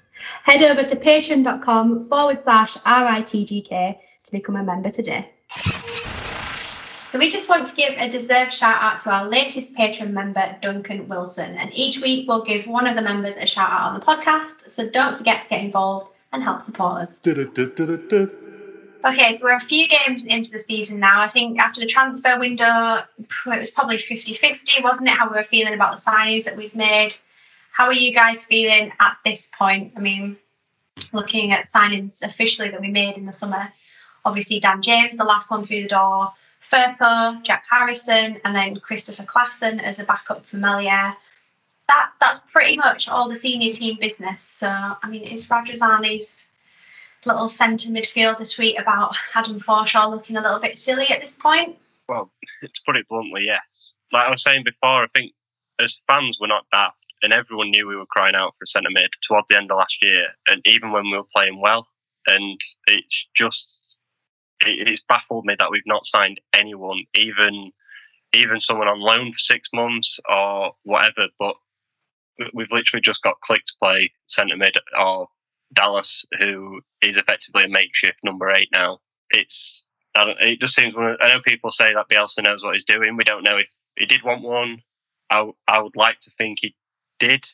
Head 0.43 0.61
over 0.61 0.83
to 0.83 0.95
patreon.com 0.95 2.03
forward 2.03 2.37
slash 2.37 2.77
RITGK 2.77 3.97
to 4.23 4.31
become 4.31 4.55
a 4.55 4.63
member 4.63 4.89
today. 4.89 5.30
So 7.11 7.19
we 7.19 7.29
just 7.29 7.49
want 7.49 7.67
to 7.67 7.75
give 7.75 7.93
a 7.97 8.07
deserved 8.07 8.53
shout 8.53 8.81
out 8.81 9.01
to 9.01 9.11
our 9.11 9.27
latest 9.27 9.75
Patreon 9.75 10.11
member, 10.11 10.55
Duncan 10.61 11.09
Wilson. 11.09 11.57
And 11.57 11.69
each 11.73 12.01
week 12.01 12.25
we'll 12.25 12.45
give 12.45 12.67
one 12.67 12.87
of 12.87 12.95
the 12.95 13.01
members 13.01 13.35
a 13.35 13.45
shout 13.45 13.69
out 13.69 13.91
on 13.91 13.99
the 13.99 14.05
podcast. 14.05 14.69
So 14.69 14.89
don't 14.89 15.17
forget 15.17 15.41
to 15.41 15.49
get 15.49 15.61
involved 15.61 16.07
and 16.31 16.41
help 16.41 16.61
support 16.61 17.01
us. 17.01 17.17
Okay, 19.03 19.33
so 19.33 19.43
we're 19.43 19.57
a 19.57 19.59
few 19.59 19.89
games 19.89 20.23
into 20.23 20.51
the 20.51 20.59
season 20.59 21.01
now. 21.01 21.19
I 21.19 21.27
think 21.27 21.59
after 21.59 21.81
the 21.81 21.85
transfer 21.85 22.39
window, 22.39 23.03
it 23.19 23.59
was 23.59 23.71
probably 23.71 23.97
50 23.97 24.33
50, 24.33 24.81
wasn't 24.81 25.09
it? 25.09 25.17
How 25.17 25.29
we 25.29 25.35
were 25.35 25.43
feeling 25.43 25.73
about 25.73 25.97
the 25.97 26.01
signings 26.01 26.45
that 26.45 26.55
we've 26.55 26.73
made. 26.73 27.13
How 27.73 27.87
are 27.87 27.93
you 27.93 28.13
guys 28.13 28.45
feeling 28.45 28.93
at 29.01 29.17
this 29.25 29.49
point? 29.59 29.95
I 29.97 29.99
mean, 29.99 30.37
looking 31.11 31.51
at 31.51 31.65
signings 31.65 32.21
officially 32.21 32.69
that 32.69 32.79
we 32.79 32.87
made 32.87 33.17
in 33.17 33.25
the 33.25 33.33
summer, 33.33 33.73
obviously 34.23 34.61
Dan 34.61 34.81
James, 34.81 35.17
the 35.17 35.25
last 35.25 35.51
one 35.51 35.65
through 35.65 35.81
the 35.81 35.89
door, 35.89 36.31
Firpo, 36.61 37.41
Jack 37.43 37.65
Harrison, 37.69 38.39
and 38.43 38.55
then 38.55 38.75
Kristoffer 38.77 39.25
Klaesson 39.25 39.81
as 39.81 39.99
a 39.99 40.03
backup 40.03 40.45
for 40.45 40.57
Meslier. 40.57 41.15
That 41.87 42.11
that's 42.19 42.39
pretty 42.39 42.77
much 42.77 43.09
all 43.09 43.27
the 43.27 43.35
senior 43.35 43.71
team 43.71 43.97
business. 43.99 44.43
So 44.43 44.67
I 44.67 45.09
mean, 45.09 45.23
is 45.23 45.45
Radrizzani's 45.45 46.35
little 47.25 47.49
centre 47.49 47.89
midfielder 47.89 48.53
tweet 48.53 48.79
about 48.79 49.15
Adam 49.35 49.59
Forshaw 49.59 50.09
looking 50.09 50.37
a 50.37 50.41
little 50.41 50.59
bit 50.59 50.77
silly 50.77 51.07
at 51.09 51.21
this 51.21 51.35
point? 51.35 51.77
Well, 52.07 52.31
to 52.61 52.69
put 52.85 52.95
it 52.95 53.07
bluntly, 53.07 53.43
yes. 53.45 53.93
Like 54.11 54.27
I 54.27 54.31
was 54.31 54.43
saying 54.43 54.63
before, 54.65 55.03
I 55.03 55.07
think 55.15 55.33
as 55.79 55.99
fans 56.07 56.37
we're 56.39 56.47
not 56.47 56.65
daft, 56.71 56.97
and 57.21 57.33
everyone 57.33 57.71
knew 57.71 57.87
we 57.87 57.95
were 57.95 58.05
crying 58.05 58.35
out 58.35 58.55
for 58.57 58.63
a 58.63 58.67
centre 58.67 58.89
mid 58.91 59.09
towards 59.27 59.47
the 59.49 59.57
end 59.57 59.71
of 59.71 59.77
last 59.77 60.03
year, 60.03 60.27
and 60.47 60.61
even 60.65 60.91
when 60.91 61.05
we 61.05 61.17
were 61.17 61.27
playing 61.35 61.59
well, 61.59 61.87
and 62.27 62.59
it's 62.87 63.27
just 63.35 63.77
it, 64.65 64.87
it's 64.87 65.03
baffled 65.07 65.45
me 65.45 65.55
that 65.59 65.71
we've 65.71 65.81
not 65.85 66.05
signed 66.05 66.39
anyone, 66.53 67.03
even 67.15 67.71
even 68.33 68.61
someone 68.61 68.87
on 68.87 68.99
loan 68.99 69.31
for 69.31 69.39
six 69.39 69.69
months 69.73 70.17
or 70.29 70.71
whatever. 70.83 71.27
But 71.37 71.55
we've 72.53 72.71
literally 72.71 73.01
just 73.01 73.23
got 73.23 73.41
Klich 73.41 73.63
to 73.65 73.73
play 73.81 74.11
centre 74.27 74.57
mid 74.57 74.75
or 74.97 75.27
Dallas, 75.73 76.25
who 76.39 76.81
is 77.01 77.17
effectively 77.17 77.65
a 77.65 77.69
makeshift 77.69 78.19
number 78.23 78.51
eight 78.51 78.69
now. 78.73 78.99
It's 79.29 79.81
I 80.15 80.25
don't, 80.25 80.39
it 80.41 80.59
just 80.59 80.75
seems. 80.75 80.93
I 80.97 81.29
know 81.29 81.41
people 81.41 81.71
say 81.71 81.93
that 81.93 82.09
Bielsa 82.09 82.43
knows 82.43 82.63
what 82.63 82.73
he's 82.73 82.85
doing. 82.85 83.15
We 83.15 83.23
don't 83.23 83.43
know 83.43 83.57
if 83.57 83.69
he 83.97 84.05
did 84.05 84.23
want 84.23 84.41
one. 84.41 84.81
I, 85.29 85.49
I 85.67 85.81
would 85.81 85.95
like 85.95 86.19
to 86.21 86.31
think 86.37 86.59
he 86.61 86.75
did, 87.19 87.45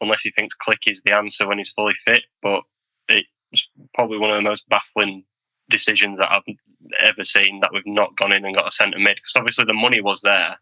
unless 0.00 0.22
he 0.22 0.32
thinks 0.32 0.56
Klich 0.56 0.90
is 0.90 1.02
the 1.02 1.14
answer 1.14 1.46
when 1.46 1.58
he's 1.58 1.70
fully 1.70 1.94
fit. 1.94 2.22
But 2.42 2.62
it's 3.08 3.68
probably 3.94 4.18
one 4.18 4.30
of 4.30 4.36
the 4.36 4.42
most 4.42 4.68
baffling 4.68 5.24
decisions 5.70 6.18
that 6.18 6.30
I've 6.30 6.54
ever 7.00 7.24
seen 7.24 7.60
that 7.60 7.70
we've 7.72 7.86
not 7.86 8.16
gone 8.16 8.34
in 8.34 8.44
and 8.44 8.54
got 8.54 8.68
a 8.68 8.72
centre 8.72 8.98
mid 8.98 9.16
because 9.16 9.32
obviously 9.36 9.64
the 9.64 9.74
money 9.74 10.00
was 10.00 10.20
there 10.20 10.58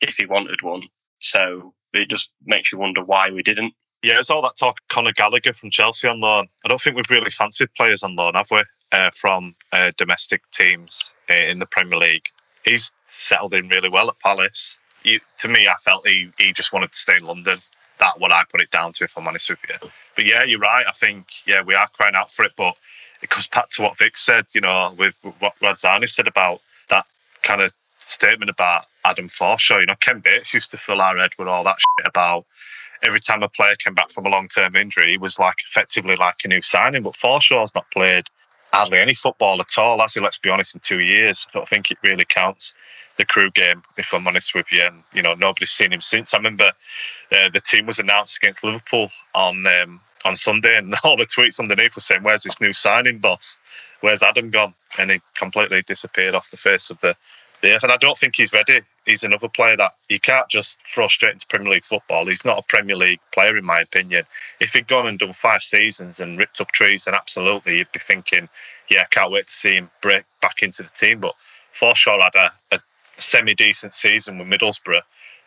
if 0.00 0.16
he 0.16 0.26
wanted 0.26 0.62
one. 0.62 0.82
So 1.20 1.74
it 1.92 2.08
just 2.08 2.30
makes 2.44 2.72
you 2.72 2.78
wonder 2.78 3.02
why 3.02 3.30
we 3.30 3.42
didn't. 3.42 3.74
Yeah, 4.02 4.18
it's 4.18 4.28
all 4.28 4.42
that 4.42 4.56
talk. 4.56 4.78
Conor 4.90 5.12
Gallagher 5.12 5.54
from 5.54 5.70
Chelsea 5.70 6.06
on 6.06 6.20
loan. 6.20 6.46
I 6.64 6.68
don't 6.68 6.80
think 6.80 6.96
we've 6.96 7.10
really 7.10 7.30
fancied 7.30 7.72
players 7.74 8.02
on 8.02 8.16
loan, 8.16 8.34
have 8.34 8.50
we? 8.50 8.62
Uh, 8.92 9.10
from 9.10 9.56
uh, 9.72 9.92
domestic 9.96 10.42
teams 10.50 11.10
uh, 11.30 11.34
in 11.34 11.58
the 11.58 11.66
Premier 11.66 11.98
League. 11.98 12.26
He's 12.64 12.92
settled 13.18 13.54
in 13.54 13.68
really 13.68 13.88
well 13.88 14.08
at 14.08 14.20
Palace. 14.20 14.76
He, 15.02 15.20
to 15.38 15.48
me, 15.48 15.66
I 15.66 15.74
felt 15.82 16.06
he, 16.06 16.30
he 16.38 16.52
just 16.52 16.72
wanted 16.72 16.92
to 16.92 16.98
stay 16.98 17.14
in 17.16 17.24
London. 17.24 17.58
That 17.98 18.20
what 18.20 18.32
I 18.32 18.42
put 18.50 18.60
it 18.60 18.70
down 18.70 18.92
to, 18.92 19.04
if 19.04 19.16
I'm 19.16 19.26
honest 19.26 19.48
with 19.48 19.60
you. 19.68 19.88
But 20.16 20.26
yeah, 20.26 20.44
you're 20.44 20.58
right. 20.58 20.84
I 20.86 20.92
think 20.92 21.28
yeah, 21.46 21.62
we 21.62 21.74
are 21.74 21.88
crying 21.88 22.14
out 22.14 22.30
for 22.30 22.44
it, 22.44 22.52
but 22.56 22.76
it 23.24 23.30
goes 23.30 23.46
back 23.48 23.68
to 23.70 23.82
what 23.82 23.98
Vic 23.98 24.16
said, 24.16 24.46
you 24.52 24.60
know, 24.60 24.94
with, 24.96 25.14
with 25.24 25.34
what 25.40 25.58
Radrizzani 25.58 26.08
said 26.08 26.28
about 26.28 26.60
that 26.90 27.06
kind 27.42 27.62
of 27.62 27.72
statement 27.98 28.50
about 28.50 28.84
Adam 29.04 29.28
Forshaw. 29.28 29.80
You 29.80 29.86
know, 29.86 29.94
Ken 29.98 30.20
Bates 30.20 30.52
used 30.52 30.70
to 30.72 30.76
fill 30.76 31.00
our 31.00 31.16
head 31.16 31.32
with 31.38 31.48
all 31.48 31.64
that 31.64 31.78
shit 31.78 32.06
about 32.06 32.44
every 33.02 33.20
time 33.20 33.42
a 33.42 33.48
player 33.48 33.74
came 33.76 33.94
back 33.94 34.10
from 34.10 34.26
a 34.26 34.28
long 34.28 34.48
term 34.48 34.76
injury, 34.76 35.12
he 35.12 35.18
was 35.18 35.38
like 35.38 35.56
effectively 35.66 36.16
like 36.16 36.36
a 36.44 36.48
new 36.48 36.60
signing. 36.60 37.02
But 37.02 37.14
Forshaw's 37.14 37.74
not 37.74 37.90
played 37.90 38.24
hardly 38.72 38.98
any 38.98 39.14
football 39.14 39.60
at 39.60 39.78
all, 39.78 40.00
has 40.00 40.14
he? 40.14 40.20
Let's 40.20 40.38
be 40.38 40.50
honest, 40.50 40.74
in 40.74 40.80
two 40.80 41.00
years. 41.00 41.46
I 41.48 41.58
don't 41.58 41.68
think 41.68 41.90
it 41.90 41.98
really 42.02 42.24
counts 42.24 42.74
the 43.16 43.24
Crewe 43.24 43.50
game, 43.50 43.82
if 43.96 44.12
I'm 44.12 44.26
honest 44.26 44.54
with 44.54 44.70
you. 44.72 44.82
And, 44.82 45.02
you 45.14 45.22
know, 45.22 45.34
nobody's 45.34 45.70
seen 45.70 45.92
him 45.92 46.00
since. 46.00 46.34
I 46.34 46.38
remember 46.38 46.72
uh, 47.32 47.48
the 47.50 47.60
team 47.60 47.86
was 47.86 47.98
announced 47.98 48.36
against 48.36 48.64
Liverpool 48.64 49.10
on 49.34 49.66
um, 49.66 50.00
on 50.24 50.36
Sunday, 50.36 50.76
and 50.76 50.94
all 51.04 51.16
the 51.16 51.26
tweets 51.26 51.60
underneath 51.60 51.94
were 51.94 52.00
saying, 52.00 52.22
"Where's 52.22 52.42
this 52.42 52.60
new 52.60 52.72
signing, 52.72 53.18
boss? 53.18 53.56
Where's 54.00 54.22
Adam 54.22 54.50
gone?" 54.50 54.74
And 54.98 55.10
he 55.10 55.20
completely 55.34 55.82
disappeared 55.82 56.34
off 56.34 56.50
the 56.50 56.56
face 56.56 56.90
of 56.90 57.00
the, 57.00 57.16
the 57.62 57.74
earth. 57.74 57.82
And 57.82 57.92
I 57.92 57.96
don't 57.96 58.16
think 58.16 58.36
he's 58.36 58.52
ready. 58.52 58.80
He's 59.04 59.22
another 59.22 59.48
player 59.48 59.76
that 59.76 59.94
you 60.08 60.18
can't 60.18 60.48
just 60.48 60.78
throw 60.92 61.06
straight 61.08 61.32
into 61.32 61.46
Premier 61.46 61.72
League 61.72 61.84
football. 61.84 62.26
He's 62.26 62.44
not 62.44 62.58
a 62.58 62.62
Premier 62.62 62.96
League 62.96 63.20
player, 63.32 63.56
in 63.56 63.64
my 63.64 63.80
opinion. 63.80 64.24
If 64.60 64.72
he'd 64.72 64.86
gone 64.86 65.06
and 65.06 65.18
done 65.18 65.32
five 65.32 65.62
seasons 65.62 66.20
and 66.20 66.38
ripped 66.38 66.60
up 66.60 66.72
trees, 66.72 67.04
then 67.04 67.14
absolutely 67.14 67.78
you'd 67.78 67.92
be 67.92 67.98
thinking, 67.98 68.48
"Yeah, 68.88 69.02
I 69.02 69.06
can't 69.10 69.32
wait 69.32 69.46
to 69.48 69.54
see 69.54 69.74
him 69.74 69.90
break 70.00 70.24
back 70.40 70.62
into 70.62 70.82
the 70.82 70.88
team." 70.88 71.20
But 71.20 71.34
Forshaw 71.78 72.22
had 72.22 72.34
a, 72.34 72.76
a 72.76 72.80
semi 73.16 73.54
decent 73.54 73.94
season 73.94 74.38
with 74.38 74.48
Middlesbrough. 74.48 75.02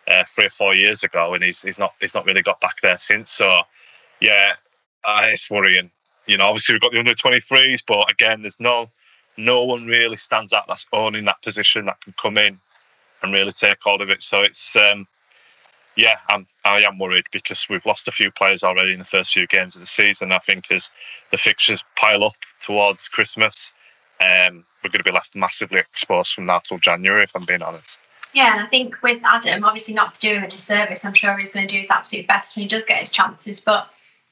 Uh, 0.09 0.23
three 0.23 0.45
or 0.45 0.49
four 0.49 0.73
years 0.73 1.03
ago, 1.03 1.33
and 1.33 1.43
he's 1.43 1.61
he's 1.61 1.77
not 1.77 1.93
he's 1.99 2.13
not 2.13 2.25
really 2.25 2.41
got 2.41 2.61
back 2.61 2.79
there 2.79 2.97
since. 2.97 3.29
So, 3.29 3.63
yeah, 4.21 4.53
uh, 5.03 5.23
it's 5.25 5.49
worrying. 5.49 5.91
You 6.25 6.37
know, 6.37 6.45
obviously 6.45 6.73
we've 6.73 6.81
got 6.81 6.91
the 6.91 6.99
under 6.99 7.13
23s, 7.13 7.83
but 7.87 8.11
again, 8.11 8.41
there's 8.41 8.59
no 8.59 8.89
no 9.37 9.65
one 9.65 9.85
really 9.85 10.17
stands 10.17 10.51
out 10.51 10.65
that's 10.67 10.87
owning 10.91 11.25
that 11.25 11.41
position 11.43 11.85
that 11.85 12.01
can 12.01 12.13
come 12.19 12.37
in 12.39 12.59
and 13.21 13.33
really 13.33 13.51
take 13.51 13.77
hold 13.81 14.01
of 14.01 14.09
it. 14.09 14.21
So 14.21 14.41
it's 14.41 14.75
um, 14.75 15.07
yeah, 15.95 16.17
I'm 16.29 16.47
I 16.63 16.81
am 16.81 16.97
worried 16.99 17.25
because 17.31 17.67
we've 17.69 17.85
lost 17.85 18.07
a 18.07 18.11
few 18.11 18.31
players 18.31 18.63
already 18.63 18.93
in 18.93 18.99
the 18.99 19.05
first 19.05 19.33
few 19.33 19.47
games 19.47 19.75
of 19.75 19.81
the 19.81 19.87
season. 19.87 20.31
I 20.31 20.39
think 20.39 20.71
as 20.71 20.91
the 21.31 21.37
fixtures 21.37 21.83
pile 21.95 22.23
up 22.23 22.35
towards 22.59 23.07
Christmas, 23.07 23.71
um, 24.19 24.65
we're 24.83 24.89
going 24.89 24.99
to 24.99 25.03
be 25.03 25.11
left 25.11 25.35
massively 25.35 25.79
exposed 25.79 26.33
from 26.33 26.45
now 26.45 26.59
till 26.59 26.77
January, 26.77 27.23
if 27.23 27.35
I'm 27.35 27.45
being 27.45 27.61
honest. 27.61 27.99
Yeah, 28.33 28.53
and 28.53 28.61
I 28.61 28.65
think 28.65 29.01
with 29.01 29.21
Adam, 29.23 29.63
obviously 29.63 29.93
not 29.93 30.13
to 30.15 30.19
do 30.19 30.35
him 30.35 30.43
a 30.43 30.47
disservice, 30.47 31.03
I'm 31.03 31.13
sure 31.13 31.35
he's 31.39 31.53
going 31.53 31.67
to 31.67 31.71
do 31.71 31.79
his 31.79 31.89
absolute 31.89 32.27
best 32.27 32.55
when 32.55 32.63
he 32.63 32.67
does 32.67 32.85
get 32.85 32.99
his 32.99 33.09
chances. 33.09 33.59
But 33.59 33.87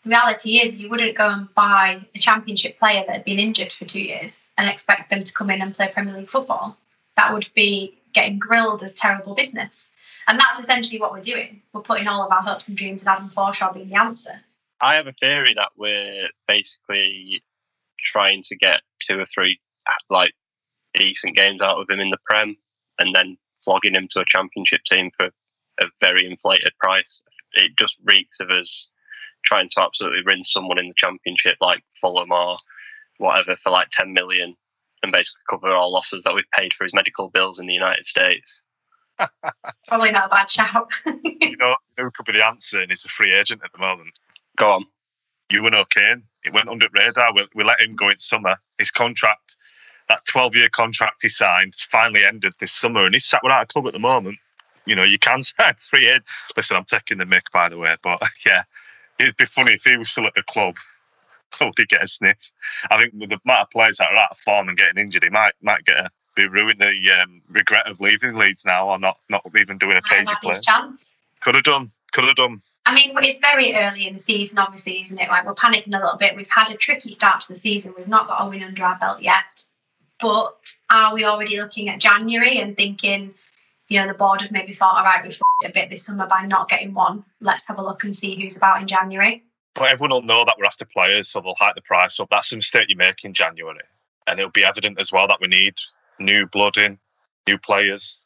reality 0.06 0.58
is, 0.58 0.82
you 0.82 0.89
wouldn't 0.89 1.18
go 1.18 1.30
and 1.30 1.54
buy 1.54 2.06
a 2.13 2.20
championship 2.20 2.80
player 2.80 3.04
that 3.06 3.15
had 3.18 3.26
been 3.26 3.39
injured 3.39 3.74
for 3.74 3.86
two 3.86 4.02
years 4.02 4.41
and 4.58 4.70
expect 4.70 5.10
them 5.10 5.24
to 5.24 5.34
come 5.34 5.50
in 5.50 5.62
and 5.62 5.76
play 5.76 5.91
Premier 5.94 6.15
League 6.15 6.30
football. 6.30 6.78
That 7.18 7.34
would 7.34 7.50
be 7.56 7.98
getting 8.13 8.39
grilled 8.39 8.84
as 8.84 8.94
terrible 8.94 9.36
business. 9.36 9.88
And 10.28 10.39
that's 10.39 10.60
essentially 10.60 11.00
what 11.00 11.12
we're 11.12 11.22
doing. 11.22 11.62
We're 11.74 11.82
putting 11.82 12.08
all 12.08 12.24
of 12.24 12.32
our 12.32 12.41
hopes 12.41 12.68
and 12.68 12.78
dreams 12.78 13.04
in 13.04 13.08
Adam 13.08 13.30
Forshaw 13.30 13.74
being 13.74 13.89
the 13.89 14.00
answer. 14.00 14.41
I 14.82 14.96
have 14.96 15.08
a 15.08 15.13
theory 15.13 15.54
that 15.56 15.70
we're 15.78 16.30
basically 16.48 17.44
trying 18.04 18.44
to 18.44 18.56
get 18.56 18.82
two 19.00 19.20
or 19.20 19.26
three 19.26 19.60
like 20.10 20.34
decent 20.94 21.36
games 21.36 21.62
out 21.62 21.80
of 21.80 21.89
him 21.89 22.00
in 22.00 22.10
the 22.10 22.18
Prem, 22.26 22.58
and 23.00 23.13
then 23.13 23.38
flogging 23.63 23.96
him 23.96 24.08
to 24.12 24.20
a 24.20 24.26
Championship 24.28 24.82
team 24.89 25.12
for 25.18 25.28
a 25.82 25.86
very 26.00 26.26
inflated 26.26 26.72
price. 26.80 27.22
It 27.54 27.72
just 27.78 27.98
reeks 28.04 28.39
of 28.39 28.50
us 28.50 28.88
trying 29.45 29.69
to 29.69 29.81
absolutely 29.81 30.21
rinse 30.25 30.51
someone 30.51 30.79
in 30.79 30.88
the 30.88 30.93
Championship, 30.97 31.58
like 31.62 31.84
Fulham 32.01 32.31
or 32.31 32.58
whatever, 33.17 33.55
for 33.63 33.71
like 33.71 33.89
ten 33.91 34.13
million, 34.13 34.55
and 35.03 35.12
basically 35.12 35.41
cover 35.49 35.69
our 35.69 35.89
losses 35.89 36.23
that 36.23 36.34
we've 36.34 36.43
paid 36.58 36.73
for 36.73 36.84
his 36.84 36.93
medical 36.93 37.29
bills 37.29 37.60
in 37.60 37.67
the 37.67 37.73
United 37.73 38.05
States. 38.05 38.62
Probably 39.88 40.12
not 40.12 40.27
a 40.27 40.29
bad 40.29 40.51
shout. 40.51 40.91
You 41.05 41.58
know, 41.58 41.75
who 41.97 42.12
could 42.12 42.25
be 42.25 42.34
the 42.34 42.45
answer? 42.45 42.79
And 42.79 42.91
he's 42.91 43.05
a 43.05 43.10
free 43.10 43.34
agent 43.34 43.62
at 43.63 43.71
the 43.71 43.79
moment. 43.79 44.19
Go 44.58 44.71
on. 44.71 44.86
Eunan 45.51 45.75
O'Kane. 45.75 46.23
It 46.43 46.53
went 46.53 46.69
under 46.69 46.88
radar. 46.93 47.34
We, 47.34 47.47
we 47.55 47.63
let 47.63 47.79
him 47.79 47.95
go 47.95 48.10
in 48.10 48.19
summer. 48.19 48.58
His 48.77 48.91
contract, 48.91 49.55
that 50.10 50.25
12 50.27 50.55
year 50.55 50.69
contract 50.69 51.21
he 51.21 51.29
signed, 51.29 51.75
finally 51.75 52.25
ended 52.25 52.53
this 52.60 52.71
summer, 52.71 53.05
and 53.05 53.15
he's 53.15 53.25
sat 53.25 53.41
without 53.43 53.63
a 53.63 53.65
club 53.67 53.88
at 53.88 53.93
the 53.93 53.99
moment. 53.99 54.38
You 54.86 54.95
know, 54.95 55.03
you 55.03 55.19
can 55.19 55.41
sign 55.43 55.73
free 55.77 56.08
agent. 56.08 56.25
Listen, 56.55 56.77
I'm 56.77 56.86
taking 56.86 57.17
the 57.17 57.25
mic, 57.25 57.51
by 57.51 57.69
the 57.69 57.77
way, 57.77 57.95
but 58.01 58.21
yeah, 58.45 58.63
it'd 59.19 59.38
be 59.38 59.45
funny 59.45 59.73
if 59.73 59.84
he 59.84 59.97
was 59.97 60.10
still 60.10 60.28
at 60.28 60.34
the 60.36 60.43
club. 60.43 60.75
Would 61.62 61.73
he 61.78 61.86
get 61.86 62.04
a 62.04 62.08
sniff? 62.08 62.51
I 62.89 63.01
think 63.01 63.13
with 63.13 63.30
the 63.30 63.39
amount 63.45 63.62
of 63.62 63.69
players 63.69 63.97
that 63.97 64.10
are 64.10 64.17
out 64.17 64.32
of 64.32 64.38
form 64.38 64.67
and 64.67 64.78
getting 64.78 65.01
injured, 65.01 65.23
he 65.23 65.30
might 65.30 65.54
might 65.62 65.86
get 65.86 65.97
a 65.97 66.10
be 66.36 66.47
ruin 66.47 66.78
the 66.78 66.93
um, 67.21 67.41
regret 67.49 67.88
of 67.88 68.01
leaving 68.01 68.36
Leeds 68.36 68.65
now 68.65 68.89
or 68.89 68.99
not 68.99 69.17
not 69.30 69.45
even 69.58 69.78
doing 69.78 69.93
a 69.93 70.01
have 70.15 70.41
play. 70.41 70.54
chance. 70.62 71.10
Could 71.41 71.56
have 71.56 71.63
done. 71.63 71.89
Could 72.12 72.25
have 72.25 72.36
done. 72.36 72.62
I 72.86 72.93
mean, 72.93 73.13
it's 73.17 73.39
very 73.39 73.73
early 73.73 74.06
in 74.06 74.13
the 74.13 74.19
season, 74.19 74.60
obviously, 74.60 75.01
isn't 75.01 75.19
it? 75.19 75.28
Like 75.28 75.45
we're 75.45 75.56
panicking 75.56 75.95
a 75.95 76.04
little 76.04 76.17
bit. 76.17 76.36
We've 76.36 76.49
had 76.49 76.69
a 76.69 76.75
tricky 76.75 77.12
start 77.13 77.41
to 77.41 77.54
the 77.54 77.58
season. 77.58 77.93
We've 77.97 78.08
not 78.08 78.28
got 78.28 78.45
a 78.45 78.49
win 78.49 78.63
under 78.63 78.84
our 78.84 78.97
belt 78.99 79.21
yet. 79.21 79.63
But 80.21 80.56
are 80.89 81.13
we 81.13 81.25
already 81.25 81.60
looking 81.60 81.89
at 81.89 81.99
January 81.99 82.60
and 82.60 82.75
thinking, 82.75 83.34
you 83.88 84.00
know, 84.00 84.08
the 84.08 84.13
board 84.13 84.41
have 84.41 84.52
maybe 84.52 84.74
thought, 84.74 84.95
all 84.95 85.04
right, 85.04 85.21
we've 85.24 85.32
f***ed 85.32 85.69
a 85.69 85.74
bit 85.74 85.89
this 85.89 86.06
summer 86.06 86.28
by 86.28 86.45
not 86.45 86.69
getting 86.69 86.93
one. 86.93 87.24
Let's 87.39 87.67
have 87.67 87.78
a 87.78 87.84
look 87.84 88.04
and 88.04 88.15
see 88.15 88.36
who's 88.36 88.58
about 88.58 88.82
in 88.82 88.88
January. 88.88 89.43
But 89.76 89.91
everyone 89.91 90.12
will 90.12 90.21
know 90.24 90.45
that 90.45 90.56
we're 90.58 90.65
after 90.65 90.86
players, 90.86 91.28
so 91.30 91.41
they'll 91.41 91.56
hike 91.58 91.76
the 91.76 91.82
price 91.82 92.19
up. 92.19 92.30
That's 92.32 92.52
a 92.52 92.56
mistake 92.56 92.88
you 92.89 92.95
make 92.95 93.24
in 93.24 93.34
January. 93.34 93.84
And 94.26 94.39
it'll 94.39 94.52
be 94.52 94.65
evident 94.65 95.00
as 95.00 95.12
well 95.12 95.28
that 95.28 95.41
we 95.41 95.48
need 95.48 95.76
new 96.17 96.48
blood 96.48 96.78
in, 96.78 96.98
new 97.48 97.58
players. 97.58 98.19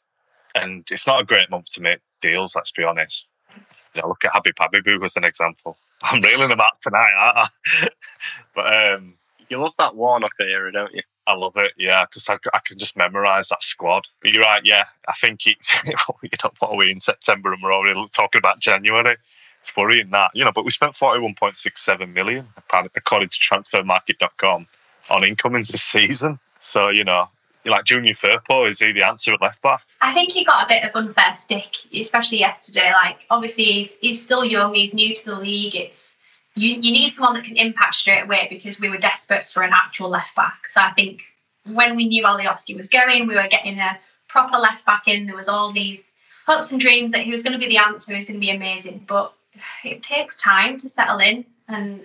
And 0.54 0.86
it's 0.90 1.06
not 1.06 1.20
a 1.20 1.24
great 1.24 1.50
month 1.50 1.72
to 1.72 1.82
make 1.82 1.98
deals, 2.22 2.54
let's 2.54 2.70
be 2.70 2.84
honest. 2.84 3.28
You 3.94 4.02
know, 4.02 4.08
look 4.08 4.24
at 4.24 4.30
Habib 4.32 4.54
Habibou 4.54 5.04
as 5.04 5.16
an 5.16 5.24
example. 5.24 5.76
I'm 6.02 6.22
reeling 6.22 6.48
them 6.48 6.60
out 6.60 6.78
tonight, 6.80 7.12
aren't 7.16 7.38
I? 7.38 7.88
but 8.54 8.94
um, 8.94 9.18
You 9.48 9.58
love 9.58 9.74
that 9.78 9.96
Warnock 9.96 10.32
era, 10.40 10.72
don't 10.72 10.94
you? 10.94 11.02
I 11.30 11.36
love 11.36 11.56
it, 11.56 11.72
yeah, 11.78 12.04
because 12.04 12.28
I, 12.28 12.38
I 12.52 12.58
can 12.64 12.78
just 12.78 12.96
memorise 12.96 13.48
that 13.48 13.62
squad. 13.62 14.06
But 14.20 14.32
you're 14.32 14.42
right, 14.42 14.62
yeah. 14.64 14.84
I 15.06 15.12
think 15.12 15.46
it's, 15.46 15.70
you 15.84 15.92
know, 15.92 16.50
what 16.58 16.70
are 16.72 16.76
we 16.76 16.90
in 16.90 17.00
September 17.00 17.52
and 17.52 17.62
we're 17.62 17.72
already 17.72 18.04
talking 18.12 18.40
about 18.40 18.58
January? 18.58 19.16
It's 19.60 19.76
worrying 19.76 20.10
that, 20.10 20.32
you 20.34 20.44
know, 20.44 20.52
but 20.52 20.64
we 20.64 20.70
spent 20.70 20.94
41.67 20.94 22.12
million, 22.12 22.48
according 22.72 23.28
to 23.28 23.38
transfermarket.com, 23.38 24.66
on 25.10 25.24
incomings 25.24 25.68
this 25.68 25.82
season. 25.82 26.38
So, 26.60 26.88
you 26.88 27.04
know, 27.04 27.28
like 27.64 27.84
Junior 27.84 28.14
Firpo, 28.14 28.68
is 28.68 28.78
he 28.78 28.92
the 28.92 29.06
answer 29.06 29.34
at 29.34 29.42
left 29.42 29.62
back? 29.62 29.84
I 30.00 30.14
think 30.14 30.32
he 30.32 30.44
got 30.44 30.64
a 30.64 30.68
bit 30.68 30.84
of 30.84 30.96
unfair 30.96 31.34
stick, 31.36 31.76
especially 31.94 32.38
yesterday. 32.38 32.92
Like, 33.02 33.26
obviously, 33.28 33.64
he's, 33.64 33.96
he's 33.96 34.22
still 34.22 34.44
young, 34.44 34.74
he's 34.74 34.94
new 34.94 35.14
to 35.14 35.24
the 35.26 35.36
league. 35.36 35.76
It's 35.76 36.09
you, 36.54 36.70
you 36.70 36.92
need 36.92 37.10
someone 37.10 37.34
that 37.34 37.44
can 37.44 37.56
impact 37.56 37.94
straight 37.94 38.22
away 38.22 38.46
because 38.50 38.80
we 38.80 38.88
were 38.88 38.98
desperate 38.98 39.48
for 39.50 39.62
an 39.62 39.72
actual 39.72 40.08
left 40.08 40.34
back. 40.34 40.68
So 40.68 40.80
I 40.80 40.92
think 40.92 41.22
when 41.66 41.96
we 41.96 42.06
knew 42.06 42.24
Alioski 42.24 42.76
was 42.76 42.88
going, 42.88 43.26
we 43.26 43.36
were 43.36 43.48
getting 43.48 43.78
a 43.78 43.98
proper 44.28 44.58
left 44.58 44.84
back 44.84 45.06
in. 45.06 45.26
There 45.26 45.36
was 45.36 45.48
all 45.48 45.72
these 45.72 46.10
hopes 46.46 46.70
and 46.72 46.80
dreams 46.80 47.12
that 47.12 47.22
he 47.22 47.30
was 47.30 47.42
going 47.42 47.52
to 47.52 47.58
be 47.58 47.68
the 47.68 47.78
answer, 47.78 48.12
he 48.12 48.18
was 48.18 48.26
going 48.26 48.40
to 48.40 48.46
be 48.46 48.50
amazing. 48.50 49.04
But 49.06 49.32
it 49.84 50.02
takes 50.02 50.40
time 50.40 50.76
to 50.78 50.88
settle 50.88 51.18
in, 51.18 51.44
and 51.68 52.04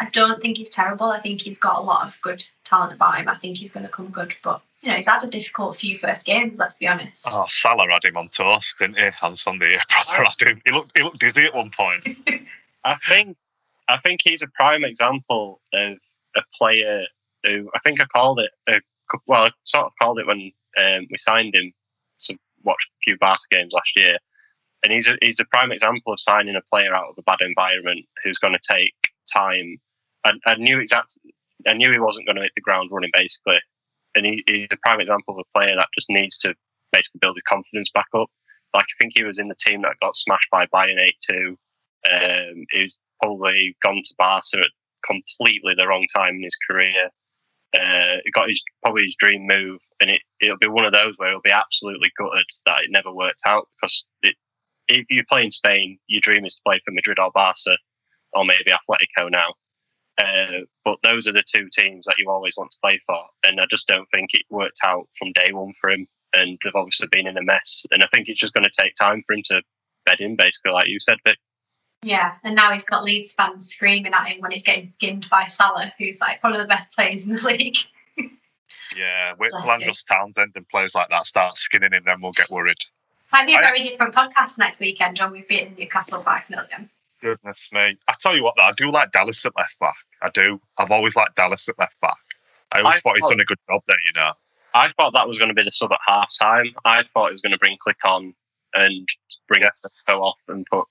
I 0.00 0.06
don't 0.10 0.40
think 0.40 0.56
he's 0.56 0.70
terrible. 0.70 1.06
I 1.06 1.20
think 1.20 1.40
he's 1.40 1.58
got 1.58 1.78
a 1.78 1.82
lot 1.82 2.06
of 2.06 2.20
good 2.20 2.44
talent 2.64 2.92
about 2.92 3.16
him. 3.16 3.28
I 3.28 3.34
think 3.34 3.58
he's 3.58 3.70
going 3.70 3.86
to 3.86 3.92
come 3.92 4.08
good, 4.08 4.34
but 4.42 4.62
you 4.82 4.90
know, 4.90 4.96
he's 4.96 5.06
had 5.06 5.24
a 5.24 5.28
difficult 5.28 5.76
few 5.76 5.96
first 5.96 6.26
games. 6.26 6.58
Let's 6.58 6.76
be 6.76 6.86
honest. 6.86 7.22
Oh, 7.24 7.46
Salah 7.48 7.90
had 7.90 8.04
him 8.04 8.16
on 8.16 8.28
toast, 8.28 8.78
didn't 8.78 8.98
he, 8.98 9.08
on 9.22 9.36
Sunday? 9.36 9.78
Proper 9.88 10.24
had 10.24 10.48
him. 10.48 10.62
He 10.64 10.72
looked, 10.72 10.96
he 10.96 11.02
looked 11.02 11.20
dizzy 11.20 11.44
at 11.44 11.54
one 11.54 11.70
point. 11.70 12.06
I 12.84 12.96
think 12.96 13.36
I 13.88 13.98
think 13.98 14.20
he's 14.22 14.42
a 14.42 14.48
prime 14.54 14.84
example 14.84 15.60
of 15.72 15.98
a 16.36 16.40
player 16.56 17.04
who 17.46 17.70
I 17.74 17.78
think 17.84 18.00
I 18.00 18.06
called 18.06 18.40
it 18.40 18.50
a, 18.68 18.80
well, 19.26 19.44
I 19.44 19.50
sort 19.64 19.86
of 19.86 19.92
called 20.00 20.18
it 20.18 20.26
when 20.26 20.52
um, 20.78 21.06
we 21.10 21.18
signed 21.18 21.54
him 21.54 21.72
to 22.20 22.36
watch 22.62 22.88
a 22.88 22.98
few 23.04 23.18
Barca 23.18 23.42
games 23.50 23.72
last 23.72 23.96
year, 23.96 24.18
and 24.82 24.92
he's 24.92 25.06
a 25.06 25.16
he's 25.22 25.40
a 25.40 25.44
prime 25.44 25.72
example 25.72 26.12
of 26.12 26.20
signing 26.20 26.56
a 26.56 26.62
player 26.70 26.94
out 26.94 27.10
of 27.10 27.18
a 27.18 27.22
bad 27.22 27.40
environment 27.40 28.06
who's 28.22 28.38
going 28.38 28.54
to 28.54 28.72
take 28.72 28.94
time. 29.32 29.78
I, 30.24 30.32
I 30.46 30.54
knew 30.56 30.80
exactly. 30.80 31.34
I 31.66 31.74
knew 31.74 31.92
he 31.92 31.98
wasn't 31.98 32.26
going 32.26 32.36
to 32.36 32.42
hit 32.42 32.52
the 32.56 32.62
ground 32.62 32.90
running 32.90 33.10
basically, 33.12 33.60
and 34.14 34.26
he, 34.26 34.42
he's 34.46 34.68
a 34.72 34.78
prime 34.78 35.00
example 35.00 35.34
of 35.34 35.44
a 35.44 35.58
player 35.58 35.76
that 35.76 35.88
just 35.94 36.08
needs 36.10 36.38
to 36.38 36.54
basically 36.92 37.18
build 37.20 37.36
his 37.36 37.42
confidence 37.42 37.90
back 37.90 38.06
up. 38.14 38.30
Like 38.74 38.84
I 38.84 38.96
think 39.00 39.12
he 39.14 39.24
was 39.24 39.38
in 39.38 39.48
the 39.48 39.54
team 39.58 39.82
that 39.82 40.00
got 40.00 40.16
smashed 40.16 40.50
by 40.50 40.66
Bayern 40.66 41.00
eight 41.00 41.16
two. 41.20 41.58
Um, 42.10 42.64
he's 42.70 42.98
probably 43.22 43.76
gone 43.82 44.02
to 44.04 44.14
Barca 44.18 44.58
at 44.58 44.70
completely 45.06 45.74
the 45.76 45.86
wrong 45.86 46.06
time 46.14 46.36
in 46.36 46.42
his 46.42 46.56
career. 46.68 47.10
Uh, 47.74 48.18
he 48.24 48.30
got 48.30 48.48
his 48.48 48.62
probably 48.82 49.04
his 49.04 49.16
dream 49.18 49.46
move, 49.46 49.80
and 50.00 50.10
it 50.10 50.22
it'll 50.40 50.58
be 50.58 50.68
one 50.68 50.84
of 50.84 50.92
those 50.92 51.14
where 51.16 51.30
he'll 51.30 51.40
be 51.42 51.50
absolutely 51.50 52.10
gutted 52.18 52.46
that 52.66 52.84
it 52.84 52.90
never 52.90 53.12
worked 53.12 53.42
out 53.46 53.68
because 53.80 54.04
it, 54.22 54.36
if 54.88 55.06
you 55.10 55.24
play 55.28 55.44
in 55.44 55.50
Spain, 55.50 55.98
your 56.06 56.20
dream 56.20 56.44
is 56.44 56.54
to 56.54 56.60
play 56.66 56.80
for 56.84 56.92
Madrid 56.92 57.18
or 57.18 57.30
Barca, 57.34 57.76
or 58.32 58.44
maybe 58.44 58.70
Atletico 58.70 59.30
now. 59.30 59.54
Uh, 60.16 60.62
but 60.84 60.98
those 61.02 61.26
are 61.26 61.32
the 61.32 61.42
two 61.42 61.68
teams 61.72 62.06
that 62.06 62.14
you 62.18 62.30
always 62.30 62.54
want 62.56 62.70
to 62.70 62.78
play 62.82 63.00
for, 63.06 63.24
and 63.46 63.60
I 63.60 63.66
just 63.68 63.88
don't 63.88 64.08
think 64.14 64.30
it 64.32 64.42
worked 64.50 64.78
out 64.84 65.08
from 65.18 65.32
day 65.32 65.52
one 65.52 65.72
for 65.80 65.90
him. 65.90 66.06
And 66.32 66.58
they've 66.62 66.74
obviously 66.74 67.06
been 67.10 67.28
in 67.28 67.36
a 67.36 67.42
mess, 67.42 67.86
and 67.90 68.02
I 68.02 68.08
think 68.12 68.28
it's 68.28 68.40
just 68.40 68.54
going 68.54 68.64
to 68.64 68.82
take 68.82 68.94
time 68.96 69.22
for 69.26 69.34
him 69.34 69.42
to 69.46 69.62
bed 70.04 70.20
in, 70.20 70.36
basically, 70.36 70.72
like 70.72 70.88
you 70.88 70.98
said. 71.00 71.18
But 71.24 71.36
Yeah, 72.04 72.34
and 72.44 72.54
now 72.54 72.72
he's 72.72 72.84
got 72.84 73.02
Leeds 73.02 73.32
fans 73.32 73.66
screaming 73.68 74.12
at 74.12 74.26
him 74.28 74.40
when 74.40 74.50
he's 74.50 74.62
getting 74.62 74.84
skinned 74.86 75.28
by 75.30 75.46
Salah, 75.46 75.92
who's 75.98 76.20
like 76.20 76.42
one 76.42 76.52
of 76.52 76.58
the 76.60 76.66
best 76.66 76.94
players 76.94 77.26
in 77.26 77.34
the 77.34 77.40
league. 77.46 77.76
Yeah, 78.96 79.32
wait 79.38 79.50
Bless 79.50 79.62
till 79.62 79.68
you. 79.70 79.74
Andros 79.74 80.02
Townsend 80.04 80.52
and 80.54 80.68
players 80.68 80.94
like 80.94 81.08
that 81.10 81.24
start 81.24 81.56
skinning 81.56 81.92
him, 81.92 82.02
then 82.06 82.20
we'll 82.20 82.32
get 82.32 82.50
worried. 82.50 82.76
Might 83.32 83.46
be 83.46 83.54
a 83.54 83.58
I- 83.58 83.62
very 83.62 83.80
different 83.80 84.14
podcast 84.14 84.58
next 84.58 84.80
weekend 84.80 85.18
when 85.18 85.32
we've 85.32 85.48
beaten 85.48 85.74
Newcastle 85.78 86.20
5 86.22 86.46
0 86.46 86.62
again. 86.64 86.90
Goodness 87.20 87.70
me. 87.72 87.96
I 88.06 88.14
tell 88.20 88.36
you 88.36 88.44
what, 88.44 88.54
though, 88.56 88.64
I 88.64 88.72
do 88.72 88.92
like 88.92 89.10
Dallas 89.10 89.44
at 89.46 89.56
left 89.56 89.78
back. 89.80 89.94
I 90.22 90.28
do. 90.28 90.60
I've 90.76 90.90
always 90.90 91.16
liked 91.16 91.34
Dallas 91.36 91.68
at 91.68 91.78
left 91.78 91.98
back. 92.00 92.18
I 92.72 92.80
always 92.80 92.96
I 92.96 93.00
thought 93.00 93.14
he's 93.16 93.28
done 93.28 93.40
a 93.40 93.44
good 93.44 93.58
job 93.66 93.80
there, 93.86 93.96
you 94.04 94.12
know. 94.14 94.32
I 94.74 94.90
thought 94.92 95.14
that 95.14 95.26
was 95.26 95.38
going 95.38 95.48
to 95.48 95.54
be 95.54 95.62
the 95.64 95.72
sub 95.72 95.92
at 95.92 96.00
half 96.06 96.28
time. 96.40 96.66
I 96.84 97.02
thought 97.14 97.28
he 97.28 97.32
was 97.32 97.40
going 97.40 97.52
to 97.52 97.58
bring 97.58 97.78
Klich 97.84 97.94
on 98.04 98.34
and 98.74 99.08
bring 99.48 99.62
Yes. 99.62 100.02
go 100.06 100.20
off 100.20 100.38
and 100.48 100.66
put, 100.66 100.86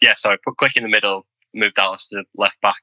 yeah, 0.00 0.14
sorry, 0.14 0.38
put 0.44 0.56
Klich 0.56 0.76
in 0.76 0.82
the 0.82 0.88
middle, 0.88 1.24
move 1.54 1.74
Dallas 1.74 2.08
to 2.08 2.24
left 2.36 2.60
back. 2.60 2.82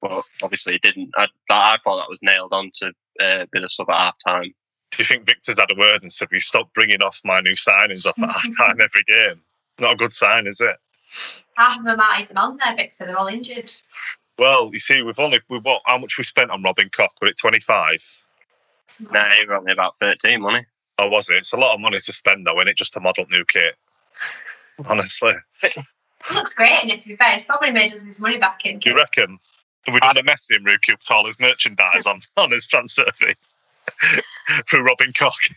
But 0.00 0.22
obviously 0.42 0.74
he 0.74 0.78
didn't. 0.78 1.10
I, 1.16 1.26
that, 1.48 1.62
I 1.62 1.76
thought 1.82 1.96
that 1.96 2.10
was 2.10 2.22
nailed 2.22 2.52
on 2.52 2.70
to 2.80 2.92
uh, 3.20 3.46
be 3.52 3.60
the 3.60 3.68
sub 3.68 3.90
at 3.90 3.96
half 3.96 4.16
time. 4.26 4.54
Do 4.92 4.98
you 4.98 5.04
think 5.04 5.26
Victor's 5.26 5.58
had 5.58 5.70
a 5.70 5.78
word 5.78 6.02
and 6.02 6.12
said, 6.12 6.28
we 6.30 6.38
stop 6.38 6.72
bringing 6.72 7.02
off 7.02 7.20
my 7.24 7.40
new 7.40 7.54
signings 7.54 8.06
off 8.06 8.22
at 8.22 8.30
half 8.30 8.46
time 8.56 8.78
every 8.80 9.02
game? 9.06 9.40
Not 9.80 9.92
a 9.92 9.96
good 9.96 10.12
sign, 10.12 10.46
is 10.46 10.60
it? 10.60 10.76
Half 11.56 11.78
of 11.78 11.84
them 11.84 12.00
aren't 12.00 12.22
even 12.22 12.36
on 12.36 12.56
there, 12.56 12.76
Victor. 12.76 13.04
They're 13.04 13.18
all 13.18 13.26
injured. 13.26 13.72
Well, 14.38 14.70
you 14.72 14.78
see, 14.78 15.02
we've 15.02 15.18
only, 15.18 15.40
we 15.48 15.58
what, 15.58 15.82
how 15.86 15.98
much 15.98 16.18
we 16.18 16.24
spent 16.24 16.50
on 16.50 16.62
Robin 16.62 16.88
Koch? 16.90 17.10
Were 17.20 17.28
it 17.28 17.38
25? 17.38 17.96
No, 19.00 19.20
he 19.38 19.46
was 19.46 19.58
only 19.58 19.72
about 19.72 19.96
13, 19.98 20.42
wasn't 20.42 20.64
he? 20.64 21.02
Or 21.02 21.10
was 21.10 21.28
it? 21.28 21.36
It's 21.36 21.52
a 21.52 21.56
lot 21.56 21.74
of 21.74 21.80
money 21.80 21.98
to 21.98 22.12
spend, 22.12 22.46
though, 22.46 22.58
isn't 22.58 22.68
it? 22.68 22.76
Just 22.76 22.92
to 22.94 23.00
model 23.00 23.26
new 23.30 23.44
kit. 23.44 23.76
Honestly. 24.86 25.34
It 26.30 26.34
looks 26.34 26.54
great 26.54 26.82
in 26.82 26.90
it, 26.90 27.00
to 27.00 27.08
be 27.08 27.16
fair. 27.16 27.34
It's 27.34 27.44
probably 27.44 27.70
made 27.70 27.92
us 27.92 28.02
his 28.02 28.18
money 28.20 28.38
back 28.38 28.64
in. 28.64 28.78
Do 28.78 28.90
you 28.90 28.96
reckon? 28.96 29.38
Have 29.84 29.94
we 29.94 30.00
done 30.00 30.18
a 30.18 30.22
Messi 30.22 30.56
and 30.56 30.64
recouped 30.64 31.08
all 31.10 31.26
his 31.26 31.38
merchandise 31.38 32.06
on, 32.06 32.20
on 32.36 32.50
his 32.50 32.66
transfer 32.66 33.06
fee? 33.14 33.34
Through 34.68 34.82
Robin 34.82 35.12
Koch. 35.12 35.50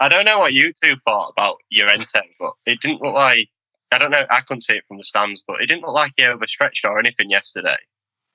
I 0.00 0.08
don't 0.08 0.24
know 0.24 0.38
what 0.38 0.52
you 0.52 0.72
two 0.72 0.96
thought 1.04 1.30
about 1.30 1.56
Llorente, 1.72 2.20
but 2.38 2.52
it 2.66 2.80
didn't 2.80 3.00
look 3.00 3.14
like. 3.14 3.48
I 3.92 3.98
don't 3.98 4.10
know. 4.10 4.26
I 4.28 4.40
couldn't 4.40 4.62
see 4.62 4.74
it 4.74 4.84
from 4.88 4.98
the 4.98 5.04
stands, 5.04 5.42
but 5.46 5.62
it 5.62 5.66
didn't 5.66 5.82
look 5.82 5.94
like 5.94 6.12
he 6.16 6.24
overstretched 6.24 6.84
or 6.84 6.98
anything 6.98 7.30
yesterday. 7.30 7.76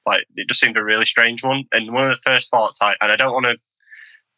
Like 0.05 0.25
it 0.35 0.47
just 0.47 0.59
seemed 0.59 0.77
a 0.77 0.83
really 0.83 1.05
strange 1.05 1.43
one. 1.43 1.65
And 1.71 1.93
one 1.93 2.09
of 2.09 2.11
the 2.11 2.31
first 2.31 2.49
thoughts, 2.49 2.79
I 2.81 2.93
and 3.01 3.11
I 3.11 3.15
don't 3.15 3.33
want 3.33 3.45
to 3.45 3.57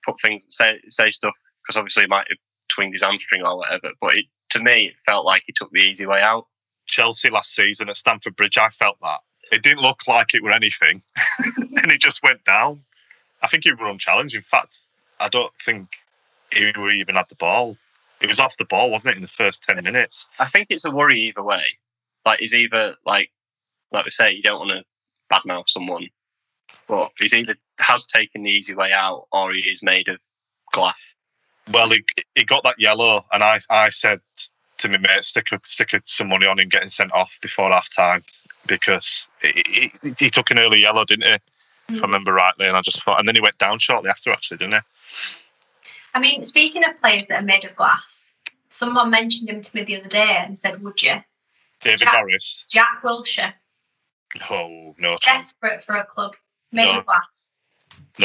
put 0.05 0.19
things 0.21 0.45
say 0.49 0.79
say 0.89 1.11
stuff 1.11 1.33
because 1.61 1.77
obviously 1.77 2.03
he 2.03 2.07
might 2.07 2.27
have 2.29 2.37
twinged 2.69 2.95
his 2.95 3.03
hamstring 3.03 3.43
or 3.43 3.57
whatever. 3.57 3.91
But 4.01 4.15
it, 4.15 4.25
to 4.51 4.61
me, 4.61 4.87
it 4.87 4.95
felt 5.05 5.25
like 5.25 5.43
he 5.45 5.53
took 5.53 5.71
the 5.71 5.79
easy 5.79 6.05
way 6.05 6.21
out. 6.21 6.47
Chelsea 6.85 7.29
last 7.29 7.53
season 7.55 7.89
at 7.89 7.95
Stamford 7.95 8.35
Bridge, 8.35 8.57
I 8.57 8.69
felt 8.69 8.97
that. 9.01 9.19
It 9.51 9.63
didn't 9.63 9.81
look 9.81 10.07
like 10.07 10.33
it 10.33 10.43
were 10.43 10.51
anything. 10.51 11.01
and 11.57 11.91
he 11.91 11.97
just 11.97 12.23
went 12.23 12.43
down. 12.45 12.83
I 13.41 13.47
think 13.47 13.63
he 13.63 13.71
were 13.73 13.87
unchallenged. 13.87 14.35
In 14.35 14.41
fact, 14.41 14.79
I 15.19 15.29
don't 15.29 15.53
think 15.55 15.89
he 16.53 16.69
even 16.69 17.15
had 17.15 17.29
the 17.29 17.35
ball. 17.35 17.77
It 18.21 18.27
was 18.27 18.39
off 18.39 18.57
the 18.57 18.65
ball, 18.65 18.91
wasn't 18.91 19.13
it, 19.13 19.17
in 19.17 19.23
the 19.23 19.27
first 19.27 19.63
10 19.63 19.83
minutes? 19.83 20.27
I 20.37 20.45
think 20.45 20.67
it's 20.69 20.85
a 20.85 20.91
worry 20.91 21.19
either 21.21 21.43
way. 21.43 21.63
Like, 22.25 22.39
he's 22.39 22.53
either, 22.53 22.95
like, 23.05 23.31
like 23.91 24.05
we 24.05 24.11
say, 24.11 24.31
you 24.31 24.43
don't 24.43 24.59
want 24.59 24.71
to 24.71 24.83
badmouth 25.35 25.67
someone, 25.67 26.07
but 26.87 27.11
he's 27.17 27.33
either 27.33 27.55
has 27.79 28.05
taken 28.05 28.43
the 28.43 28.51
easy 28.51 28.75
way 28.75 28.91
out 28.91 29.27
or 29.31 29.53
he 29.53 29.61
is 29.61 29.81
made 29.81 30.07
of 30.07 30.19
glass. 30.71 31.10
Well, 31.71 31.89
he, 31.89 32.03
he 32.35 32.43
got 32.43 32.63
that 32.63 32.79
yellow, 32.79 33.25
and 33.31 33.43
I, 33.43 33.59
I 33.69 33.89
said 33.89 34.19
to 34.79 34.89
my 34.89 34.97
mate, 34.97 35.23
stick, 35.23 35.47
a, 35.51 35.59
stick 35.63 35.93
a, 35.93 36.01
some 36.05 36.29
money 36.29 36.47
on 36.47 36.59
him 36.59 36.69
getting 36.69 36.89
sent 36.89 37.13
off 37.13 37.37
before 37.41 37.69
half 37.69 37.89
time 37.89 38.23
because 38.67 39.27
he, 39.41 39.63
he, 39.67 39.91
he 40.17 40.29
took 40.29 40.51
an 40.51 40.59
early 40.59 40.81
yellow, 40.81 41.05
didn't 41.05 41.27
he? 41.27 41.33
If 41.33 41.41
I 41.89 41.93
hmm. 41.93 42.01
remember 42.01 42.33
rightly, 42.33 42.67
and 42.67 42.75
I 42.75 42.81
just 42.81 43.03
thought, 43.03 43.19
and 43.19 43.27
then 43.27 43.35
he 43.35 43.41
went 43.41 43.57
down 43.57 43.79
shortly 43.79 44.09
after, 44.09 44.31
actually, 44.31 44.57
didn't 44.57 44.73
he? 44.73 44.79
I 46.13 46.19
mean, 46.19 46.43
speaking 46.43 46.83
of 46.83 46.99
players 46.99 47.27
that 47.27 47.41
are 47.41 47.45
made 47.45 47.65
of 47.65 47.75
glass, 47.75 48.31
someone 48.69 49.09
mentioned 49.09 49.49
him 49.49 49.61
to 49.61 49.75
me 49.75 49.83
the 49.83 49.97
other 49.97 50.09
day 50.09 50.37
and 50.39 50.57
said, 50.57 50.81
"Would 50.81 51.01
you?" 51.01 51.15
David 51.81 51.99
Jack- 51.99 52.13
Norris. 52.13 52.65
Jack 52.71 53.01
Wilshere. 53.03 53.53
No, 54.49 54.95
no 54.97 55.17
chance. 55.17 55.53
desperate 55.53 55.83
for 55.83 55.95
a 55.95 56.05
club 56.05 56.35
made 56.71 56.91
No. 56.91 56.99
of 56.99 57.05
glass. 57.05 57.49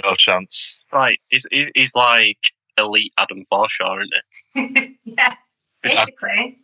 No 0.05 0.14
chance. 0.14 0.78
Right, 0.92 1.18
he's, 1.28 1.47
he's 1.51 1.94
like 1.94 2.38
elite 2.79 3.12
Adam 3.18 3.45
Forshaw, 3.53 4.03
isn't 4.03 4.14
it? 4.14 4.97
yeah, 5.05 5.35
basically. 5.83 6.59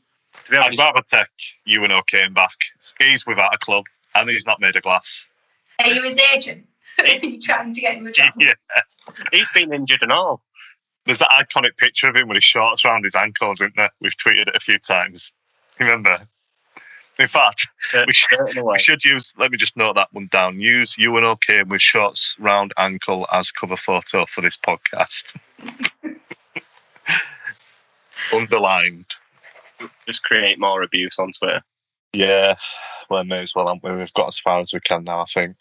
To 0.45 0.51
be 0.51 0.57
I'd 0.57 0.67
honest, 0.67 0.83
rather 0.83 1.03
take 1.11 1.27
Eunan 1.69 1.91
O'Kane 1.91 2.33
back. 2.33 2.57
He's 2.99 3.27
without 3.27 3.55
a 3.55 3.59
club, 3.59 3.85
and 4.15 4.29
he's 4.29 4.47
not 4.47 4.61
made 4.61 4.77
of 4.77 4.83
glass. 4.83 5.27
Are 5.79 5.89
you 5.89 6.03
his 6.03 6.19
agent? 6.35 6.67
Are 6.99 7.07
you 7.07 7.41
trying 7.41 7.75
to 7.75 7.81
get 7.81 7.97
him 7.97 8.07
a 8.07 8.13
job? 8.13 8.33
Yeah. 8.39 8.55
he's 9.33 9.53
been 9.53 9.73
injured 9.73 10.03
and 10.03 10.13
all. 10.13 10.43
There's 11.05 11.19
that 11.19 11.31
iconic 11.31 11.77
picture 11.77 12.09
of 12.09 12.15
him 12.15 12.29
with 12.29 12.37
his 12.37 12.45
shorts 12.45 12.85
around 12.85 13.05
his 13.05 13.15
ankles, 13.15 13.61
isn't 13.61 13.77
there? 13.77 13.91
We've 14.01 14.17
tweeted 14.17 14.49
it 14.49 14.57
a 14.57 14.61
few 14.61 14.79
times. 14.79 15.33
Remember? 15.81 16.19
In 17.19 17.27
fact, 17.27 17.69
we 18.07 18.13
should, 18.13 18.65
we 18.65 18.79
should 18.79 19.05
use, 19.05 19.35
let 19.37 19.51
me 19.51 19.59
just 19.59 19.77
note 19.77 19.97
that 19.97 20.09
one 20.13 20.29
down. 20.31 20.61
Use 20.61 20.97
Eunan 20.97 21.25
O'Kane 21.25 21.69
with 21.69 21.83
shorts 21.83 22.37
round 22.39 22.73
ankle 22.79 23.27
as 23.31 23.51
cover 23.51 23.77
photo 23.77 24.25
for 24.27 24.41
this 24.41 24.57
podcast. 24.57 25.37
Underlined. 28.33 29.07
Just 30.07 30.23
create 30.23 30.59
more 30.59 30.83
abuse 30.83 31.17
on 31.19 31.33
Twitter. 31.33 31.63
Yeah, 32.13 32.57
well, 33.09 33.25
may 33.25 33.41
as 33.41 33.55
well, 33.55 33.69
haven't 33.69 33.83
we? 33.83 33.99
We've 33.99 34.13
got 34.13 34.29
as 34.29 34.39
far 34.39 34.61
as 34.61 34.73
we 34.73 34.81
can 34.81 35.05
now, 35.05 35.21
I 35.21 35.25
think. 35.25 35.57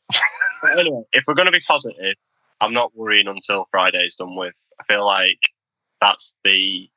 Anyway, 0.78 1.04
if 1.12 1.24
we're 1.28 1.34
going 1.34 1.48
to 1.48 1.52
be 1.52 1.64
positive, 1.68 2.16
I'm 2.60 2.74
not 2.74 2.96
worrying 2.96 3.28
until 3.28 3.68
Friday's 3.72 4.16
done 4.16 4.36
with. 4.36 4.54
I 4.80 4.84
feel 4.84 5.06
like 5.06 5.40
that's 6.00 6.36
the 6.44 6.88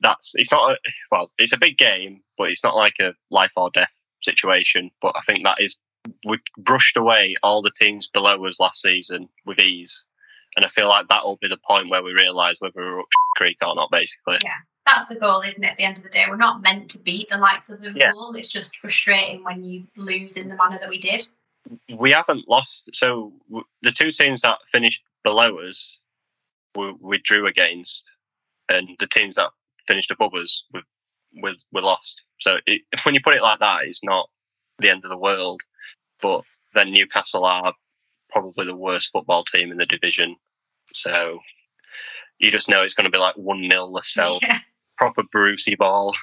that's 0.00 0.32
it's 0.34 0.50
not 0.50 0.72
a, 0.72 0.76
well, 1.10 1.30
it's 1.38 1.52
a 1.52 1.58
big 1.58 1.78
game, 1.78 2.20
but 2.36 2.50
it's 2.50 2.62
not 2.62 2.76
like 2.76 2.94
a 3.00 3.14
life 3.30 3.52
or 3.56 3.70
death 3.72 3.90
situation. 4.22 4.90
But 5.00 5.14
I 5.16 5.20
think 5.26 5.44
that 5.44 5.60
is 5.60 5.78
we 6.26 6.38
brushed 6.58 6.96
away 6.96 7.36
all 7.42 7.62
the 7.62 7.72
teams 7.78 8.08
below 8.12 8.44
us 8.44 8.60
last 8.60 8.82
season 8.82 9.28
with 9.46 9.58
ease, 9.58 10.04
and 10.56 10.64
I 10.66 10.68
feel 10.68 10.88
like 10.88 11.08
that 11.08 11.24
will 11.24 11.38
be 11.40 11.48
the 11.48 11.58
point 11.66 11.90
where 11.90 12.02
we 12.02 12.12
realise 12.12 12.56
whether 12.60 12.74
we're 12.76 13.00
up 13.00 13.06
creek 13.36 13.58
or 13.66 13.74
not. 13.74 13.90
Basically, 13.90 14.38
Yeah. 14.44 14.52
That's 14.86 15.06
the 15.06 15.18
goal, 15.18 15.42
isn't 15.42 15.62
it? 15.62 15.72
At 15.72 15.76
the 15.76 15.82
end 15.84 15.98
of 15.98 16.04
the 16.04 16.10
day, 16.10 16.24
we're 16.28 16.36
not 16.36 16.62
meant 16.62 16.88
to 16.90 16.98
beat 16.98 17.28
the 17.28 17.38
likes 17.38 17.68
of 17.70 17.82
Yeah. 17.82 17.90
Liverpool. 17.90 18.34
It's 18.36 18.48
just 18.48 18.76
frustrating 18.78 19.42
when 19.44 19.64
you 19.64 19.86
lose 19.96 20.36
in 20.36 20.48
the 20.48 20.54
manner 20.56 20.78
that 20.78 20.88
we 20.88 20.98
did. 20.98 21.28
we 21.98 22.12
haven't 22.12 22.48
lost. 22.48 22.88
So 22.94 23.32
the 23.82 23.90
two 23.90 24.12
teams 24.12 24.42
that 24.42 24.58
finished 24.70 25.02
below 25.24 25.58
us, 25.58 25.98
we, 26.76 26.92
we 27.00 27.18
drew 27.18 27.46
against, 27.48 28.04
and 28.68 28.90
the 29.00 29.08
teams 29.08 29.34
that 29.34 29.50
finished 29.88 30.12
above 30.12 30.34
us, 30.34 30.62
we 30.72 30.80
we 31.42 31.56
we 31.72 31.80
lost. 31.80 32.22
So 32.40 32.58
it, 32.66 32.82
when 33.02 33.14
you 33.16 33.20
put 33.20 33.34
it 33.34 33.42
like 33.42 33.58
that, 33.58 33.80
it's 33.84 34.04
not 34.04 34.30
the 34.78 34.90
end 34.90 35.04
of 35.04 35.10
the 35.10 35.16
world. 35.18 35.60
But 36.22 36.42
then 36.74 36.92
Newcastle 36.92 37.44
are 37.44 37.74
probably 38.30 38.66
the 38.66 38.76
worst 38.76 39.10
football 39.12 39.42
team 39.44 39.72
in 39.72 39.78
the 39.78 39.86
division. 39.86 40.36
So 40.94 41.40
you 42.38 42.50
just 42.52 42.68
know 42.68 42.82
it's 42.82 42.94
going 42.94 43.06
to 43.06 43.10
be 43.10 43.18
like 43.18 43.36
one 43.36 43.68
0 43.70 43.92
so 44.02 44.38
Yeah. 44.42 44.58
Proper 44.96 45.22
Brucey 45.30 45.76
ball. 45.76 46.14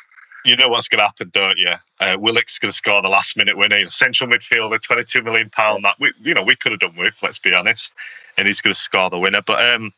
You 0.46 0.58
know 0.58 0.68
what's 0.68 0.90
going 0.90 1.00
to 1.00 1.06
happen, 1.06 1.32
don't 1.34 1.58
you? 1.58 1.72
Uh, 2.00 2.18
Willock's 2.20 2.60
going 2.60 2.70
to 2.70 2.76
score 2.76 3.02
the 3.02 3.08
last 3.08 3.38
minute 3.38 3.58
winner. 3.58 3.88
Central 3.88 4.30
midfielder, 4.30 4.82
twenty-two 4.82 5.22
million 5.22 5.50
pound. 5.50 5.86
That 5.86 5.96
we, 6.00 6.12
you 6.22 6.34
know, 6.34 6.44
we 6.44 6.56
could 6.56 6.74
have 6.74 6.82
done 6.82 6.96
with. 6.98 7.20
Let's 7.24 7.40
be 7.40 7.54
honest. 7.54 7.94
And 8.38 8.46
he's 8.46 8.60
going 8.60 8.74
to 8.74 8.80
score 8.80 9.10
the 9.10 9.18
winner. 9.18 9.42
But 9.42 9.74
um, 9.74 9.94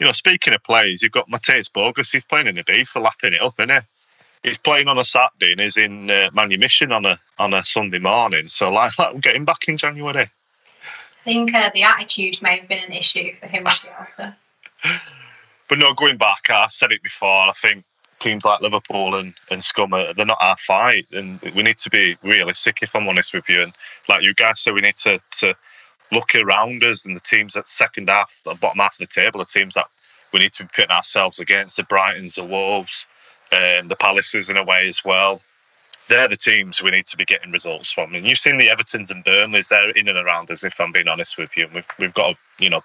you 0.00 0.06
know, 0.06 0.12
speaking 0.12 0.54
of 0.54 0.62
players, 0.64 1.02
you've 1.02 1.12
got 1.12 1.28
Mateusz 1.28 1.70
Bogusz. 1.70 2.10
He's 2.10 2.24
playing 2.24 2.46
in 2.46 2.56
the 2.56 2.64
B 2.64 2.84
for 2.84 3.00
lapping 3.00 3.34
it 3.34 3.42
up, 3.42 3.54
isn't 3.60 3.70
he? 3.70 3.78
He's 4.42 4.56
playing 4.56 4.88
on 4.88 4.98
a 4.98 5.04
Saturday 5.04 5.52
and 5.52 5.60
he's 5.60 5.76
in 5.76 6.10
uh, 6.10 6.30
manumission 6.32 6.90
on 6.90 7.04
a 7.04 7.20
on 7.38 7.52
a 7.52 7.62
Sunday 7.62 7.98
morning. 7.98 8.48
So 8.48 8.72
like, 8.72 8.98
like 8.98 9.12
we'll 9.12 9.20
get 9.20 9.36
him 9.36 9.44
back 9.44 9.68
in 9.68 9.76
January. 9.76 10.30
I 11.20 11.24
think 11.24 11.54
uh, 11.54 11.70
the 11.74 11.82
attitude 11.82 12.40
may 12.40 12.58
have 12.58 12.68
been 12.68 12.82
an 12.82 12.92
issue 12.92 13.34
for 13.38 13.46
him 13.46 13.66
as 13.66 13.92
well. 14.18 14.34
But 15.70 15.78
no, 15.78 15.94
going 15.94 16.16
back, 16.16 16.50
I 16.50 16.66
said 16.66 16.90
it 16.90 17.00
before. 17.00 17.48
I 17.48 17.52
think 17.52 17.84
teams 18.18 18.44
like 18.44 18.60
Liverpool 18.60 19.14
and, 19.14 19.34
and 19.52 19.62
Scum, 19.62 19.94
are, 19.94 20.12
they're 20.12 20.26
not 20.26 20.38
our 20.40 20.56
fight. 20.56 21.06
And 21.12 21.40
we 21.40 21.62
need 21.62 21.78
to 21.78 21.90
be 21.90 22.18
realistic, 22.24 22.78
if 22.82 22.96
I'm 22.96 23.08
honest 23.08 23.32
with 23.32 23.48
you. 23.48 23.62
And 23.62 23.72
like 24.08 24.24
you 24.24 24.34
guys 24.34 24.60
said, 24.60 24.74
we 24.74 24.80
need 24.80 24.96
to, 24.96 25.20
to 25.38 25.54
look 26.10 26.34
around 26.34 26.82
us 26.82 27.06
and 27.06 27.14
the 27.14 27.20
teams 27.20 27.54
at 27.54 27.68
second 27.68 28.08
half, 28.08 28.42
the 28.44 28.54
bottom 28.54 28.80
half 28.80 28.94
of 28.94 28.98
the 28.98 29.06
table, 29.06 29.40
are 29.40 29.44
teams 29.44 29.74
that 29.74 29.86
we 30.32 30.40
need 30.40 30.52
to 30.54 30.64
be 30.64 30.70
pitting 30.74 30.90
ourselves 30.90 31.38
against 31.38 31.76
the 31.76 31.84
Brightons, 31.84 32.34
the 32.34 32.44
Wolves, 32.44 33.06
and 33.52 33.88
the 33.88 33.96
Palaces 33.96 34.48
in 34.48 34.58
a 34.58 34.64
way 34.64 34.88
as 34.88 35.04
well. 35.04 35.40
They're 36.10 36.28
the 36.28 36.36
teams 36.36 36.82
we 36.82 36.90
need 36.90 37.06
to 37.06 37.16
be 37.16 37.24
getting 37.24 37.52
results 37.52 37.92
from. 37.92 38.14
And 38.14 38.26
you've 38.26 38.38
seen 38.38 38.56
the 38.56 38.66
Evertons 38.66 39.12
and 39.12 39.24
Burnleys, 39.24 39.68
they're 39.68 39.90
in 39.90 40.08
and 40.08 40.18
around 40.18 40.50
us, 40.50 40.64
if 40.64 40.80
I'm 40.80 40.90
being 40.90 41.08
honest 41.08 41.38
with 41.38 41.56
you. 41.56 41.66
And 41.66 41.74
we've, 41.74 41.86
we've 42.00 42.14
got, 42.14 42.32
a, 42.32 42.34
you 42.58 42.68
know, 42.68 42.82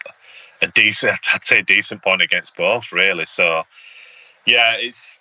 a 0.62 0.68
decent, 0.68 1.18
I'd 1.34 1.44
say 1.44 1.62
decent 1.64 2.04
point 2.04 2.22
against 2.22 2.56
both, 2.56 2.92
really. 2.92 3.26
So, 3.26 3.64
yeah, 4.46 4.76
it's 4.78 5.18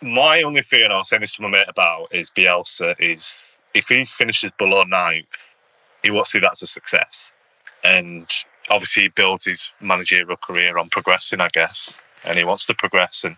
my 0.00 0.42
only 0.42 0.62
fear, 0.62 0.84
and 0.84 0.92
I 0.92 0.98
was 0.98 1.08
saying 1.08 1.20
this 1.20 1.34
to 1.34 1.42
my 1.42 1.48
mate 1.48 1.66
about, 1.68 2.14
is 2.14 2.30
Bielsa 2.30 2.94
is 3.00 3.34
if 3.74 3.88
he 3.88 4.04
finishes 4.04 4.52
below 4.52 4.84
ninth, 4.84 5.26
he 6.02 6.10
won't 6.12 6.28
see 6.28 6.38
that 6.38 6.52
as 6.52 6.62
a 6.62 6.66
success. 6.66 7.32
And 7.82 8.30
obviously, 8.70 9.04
he 9.04 9.08
builds 9.08 9.44
his 9.44 9.68
managerial 9.80 10.36
career 10.36 10.78
on 10.78 10.90
progressing, 10.90 11.40
I 11.40 11.48
guess, 11.52 11.92
and 12.24 12.38
he 12.38 12.44
wants 12.44 12.66
to 12.66 12.74
progress. 12.74 13.24
And 13.24 13.36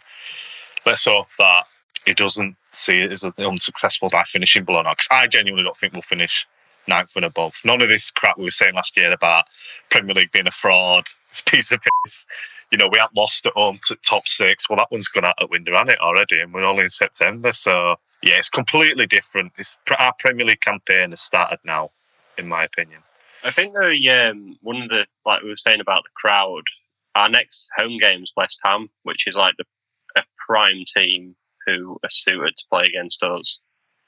let's 0.84 1.04
hope 1.04 1.28
that 1.38 1.64
he 2.06 2.14
doesn't 2.14 2.56
see 2.72 3.00
it 3.02 3.12
as 3.12 3.22
an 3.22 3.32
unsuccessful 3.38 4.08
by 4.10 4.24
finishing 4.24 4.64
below 4.64 4.82
because 4.82 5.08
I 5.10 5.26
genuinely 5.26 5.64
don't 5.64 5.76
think 5.76 5.92
we'll 5.92 6.02
finish 6.02 6.46
ninth 6.86 7.14
and 7.16 7.24
above. 7.24 7.54
None 7.64 7.80
of 7.80 7.88
this 7.88 8.10
crap 8.10 8.38
we 8.38 8.44
were 8.44 8.50
saying 8.50 8.74
last 8.74 8.96
year 8.96 9.12
about 9.12 9.44
Premier 9.90 10.14
League 10.14 10.32
being 10.32 10.48
a 10.48 10.52
fraud, 10.52 11.04
it's 11.30 11.40
a 11.40 11.44
piece 11.44 11.72
of 11.72 11.80
piss. 11.80 12.24
You 12.70 12.78
know, 12.78 12.88
we 12.90 12.98
haven't 12.98 13.16
lost 13.16 13.46
at 13.46 13.52
home 13.54 13.78
to 13.88 13.96
top 13.96 14.28
six. 14.28 14.68
Well, 14.68 14.76
that 14.76 14.92
one's 14.92 15.08
gone 15.08 15.24
out 15.24 15.34
the 15.40 15.48
window, 15.48 15.72
hasn't 15.72 15.90
it, 15.90 16.00
already? 16.00 16.40
And 16.40 16.54
we're 16.54 16.64
only 16.64 16.84
in 16.84 16.90
September. 16.90 17.52
So, 17.52 17.96
yeah, 18.22 18.36
it's 18.36 18.48
completely 18.48 19.06
different. 19.06 19.52
It's, 19.58 19.76
our 19.98 20.14
Premier 20.18 20.46
League 20.46 20.60
campaign 20.60 21.10
has 21.10 21.20
started 21.20 21.58
now, 21.64 21.90
in 22.38 22.46
my 22.46 22.62
opinion. 22.62 23.02
I 23.42 23.50
think 23.50 23.72
the 23.72 24.10
um, 24.10 24.56
one 24.60 24.82
of 24.82 24.88
the 24.90 25.06
like 25.24 25.42
we 25.42 25.48
were 25.48 25.56
saying 25.56 25.80
about 25.80 26.02
the 26.04 26.10
crowd. 26.14 26.62
Our 27.16 27.28
next 27.28 27.68
home 27.76 27.98
game 27.98 28.22
is 28.22 28.32
West 28.36 28.60
Ham, 28.62 28.88
which 29.02 29.26
is 29.26 29.34
like 29.34 29.54
the 29.56 29.64
a 30.16 30.22
prime 30.46 30.84
team 30.94 31.34
who 31.66 31.98
are 32.02 32.10
suited 32.10 32.54
to 32.56 32.64
play 32.70 32.84
against 32.88 33.22
us. 33.22 33.58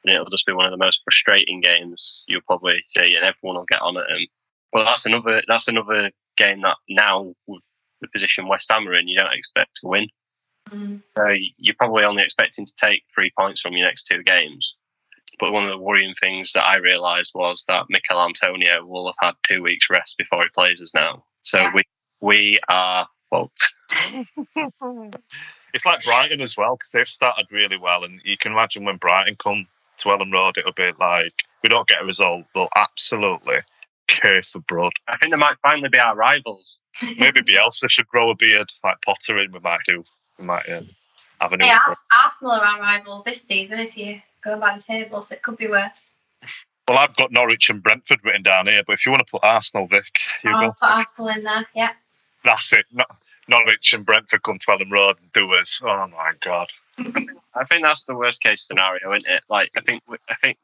And 0.05 0.15
it'll 0.15 0.31
just 0.31 0.47
be 0.47 0.53
one 0.53 0.67
of 0.67 0.73
the 0.73 0.85
most 0.85 1.01
frustrating 1.05 1.61
games 1.61 2.25
you'll 2.27 2.41
probably 2.47 2.83
see, 2.89 3.15
and 3.15 3.25
everyone 3.25 3.57
will 3.57 3.67
get 3.69 3.83
on 3.83 3.97
at 3.97 4.09
them. 4.09 4.27
Well, 4.73 4.85
that's 4.85 5.07
another 5.07 5.43
that's 5.47 5.69
another 5.69 6.11
game 6.37 6.63
that 6.63 6.77
now 6.89 7.35
with 7.47 7.63
the 8.01 8.09
position 8.09 8.49
West 8.49 8.71
Ham 8.73 8.89
are 8.89 8.95
in, 8.95 9.07
you 9.07 9.17
don't 9.17 9.33
expect 9.33 9.77
to 9.77 9.89
win. 9.89 10.09
Mm. 10.71 11.03
So 11.17 11.25
you're 11.57 11.77
probably 11.79 12.05
only 12.05 12.23
expecting 12.23 12.67
to 12.67 12.75
take 12.81 13.03
three 13.15 13.31
points 13.39 13.61
from 13.61 13.75
your 13.75 13.87
next 13.87 14.07
two 14.11 14.23
games. 14.25 14.77
But 15.39 15.53
one 15.53 15.65
of 15.65 15.71
the 15.71 15.79
worrying 15.79 16.15
things 16.21 16.53
that 16.53 16.65
I 16.65 16.77
realised 16.77 17.33
was 17.35 17.65
that 17.69 17.85
Michail 17.91 18.21
Antonio 18.25 18.85
will 18.85 19.07
have 19.07 19.15
had 19.21 19.35
two 19.47 19.63
weeks 19.63 19.89
rest 19.91 20.17
before 20.19 20.43
he 20.43 20.49
plays 20.55 20.81
us 20.81 20.93
now. 20.95 21.25
So 21.43 21.59
Yeah. 21.59 21.73
we 21.75 21.83
we 22.21 22.59
are 22.69 23.07
fucked. 23.31 23.73
It's 25.75 25.87
like 25.87 26.05
Brighton 26.05 26.41
as 26.41 26.57
well, 26.57 26.77
because 26.77 26.91
they've 26.91 27.09
started 27.09 27.47
really 27.51 27.79
well. 27.79 28.05
And 28.05 28.21
you 28.25 28.37
can 28.37 28.53
imagine 28.53 28.85
when 28.85 28.97
Brighton 28.97 29.37
come 29.37 29.67
to 29.99 30.09
Elland 30.09 30.33
Road, 30.33 30.59
it'll 30.59 30.73
be 30.73 30.93
like, 30.99 31.45
we 31.63 31.69
don't 31.69 31.89
get 31.89 32.03
a 32.03 32.05
result, 32.05 32.45
they'll 32.55 32.69
absolutely 32.75 33.59
care 34.09 34.43
for 34.43 34.59
blood. 34.61 34.93
I 35.09 35.17
think 35.17 35.33
they 35.33 35.39
might 35.39 35.57
finally 35.63 35.89
be 35.89 35.99
our 35.99 36.15
rivals. 36.17 36.79
Maybe 37.19 37.41
Bielsa 37.41 37.89
should 37.89 38.09
grow 38.09 38.31
a 38.31 38.35
beard 38.35 38.71
like 38.85 39.01
Potter 39.03 39.39
and 39.39 39.53
we 39.53 39.61
might 39.61 39.81
do. 39.87 40.05
We 40.39 40.45
might, 40.45 40.69
um, 40.69 40.89
Avenue. 41.41 41.65
Hey, 41.65 41.73
Ars- 41.87 42.05
Arsenal 42.25 42.53
are 42.53 42.65
our 42.65 42.81
rivals 42.81 43.25
this 43.25 43.43
season 43.43 43.79
if 43.81 43.97
you 43.97 44.21
go 44.43 44.59
by 44.59 44.77
the 44.77 44.83
table, 44.83 45.23
so 45.23 45.35
it 45.35 45.43
could 45.43 45.57
be 45.57 45.69
worse. 45.69 46.11
Well, 46.89 46.99
I've 46.99 47.17
got 47.17 47.33
Norwich 47.33 47.71
and 47.71 47.83
Brentford 47.83 48.25
written 48.25 48.43
down 48.43 48.67
here, 48.67 48.83
but 48.87 48.95
if 48.95 49.07
you 49.07 49.13
want 49.13 49.25
to 49.27 49.31
put 49.31 49.45
Arsenal, 49.45 49.87
Vic, 49.87 50.19
you 50.45 50.51
I'll 50.51 50.67
go. 50.67 50.73
put 50.73 50.89
Arsenal 50.89 51.31
in 51.31 51.45
there, 51.45 51.67
yeah. 51.75 51.93
That's 52.45 52.73
it. 52.73 52.87
No- 52.93 53.05
Norwich 53.49 53.93
and 53.93 54.07
Brentford 54.07 54.43
come 54.43 54.59
to 54.59 54.67
Elland 54.67 54.93
Road 54.93 55.17
and 55.21 55.33
do 55.33 55.53
us. 55.53 55.81
Oh 55.83 56.07
my 56.09 56.33
god. 56.41 56.71
I 57.55 57.65
think 57.65 57.83
that's 57.83 58.05
the 58.05 58.17
worst 58.17 58.43
case 58.43 58.67
scenario, 58.67 59.13
isn't 59.13 59.31
it? 59.31 59.43
Like, 59.49 59.71
I 59.77 59.81
think 59.81 60.03
I 60.29 60.35
think 60.35 60.59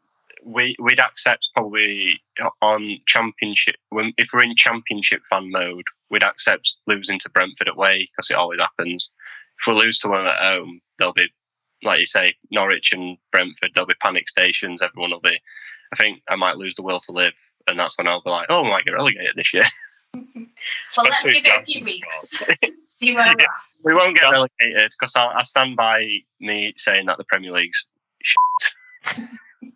we 0.44 0.76
we'd 0.78 1.00
accept 1.00 1.48
probably 1.54 2.20
on 2.62 2.98
championship 3.06 3.76
when 3.90 4.12
if 4.18 4.28
we're 4.32 4.42
in 4.42 4.54
championship 4.56 5.22
fan 5.28 5.50
mode, 5.50 5.84
we'd 6.10 6.24
accept 6.24 6.74
losing 6.86 7.18
to 7.20 7.30
Brentford 7.30 7.68
away 7.68 8.08
because 8.10 8.30
it 8.30 8.36
always 8.36 8.60
happens. 8.60 9.10
If 9.60 9.66
we 9.66 9.74
lose 9.74 9.98
to 10.00 10.08
them 10.08 10.26
at 10.26 10.40
home, 10.40 10.80
there'll 10.98 11.12
be, 11.12 11.28
like 11.82 11.98
you 11.98 12.06
say, 12.06 12.36
Norwich 12.52 12.92
and 12.92 13.18
Brentford. 13.32 13.72
There'll 13.74 13.88
be 13.88 13.94
panic 14.00 14.28
stations. 14.28 14.82
Everyone 14.82 15.10
will 15.10 15.20
be. 15.20 15.40
I 15.92 15.96
think 15.96 16.22
I 16.28 16.36
might 16.36 16.56
lose 16.56 16.74
the 16.74 16.82
will 16.82 17.00
to 17.00 17.12
live, 17.12 17.32
and 17.66 17.78
that's 17.78 17.98
when 17.98 18.06
I'll 18.06 18.22
be 18.22 18.30
like, 18.30 18.46
oh, 18.50 18.62
we 18.62 18.70
might 18.70 18.84
get 18.84 18.92
relegated 18.94 19.32
this 19.34 19.52
year. 19.52 19.64
Well, 20.96 21.04
let's 21.04 21.22
give 21.22 21.34
it 21.34 21.46
a 21.46 21.64
few 21.64 21.84
weeks. 21.84 22.34
See 22.88 23.14
where 23.14 23.26
we're 23.26 23.42
at. 23.42 23.48
We 23.84 23.94
won't 23.94 24.16
get 24.16 24.24
Yeah. 24.24 24.30
relegated 24.30 24.90
because 24.98 25.14
I, 25.14 25.26
I 25.26 25.42
stand 25.44 25.76
by 25.76 26.02
me 26.40 26.74
saying 26.76 27.06
that 27.06 27.18
the 27.18 27.24
Premier 27.24 27.52
League's 27.52 27.86
shit. 28.22 29.20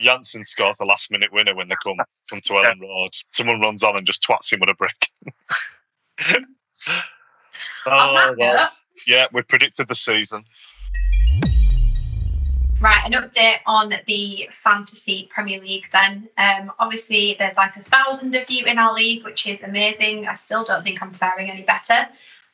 Jansson 0.00 0.44
scores 0.46 0.80
a 0.80 0.84
last 0.84 1.10
minute 1.10 1.32
winner 1.32 1.54
when 1.54 1.68
they 1.68 1.74
come 1.82 1.96
come 2.28 2.40
to 2.40 2.52
Elland 2.52 2.80
Road. 2.80 3.10
Someone 3.26 3.60
runs 3.60 3.82
on 3.82 3.96
and 3.96 4.06
just 4.06 4.22
twats 4.22 4.52
him 4.52 4.60
with 4.60 4.70
a 4.70 4.74
brick. 4.74 5.08
Oh, 7.86 8.34
well, 8.38 8.68
yeah, 9.06 9.26
we 9.32 9.42
predicted 9.42 9.88
the 9.88 9.94
season. 9.94 10.44
Right, 12.82 13.06
an 13.06 13.12
update 13.12 13.60
on 13.64 13.94
the 14.08 14.48
fantasy 14.50 15.28
Premier 15.32 15.60
League 15.60 15.86
then. 15.92 16.28
Um, 16.36 16.72
obviously, 16.80 17.36
there's 17.38 17.56
like 17.56 17.76
a 17.76 17.84
thousand 17.84 18.34
of 18.34 18.50
you 18.50 18.66
in 18.66 18.76
our 18.76 18.92
league, 18.92 19.22
which 19.22 19.46
is 19.46 19.62
amazing. 19.62 20.26
I 20.26 20.34
still 20.34 20.64
don't 20.64 20.82
think 20.82 21.00
I'm 21.00 21.12
faring 21.12 21.48
any 21.48 21.62
better. 21.62 22.08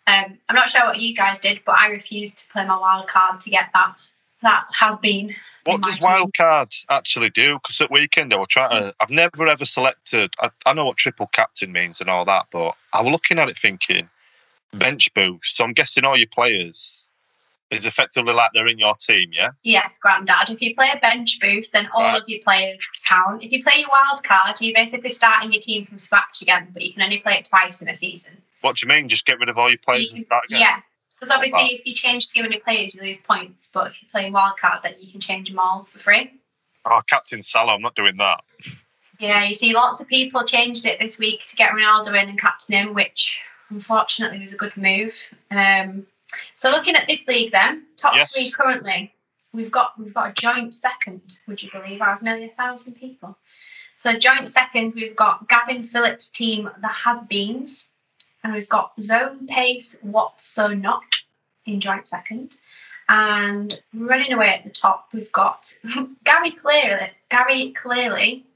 Um, 0.07 0.37
I'm 0.47 0.55
not 0.55 0.69
sure 0.69 0.85
what 0.85 0.99
you 0.99 1.17
guys 1.17 1.39
did, 1.39 1.61
but 1.65 1.81
I 1.81 1.89
refused 1.89 2.41
to 2.41 2.45
play 2.53 2.67
my 2.67 2.77
wild 2.79 3.09
card 3.09 3.41
to 3.41 3.49
get 3.49 3.71
that. 3.73 3.95
That 4.43 4.67
has 4.79 4.99
been. 4.99 5.35
What 5.65 5.81
does 5.81 5.97
team. 5.97 6.11
wildcard 6.11 6.77
actually 6.91 7.31
do? 7.31 7.55
Because 7.55 7.81
at 7.81 7.91
weekend 7.91 8.35
I 8.35 8.37
was 8.37 8.49
trying 8.49 8.83
to. 8.83 8.95
I've 9.01 9.09
never 9.09 9.47
ever 9.47 9.65
selected. 9.65 10.35
I, 10.39 10.51
I 10.67 10.75
know 10.75 10.85
what 10.85 10.99
triple 10.99 11.29
captain 11.29 11.73
means 11.73 12.03
and 12.03 12.11
all 12.11 12.27
that, 12.27 12.49
but 12.51 12.75
I 12.93 13.01
was 13.01 13.13
looking 13.13 13.39
at 13.39 13.49
it 13.49 13.57
thinking 13.57 14.11
bench 14.75 15.09
boost. 15.15 15.57
So 15.57 15.65
I'm 15.65 15.73
guessing 15.73 16.05
all 16.05 16.19
your 16.19 16.29
players 16.29 16.98
is 17.71 17.85
effectively 17.85 18.33
like 18.33 18.51
they're 18.55 18.67
in 18.67 18.79
your 18.79 18.95
team, 18.95 19.31
yeah. 19.33 19.51
Yes, 19.63 19.99
granddad. 19.99 20.49
If 20.51 20.63
you 20.63 20.75
play 20.75 20.91
a 20.95 20.99
bench 20.99 21.39
boost, 21.41 21.73
then 21.73 21.89
all 21.93 22.03
Right. 22.03 22.23
of 22.23 22.29
your 22.29 22.41
players 22.41 22.81
count. 23.05 23.43
If 23.43 23.53
you 23.53 23.63
play 23.63 23.81
your 23.81 23.89
wild 23.91 24.23
card, 24.25 24.61
you're 24.61 24.75
basically 24.75 25.11
starting 25.13 25.53
your 25.53 25.61
team 25.61 25.85
from 25.87 25.99
scratch 25.99 26.41
again, 26.41 26.69
but 26.73 26.83
you 26.83 26.93
can 26.93 27.03
only 27.03 27.19
play 27.19 27.39
it 27.39 27.47
twice 27.49 27.83
in 27.83 27.89
a 27.89 27.97
season. 27.97 28.43
What 28.63 28.77
do 28.77 28.87
you 28.87 28.89
mean? 28.89 29.09
Just 29.09 29.27
get 29.27 29.39
rid 29.39 29.49
of 29.49 29.59
all 29.59 29.69
your 29.69 29.79
players 29.79 30.11
You 30.11 30.17
and 30.17 30.23
start 30.23 30.45
again? 30.49 30.61
Yeah, 30.61 30.81
because 31.15 31.31
obviously, 31.31 31.61
Wow. 31.61 31.69
if 31.73 31.87
you 31.87 31.95
change 31.95 32.29
too 32.29 32.43
many 32.43 32.59
players, 32.59 32.95
you 32.95 33.03
lose 33.03 33.21
points. 33.21 33.69
But 33.73 33.89
if 33.89 34.03
you 34.03 34.09
play 34.11 34.31
wildcard, 34.31 34.83
then 34.83 34.95
you 34.99 35.11
can 35.13 35.21
change 35.21 35.49
them 35.49 35.59
all 35.59 35.85
for 35.85 35.99
free. 35.99 36.33
Oh, 36.87 37.01
Captain 37.09 37.43
Salah, 37.43 37.75
I'm 37.75 37.83
not 37.83 37.95
doing 37.95 38.17
that. 38.17 38.41
Yeah, 39.21 39.43
you 39.47 39.55
see, 39.57 39.73
lots 39.75 40.01
of 40.01 40.07
people 40.07 40.45
changed 40.45 40.87
it 40.87 41.01
this 41.01 41.19
week 41.19 41.45
to 41.47 41.57
get 41.57 41.73
Ronaldo 41.73 42.11
in 42.11 42.29
and 42.29 42.41
captain 42.41 42.77
him, 42.77 42.95
which 42.95 43.41
unfortunately 43.69 44.39
was 44.39 44.53
a 44.53 44.57
good 44.57 44.77
move. 44.77 45.13
Um, 45.51 46.07
so 46.55 46.71
looking 46.71 46.97
at 46.97 47.07
this 47.07 47.27
league, 47.29 47.53
then 47.53 47.87
top 47.97 48.15
Yes. 48.15 48.35
three 48.35 48.51
currently, 48.51 49.15
we've 49.53 49.71
got 49.71 49.99
we've 49.99 50.15
got 50.15 50.31
a 50.31 50.33
joint 50.33 50.75
second. 50.75 51.21
Would 51.47 51.63
you 51.63 51.71
believe? 51.73 52.01
Out 52.01 52.19
of 52.19 52.23
nearly 52.23 52.45
a 52.45 52.49
thousand 52.49 52.95
people. 52.95 53.37
So 53.97 54.17
joint 54.17 54.49
second, 54.49 54.95
we've 54.95 55.17
got 55.17 55.49
Gavin 55.49 55.83
Phillips' 55.83 56.29
team, 56.29 56.71
the 56.81 56.89
Has-Beens, 56.89 57.85
and 58.45 58.53
we've 58.53 58.69
got 58.69 58.93
Zone 59.01 59.49
Pace, 59.49 59.97
What 60.03 60.41
So 60.41 60.69
Not 60.69 61.03
in 61.67 61.81
joint 61.81 62.07
second. 62.07 62.55
And 63.09 63.81
running 63.93 64.33
away 64.33 64.51
at 64.51 64.65
the 64.65 64.71
top, 64.71 65.09
we've 65.13 65.33
got 65.33 65.73
Gary 66.25 66.53
Clearly, 66.53 67.11
Gary 67.29 67.71
Clearly, 67.71 68.47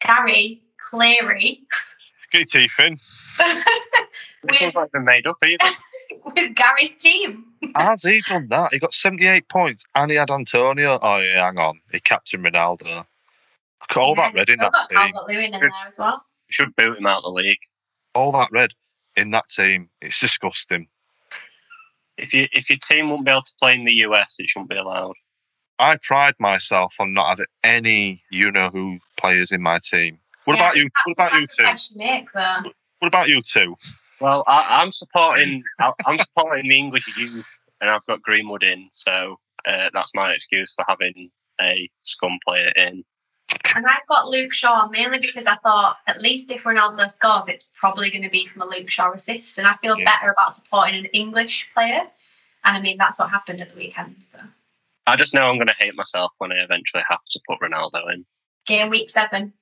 Gary 0.00 0.62
Cleary 0.76 1.62
Get 2.30 2.54
your 2.54 2.62
teeth 2.62 2.80
in. 2.80 2.98
This 4.44 4.60
one's 4.60 4.74
not 4.74 4.92
been 4.92 5.04
made 5.04 5.26
up 5.26 5.36
either. 5.44 5.64
With 6.34 6.54
Gary's 6.54 6.96
team. 6.96 7.44
Has 7.76 8.02
he 8.02 8.20
done 8.20 8.48
that? 8.48 8.72
He 8.72 8.78
got 8.78 8.92
78 8.92 9.48
points 9.48 9.84
and 9.94 10.10
he 10.10 10.16
had 10.16 10.30
Antonio. 10.30 10.98
Oh, 11.00 11.18
yeah, 11.18 11.46
hang 11.46 11.58
on. 11.58 11.80
He 11.90 12.00
captained 12.00 12.44
Ronaldo. 12.44 12.84
Look 12.84 13.06
at 13.90 13.96
all 13.96 14.14
that 14.16 14.34
red 14.34 14.48
in 14.48 14.56
Still 14.56 14.70
that 14.70 14.72
got 14.72 14.90
team. 14.90 15.12
Calvert 15.12 15.28
Lewin 15.28 15.54
in 15.54 15.60
there 15.60 15.70
as 15.86 15.98
well. 15.98 16.24
We 16.48 16.52
should 16.52 16.76
boot 16.76 16.98
him 16.98 17.06
out 17.06 17.18
of 17.18 17.24
the 17.24 17.42
league. 17.42 17.58
All 18.14 18.32
that 18.32 18.50
red 18.52 18.70
in 19.16 19.30
that 19.32 19.48
team. 19.48 19.88
It's 20.00 20.20
disgusting. 20.20 20.88
If 22.16 22.32
you 22.32 22.48
if 22.52 22.68
your 22.68 22.78
team 22.82 23.10
won't 23.10 23.24
be 23.24 23.30
able 23.30 23.42
to 23.42 23.52
play 23.60 23.74
in 23.74 23.84
the 23.84 23.92
US, 24.06 24.36
it 24.38 24.48
shouldn't 24.48 24.70
be 24.70 24.76
allowed. 24.76 25.14
I 25.78 25.96
pride 26.02 26.34
myself 26.40 26.96
on 26.98 27.14
not 27.14 27.28
having 27.30 27.46
any 27.62 28.24
you 28.30 28.50
know 28.50 28.70
who 28.70 28.98
players 29.16 29.52
in 29.52 29.62
my 29.62 29.78
team. 29.78 30.18
What 30.44 30.58
Yeah, 30.58 30.64
about 30.66 30.76
you? 30.76 30.88
What 31.04 31.12
about 31.12 31.40
you 31.40 31.46
two? 31.46 31.96
Make. 31.96 32.34
What 32.34 33.06
about 33.06 33.28
you 33.28 33.40
two? 33.40 33.76
Well, 34.20 34.44
I, 34.46 34.82
I'm 34.82 34.92
supporting 34.92 35.62
I- 35.78 35.92
I'm 36.06 36.18
supporting 36.18 36.68
the 36.68 36.76
English 36.78 37.06
youth, 37.16 37.46
and 37.80 37.88
I've 37.90 38.04
got 38.06 38.22
Greenwood 38.22 38.62
in, 38.64 38.88
so 38.92 39.38
uh, 39.66 39.90
that's 39.92 40.12
my 40.14 40.32
excuse 40.32 40.72
for 40.74 40.84
having 40.88 41.30
a 41.60 41.88
scum 42.02 42.38
player 42.46 42.72
in. 42.76 43.04
And 43.74 43.86
I've 43.86 44.06
got 44.08 44.28
Luke 44.28 44.52
Shaw 44.52 44.88
mainly 44.88 45.18
because 45.18 45.46
I 45.46 45.56
thought 45.56 45.96
at 46.06 46.20
least 46.20 46.50
if 46.50 46.62
Ronaldo 46.64 47.10
scores, 47.10 47.48
it's 47.48 47.66
probably 47.78 48.10
going 48.10 48.22
to 48.22 48.30
be 48.30 48.46
from 48.46 48.62
a 48.62 48.66
Luke 48.66 48.90
Shaw 48.90 49.12
assist. 49.12 49.58
And 49.58 49.66
I 49.66 49.74
feel 49.76 49.98
Yeah. 49.98 50.04
better 50.04 50.30
about 50.32 50.54
supporting 50.54 50.96
an 50.96 51.04
English 51.06 51.66
player. 51.74 52.02
And 52.64 52.76
I 52.76 52.80
mean, 52.80 52.98
that's 52.98 53.18
what 53.18 53.30
happened 53.30 53.60
at 53.60 53.70
the 53.70 53.76
weekend. 53.76 54.16
So, 54.20 54.38
I 55.06 55.16
just 55.16 55.32
know 55.32 55.48
I'm 55.48 55.56
going 55.56 55.66
to 55.68 55.74
hate 55.78 55.94
myself 55.94 56.32
when 56.38 56.52
I 56.52 56.56
eventually 56.56 57.02
have 57.08 57.20
to 57.30 57.40
put 57.48 57.58
Ronaldo 57.60 58.12
in. 58.12 58.26
game 58.66 58.90
week 58.90 59.08
seven. 59.10 59.52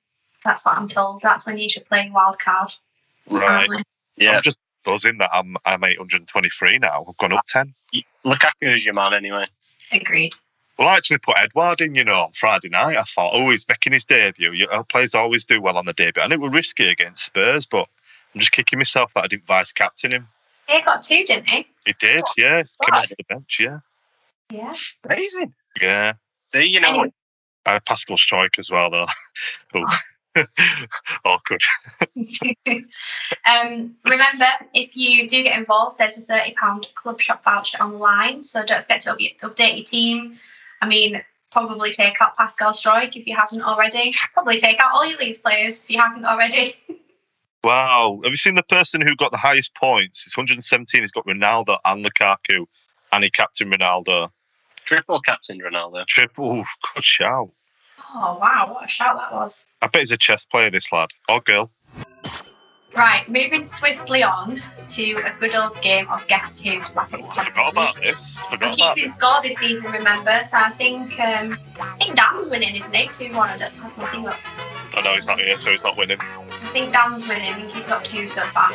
That's 0.43 0.65
what 0.65 0.77
I'm 0.77 0.89
told. 0.89 1.21
That's 1.21 1.45
when 1.45 1.57
you 1.57 1.69
should 1.69 1.85
play 1.85 2.09
wild 2.13 2.39
card. 2.39 2.73
Right. 3.29 3.43
apparently. 3.43 3.83
Yeah, 4.17 4.37
I'm 4.37 4.41
just 4.41 4.59
buzzing 4.83 5.17
that 5.19 5.29
I'm 5.33 5.57
I'm 5.65 5.83
823 5.83 6.79
now. 6.79 7.05
I've 7.07 7.17
gone 7.17 7.33
up 7.33 7.45
10. 7.47 7.73
Lukaku 8.25 8.75
is 8.75 8.85
your 8.85 8.93
man 8.93 9.13
anyway. 9.13 9.45
Agreed. 9.91 10.33
Well, 10.77 10.87
I 10.87 10.97
actually 10.97 11.17
put 11.17 11.37
Edouard 11.39 11.81
in, 11.81 11.95
you 11.95 12.03
know, 12.03 12.21
on 12.21 12.31
Friday 12.33 12.69
night. 12.69 12.97
I 12.97 13.03
thought, 13.03 13.31
oh, 13.33 13.49
he's 13.49 13.67
making 13.67 13.93
his 13.93 14.05
debut. 14.05 14.51
You, 14.51 14.67
uh, 14.67 14.83
players 14.83 15.15
always 15.15 15.43
do 15.43 15.59
well 15.59 15.77
on 15.77 15.85
the 15.85 15.93
debut. 15.93 16.21
I 16.21 16.25
And 16.25 16.33
it 16.33 16.39
was 16.39 16.51
risky 16.51 16.87
against 16.87 17.25
Spurs, 17.25 17.65
but 17.65 17.87
I'm 18.33 18.39
just 18.39 18.51
kicking 18.51 18.77
myself 18.77 19.11
that 19.15 19.23
I 19.23 19.27
didn't 19.27 19.47
vice 19.47 19.71
captain 19.71 20.11
him. 20.11 20.27
He 20.67 20.81
got 20.81 21.01
two, 21.01 21.23
didn't 21.23 21.49
he? 21.49 21.65
He 21.85 21.95
did, 21.99 22.21
yeah. 22.37 22.63
Came 22.83 22.93
off 22.93 23.09
the 23.09 23.23
bench, 23.27 23.57
yeah. 23.59 23.79
Yeah. 24.51 24.73
Amazing. 25.03 25.53
Yeah. 25.81 26.13
See, 26.53 26.65
you 26.65 26.79
know, 26.79 26.89
Anyway. 26.89 27.13
I 27.65 27.73
had 27.73 27.85
Pascal 27.85 28.17
Struijk 28.17 28.59
as 28.59 28.69
well, 28.69 28.91
though. 28.91 29.05
oh. 30.37 30.85
Awkward. 31.25 31.61
um, 32.15 33.95
remember, 34.03 34.47
if 34.73 34.95
you 34.95 35.27
do 35.27 35.43
get 35.43 35.57
involved, 35.57 35.97
there's 35.97 36.17
a 36.17 36.21
£30 36.21 36.93
club 36.95 37.21
shop 37.21 37.43
voucher 37.43 37.77
online. 37.81 38.43
So 38.43 38.63
don't 38.65 38.83
forget 38.83 39.01
to 39.01 39.15
update 39.15 39.75
your 39.75 39.85
team. 39.85 40.39
I 40.81 40.87
mean, 40.87 41.21
probably 41.51 41.91
take 41.91 42.21
out 42.21 42.37
Pascal 42.37 42.71
Struijk 42.71 43.15
if 43.15 43.27
you 43.27 43.35
haven't 43.35 43.61
already. 43.61 44.13
Probably 44.33 44.59
take 44.59 44.79
out 44.79 44.91
all 44.93 45.05
your 45.05 45.17
Leeds 45.17 45.39
players 45.39 45.77
if 45.77 45.89
you 45.89 45.99
haven't 45.99 46.25
already. 46.25 46.75
Wow. 47.63 48.21
Have 48.23 48.31
you 48.31 48.37
seen 48.37 48.55
the 48.55 48.63
person 48.63 49.01
who 49.01 49.15
got 49.17 49.31
the 49.31 49.37
highest 49.37 49.75
points? 49.75 50.23
It's 50.25 50.37
117. 50.37 51.01
He's 51.01 51.11
got 51.11 51.25
Ronaldo 51.25 51.77
and 51.83 52.05
Lukaku, 52.05 52.65
and 53.11 53.23
he 53.23 53.29
captained 53.29 53.73
Ronaldo. 53.73 54.29
triple 54.85 55.19
captain 55.19 55.59
Ronaldo. 55.59 56.05
Triple. 56.05 56.63
Good 56.93 57.03
shout. 57.03 57.49
Oh, 58.19 58.39
wow. 58.41 58.71
What 58.73 58.85
a 58.85 58.87
shout 58.87 59.15
that 59.17 59.31
was. 59.31 59.63
I 59.79 59.87
bet 59.87 60.01
he's 60.01 60.11
a 60.11 60.17
chess 60.17 60.43
player, 60.43 60.71
this 60.71 60.91
lad. 60.91 61.09
Or 61.29 61.39
girl. 61.39 61.71
Right, 62.95 63.29
moving 63.29 63.63
swiftly 63.63 64.23
on 64.23 64.59
to 64.89 65.11
a 65.23 65.31
good 65.39 65.53
old 65.53 65.79
game 65.83 66.07
of 66.07 66.25
Guess 66.25 66.59
Who 66.59 66.81
to 66.81 66.93
wrap 66.95 67.13
it 67.13 67.23
up. 67.23 67.37
I 67.37 67.43
forgot 67.43 67.71
about 67.71 67.95
this. 67.97 68.35
Forgot 68.37 68.55
about 68.55 68.75
keeping 68.75 69.03
this. 69.03 69.13
score 69.13 69.39
this 69.43 69.57
season, 69.57 69.91
remember? 69.91 70.43
So 70.45 70.57
I 70.57 70.71
think 70.71 71.19
um, 71.19 71.59
I 71.79 71.95
think 71.97 72.15
Dan's 72.15 72.49
winning, 72.49 72.75
isn't 72.75 72.95
he? 72.95 73.07
Two 73.09 73.35
one. 73.35 73.49
I 73.49 73.57
don't 73.57 73.73
have 73.73 73.95
my 73.99 74.07
thing 74.07 74.27
up. 74.27 74.39
Oh, 74.95 75.01
no, 75.01 75.13
he's 75.13 75.27
not 75.27 75.39
here, 75.39 75.55
so 75.57 75.69
he's 75.69 75.83
not 75.83 75.95
winning. 75.95 76.17
I 76.19 76.69
think 76.73 76.91
Dan's 76.91 77.27
winning. 77.27 77.47
I 77.47 77.53
think 77.53 77.69
he's 77.69 77.85
got 77.85 78.03
two 78.03 78.27
so 78.27 78.41
far. 78.41 78.71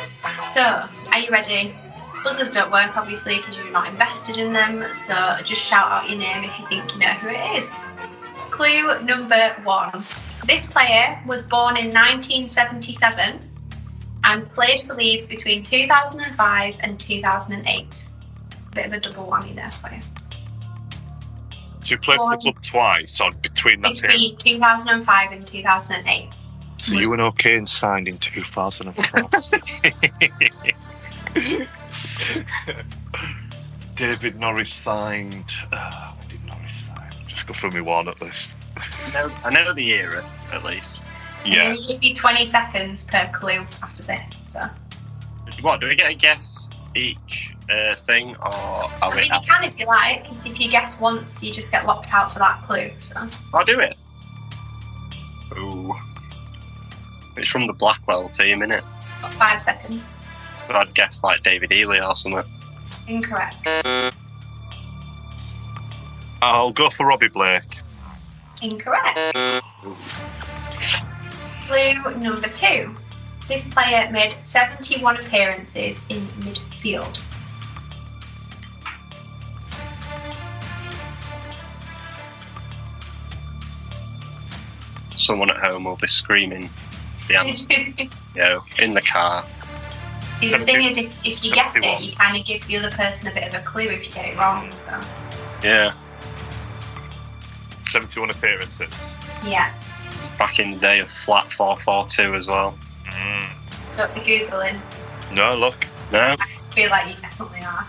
So, 0.53 0.61
are 0.61 1.19
you 1.19 1.29
ready? 1.29 1.75
Buzzers 2.23 2.49
don't 2.49 2.71
work, 2.71 2.95
obviously, 2.95 3.37
because 3.37 3.57
you're 3.57 3.71
not 3.71 3.89
invested 3.89 4.37
in 4.37 4.53
them. 4.53 4.85
So, 4.93 5.13
just 5.43 5.61
shout 5.61 5.91
out 5.91 6.09
your 6.09 6.17
name 6.17 6.45
if 6.45 6.57
you 6.59 6.65
think 6.67 6.93
you 6.93 6.99
know 6.99 7.07
who 7.07 7.27
it 7.27 7.57
is. 7.57 7.75
Clue 8.53 9.01
number 9.01 9.49
one. 9.63 10.03
This 10.45 10.67
player 10.67 11.19
was 11.25 11.47
born 11.47 11.75
in 11.75 11.85
1977 11.85 13.39
and 14.23 14.51
played 14.51 14.81
for 14.81 14.93
Leeds 14.93 15.25
between 15.25 15.63
2005 15.63 16.77
and 16.81 16.99
2008. 16.99 18.07
Bit 18.75 18.85
of 18.85 18.93
a 18.93 18.99
double 18.99 19.25
whammy 19.25 19.55
there 19.55 19.71
for 19.71 19.89
you. 19.91 20.01
So 21.81 21.89
you 21.89 21.97
played 21.97 22.19
for 22.19 22.29
the 22.29 22.37
club 22.37 22.61
twice, 22.61 23.19
or 23.19 23.31
between 23.31 23.81
that 23.81 23.95
time. 23.95 24.11
Between 24.11 24.37
2005 24.37 25.31
and 25.31 25.47
2008. 25.47 26.35
So 26.79 26.93
you 26.93 27.11
and 27.11 27.21
O'Kane 27.21 27.65
signed 27.65 28.07
in 28.07 28.19
2004. 28.19 29.29
David 33.95 34.39
Norris 34.39 34.71
signed. 34.71 35.51
Uh, 35.71 36.13
when 36.13 36.22
did 36.22 36.22
Norris 36.22 36.22
sign? 37.43 37.47
Just 37.47 37.61
go 37.61 37.69
through 37.69 37.81
my 37.81 37.85
Warnock 37.85 38.21
list. 38.21 38.49
I 38.77 39.11
know, 39.13 39.35
I 39.43 39.49
know 39.49 39.73
the 39.73 39.91
era, 39.91 40.25
at 40.51 40.63
least. 40.63 41.01
Yeah. 41.45 41.69
And 41.69 41.77
we 41.77 41.93
give 41.93 42.03
you 42.03 42.15
20 42.15 42.45
seconds 42.45 43.05
per 43.05 43.29
clue 43.33 43.65
after 43.81 44.03
this. 44.03 44.35
So. 44.35 44.61
What, 45.61 45.81
do 45.81 45.87
we 45.87 45.95
get 45.95 46.11
a 46.11 46.15
guess 46.15 46.67
each 46.95 47.53
uh, 47.69 47.95
thing, 47.95 48.35
or 48.37 48.47
are 48.47 48.91
I 49.01 49.09
we... 49.09 49.21
mean, 49.21 49.33
you 49.33 49.39
can 49.47 49.63
if 49.63 49.79
you 49.79 49.85
like, 49.85 50.23
because 50.23 50.45
if 50.45 50.59
you 50.59 50.69
guess 50.69 50.99
once, 50.99 51.41
you 51.43 51.51
just 51.51 51.71
get 51.71 51.85
locked 51.85 52.13
out 52.13 52.31
for 52.31 52.39
that 52.39 52.61
clue. 52.63 52.91
So. 52.99 53.27
I'll 53.53 53.65
do 53.65 53.79
it. 53.79 53.95
Ooh. 55.57 55.93
It's 57.35 57.49
from 57.49 57.67
the 57.67 57.73
Blackwell 57.73 58.29
team, 58.29 58.59
innit? 58.59 58.83
Got 59.21 59.33
five 59.33 59.61
seconds. 59.61 60.07
But 60.67 60.75
I'd 60.75 60.93
guess 60.93 61.23
like 61.23 61.41
David 61.41 61.71
Ely 61.71 61.99
or 61.99 62.15
something. 62.15 62.43
Incorrect. 63.07 63.67
I'll 66.43 66.71
go 66.71 66.89
for 66.89 67.05
Robbie 67.05 67.29
Blake. 67.29 67.63
Incorrect. 68.61 69.17
Clue 71.67 72.15
number 72.15 72.49
two. 72.49 72.93
This 73.47 73.73
player 73.73 74.11
made 74.11 74.33
71 74.33 75.17
appearances 75.17 76.03
in 76.09 76.19
midfield. 76.41 77.17
Someone 85.11 85.49
at 85.49 85.57
home 85.59 85.85
will 85.85 85.95
be 85.95 86.07
screaming 86.07 86.69
the 87.29 87.39
answer. 87.39 87.65
you 87.71 88.09
know, 88.35 88.63
in 88.79 88.93
the 88.93 89.01
car. 89.01 89.45
See, 90.41 90.49
the 90.57 90.65
thing 90.65 90.83
is, 90.83 90.97
if, 90.97 91.25
if 91.25 91.43
you 91.45 91.53
guess 91.53 91.73
it, 91.77 92.03
you 92.03 92.13
kind 92.17 92.35
of 92.35 92.45
give 92.45 92.67
the 92.67 92.75
other 92.75 92.91
person 92.91 93.29
a 93.29 93.33
bit 93.33 93.47
of 93.47 93.61
a 93.61 93.63
clue 93.63 93.83
if 93.83 94.05
you 94.05 94.11
get 94.11 94.25
it 94.25 94.37
wrong. 94.37 94.69
So, 94.73 94.99
Yeah. 95.63 95.93
71 97.93 98.31
appearances. 98.31 99.13
yeah. 99.45 99.71
It's 100.09 100.27
back 100.39 100.57
in 100.57 100.71
the 100.71 100.77
day 100.77 100.97
of 100.99 101.11
flat 101.11 101.51
442 101.53 102.35
as 102.35 102.47
well. 102.47 102.75
Mm. 103.05 103.45
Don't 103.97 104.13
be 104.15 104.21
Googling. 104.21 104.79
No, 105.31 105.55
look. 105.55 105.85
No? 106.11 106.35
I 106.39 106.45
feel 106.71 106.89
like 106.89 107.07
you 107.07 107.15
definitely 107.15 107.61
are. 107.61 107.87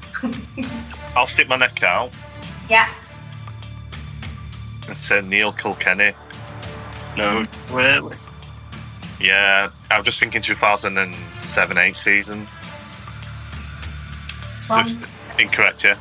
I'll 1.16 1.26
stick 1.26 1.48
my 1.48 1.57
neck 1.57 1.82
out 1.82 2.12
yeah. 2.68 2.92
and 4.88 4.96
say 4.96 5.22
Neil 5.22 5.52
Kilkenny. 5.52 6.12
No. 7.16 7.46
Really? 7.70 8.16
Yeah, 9.20 9.70
I 9.90 9.96
was 9.96 10.05
just 10.05 10.20
thinking 10.20 10.42
2007 10.42 11.78
8 11.78 11.96
season. 11.96 12.46
It's 14.55 14.66
So 14.66 14.74
wrong. 14.74 14.84
it's 14.84 14.98
incorrect, 15.38 15.82
yeah. 15.84 15.96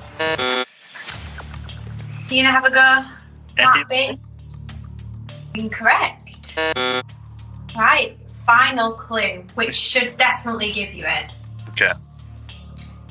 Do 2.28 2.36
you 2.36 2.44
have 2.46 2.66
a 2.66 2.70
go? 2.72 3.04
Eddie, 3.58 3.84
That 3.84 3.90
bit? 3.90 4.20
Incorrect. 5.56 6.60
Right. 7.78 8.18
Final 8.46 8.92
clue, 8.92 9.44
which 9.56 9.76
should 9.76 10.16
definitely 10.18 10.72
give 10.72 10.94
you 10.94 11.06
it. 11.06 11.34
Okay. 11.70 11.92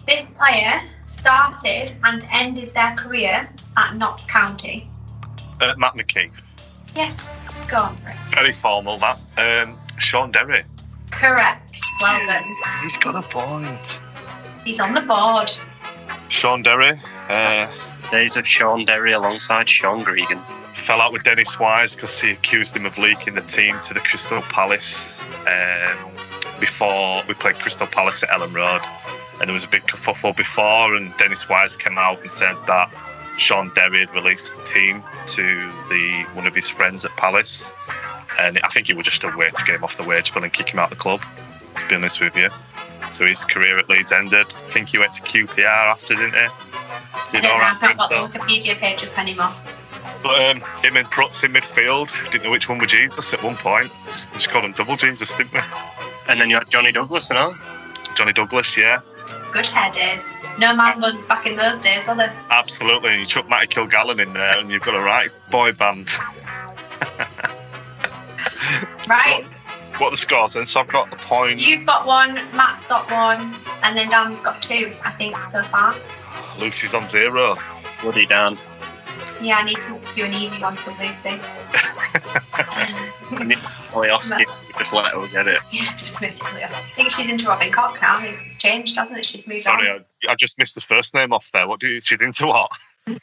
This 0.07 0.31
player 0.31 0.83
started 1.07 1.97
and 2.05 2.27
ended 2.33 2.75
their 2.75 2.95
career 2.97 3.49
at 3.77 3.97
Notts 3.97 4.27
County. 4.27 4.89
Uh, 5.61 5.75
Matt 5.79 5.95
McKeith. 5.95 6.43
Yes, 6.95 7.25
go 7.69 7.77
on 7.79 7.97
for 7.99 8.11
it. 8.11 8.17
Very 8.35 8.53
formal, 8.53 8.99
that. 8.99 9.19
Um, 9.39 9.79
Shaun 9.99 10.31
Derry. 10.33 10.65
Correct. 11.11 11.75
Well 12.01 12.27
done. 12.27 12.45
He's 12.83 12.97
got 12.99 13.15
a 13.17 13.23
point. 13.23 14.01
He's 14.65 14.81
on 14.81 14.93
the 14.93 15.01
board. 15.03 15.51
Shaun 16.29 16.63
Derry 16.63 17.01
uh, 17.29 17.67
days 18.13 18.37
of 18.37 18.47
Shaun 18.47 18.85
Derry 18.85 19.13
alongside 19.13 19.71
Sean 19.71 20.05
Gregan. 20.05 20.41
fell 20.75 21.01
out 21.01 21.13
with 21.15 21.25
Dennis 21.25 21.59
Wise 21.59 21.95
because 21.95 22.21
he 22.21 22.31
accused 22.31 22.77
him 22.77 22.85
of 22.85 22.99
leaking 22.99 23.35
the 23.35 23.41
team 23.41 23.81
to 23.81 23.95
the 23.95 24.01
Crystal 24.01 24.43
Palace 24.43 25.19
um, 25.47 26.11
before 26.61 27.23
we 27.27 27.33
played 27.33 27.57
Crystal 27.57 27.87
Palace 27.87 28.23
at 28.23 28.29
Elland 28.29 28.55
Road. 28.55 28.83
And 29.41 29.49
there 29.49 29.55
was 29.55 29.65
a 29.65 29.69
big 29.69 29.85
kerfuffle 29.85 30.37
before, 30.37 30.95
and 30.95 31.17
Dennis 31.17 31.49
Wise 31.49 31.75
came 31.75 31.97
out 31.97 32.21
and 32.21 32.31
said 32.31 32.55
that 32.67 32.91
Shaun 33.39 33.73
Derry 33.75 34.01
had 34.01 34.15
released 34.15 34.57
the 34.57 34.63
team 34.65 35.03
to 35.29 35.45
the 35.89 36.27
one 36.35 36.47
of 36.47 36.55
his 36.55 36.69
friends 36.69 37.07
at 37.07 37.17
Palace. 37.17 37.65
And 38.39 38.61
I 38.63 38.69
think 38.69 38.91
it 38.91 38.97
was 38.97 39.07
just 39.07 39.25
a 39.25 39.35
way 39.35 39.49
to 39.49 39.65
get 39.65 39.77
him 39.77 39.85
off 39.85 39.97
the 39.97 40.05
wage 40.05 40.35
bill 40.35 40.45
and 40.45 40.53
kick 40.53 40.69
him 40.69 40.79
out 40.79 40.93
of 40.93 40.99
the 40.99 41.03
club, 41.03 41.25
to 41.77 41.89
be 41.89 41.95
honest 41.95 42.21
with 42.21 42.37
you. 42.37 42.51
So 43.11 43.27
his 43.27 43.45
career 43.45 43.77
at 43.77 43.89
Leeds 43.89 44.13
ended. 44.13 44.47
I 44.47 44.69
think 44.69 44.91
he 44.91 44.99
went 44.99 45.13
to 45.15 45.23
QPR 45.23 45.65
after, 45.65 46.15
didn't 46.15 46.35
he? 46.35 46.39
I 46.39 47.29
Did 47.31 47.43
don't 47.43 47.43
know, 47.43 47.53
all 47.53 47.59
right 47.59 47.75
I've 47.75 47.83
not 47.83 47.99
got 47.99 48.33
the. 48.33 48.39
Wikipedia 48.39 48.77
page 48.77 49.05
up 49.05 49.19
anymore. 49.19 49.55
But 50.23 50.41
um, 50.41 50.61
him 50.83 50.97
and 50.97 51.07
Prutz 51.09 51.45
in 51.45 51.53
midfield, 51.53 52.13
didn't 52.31 52.45
know 52.45 52.51
which 52.51 52.69
one 52.69 52.79
was 52.79 52.91
Jesus 52.91 53.35
at 53.35 53.43
one 53.43 53.57
point. 53.57 53.91
We 54.07 54.35
just 54.35 54.51
called 54.51 54.65
him 54.65 54.73
double 54.73 54.97
Jesus, 54.97 55.35
didn't 55.35 55.53
we? 55.53 55.61
And 56.29 56.41
then 56.41 56.49
you 56.49 56.57
had 56.57 56.71
Johnny 56.71 56.93
Douglas 56.93 57.31
and 57.31 57.39
all. 57.39 57.57
Johnny 58.15 58.33
Douglas, 58.33 58.77
yeah, 58.77 59.01
Good 59.53 59.67
hair 59.67 59.93
days. 59.93 60.25
No 60.59 60.75
man 60.75 61.01
buns 61.01 61.27
back 61.27 61.47
in 61.47 61.57
those 61.57 61.79
days, 61.81 62.07
were 62.07 62.15
there? 62.15 62.35
absolutely. 62.51 63.11
And 63.11 63.21
you 63.21 63.27
chuck 63.27 63.49
Matty 63.49 63.67
Kilgallon 63.67 64.19
in 64.25 64.33
there, 64.33 64.59
and 64.59 64.71
you've 64.71 64.83
got 64.83 64.95
a 64.95 65.01
right 65.01 65.31
boy 65.51 65.73
band. 65.73 66.09
Right. 69.09 69.45
What 70.03 70.11
the 70.11 70.17
scores 70.17 70.55
then? 70.55 70.67
So 70.67 70.81
I've 70.81 70.89
got 70.89 71.11
the 71.11 71.17
point. 71.17 71.61
You've 71.61 71.87
got 71.87 72.09
one, 72.09 72.35
Matt's 72.57 72.89
got 72.89 73.09
one, 73.09 73.55
and 73.85 73.97
then 73.97 74.09
Dan's 74.09 74.41
got 74.41 74.61
two, 74.61 74.93
I 75.05 75.13
think, 75.13 75.37
so 75.45 75.63
far. 75.63 75.95
Lucy's 76.59 76.93
on 76.93 77.07
zero. 77.07 77.57
Bloody 78.01 78.27
Dan. 78.27 78.59
Yeah, 79.41 79.59
I 79.59 79.65
need 79.65 79.81
to 79.83 80.01
do 80.13 80.25
an 80.25 80.35
easy 80.35 80.61
one 80.61 80.75
for 80.75 80.91
Lucy. 81.01 81.39
I 82.53 83.55
Ollie 83.95 84.09
Oski, 84.09 84.45
just 84.79 84.93
let 84.93 85.13
her 85.13 85.25
get 85.29 85.47
it. 85.47 85.61
Yeah, 85.71 85.95
just 85.95 86.21
make 86.21 86.33
it 86.33 86.41
clear. 86.41 86.65
I 86.65 86.83
think 86.97 87.13
she's 87.13 87.29
into 87.29 87.47
Robin 87.47 87.71
Cock 87.71 88.03
now. 88.03 88.19
It's 88.23 88.59
changed, 88.59 88.97
hasn't 88.97 89.21
it? 89.21 89.25
She's 89.25 89.47
moved 89.47 89.61
Sorry, 89.61 89.89
on. 89.89 90.05
I, 90.29 90.33
I 90.33 90.35
just 90.35 90.59
missed 90.59 90.75
the 90.75 90.81
first 90.81 91.15
name 91.15 91.33
off 91.33 91.53
there. 91.53 91.69
What 91.69 91.79
do 91.79 91.87
you? 91.87 92.01
She's 92.01 92.23
into 92.23 92.49
what? 92.49 92.73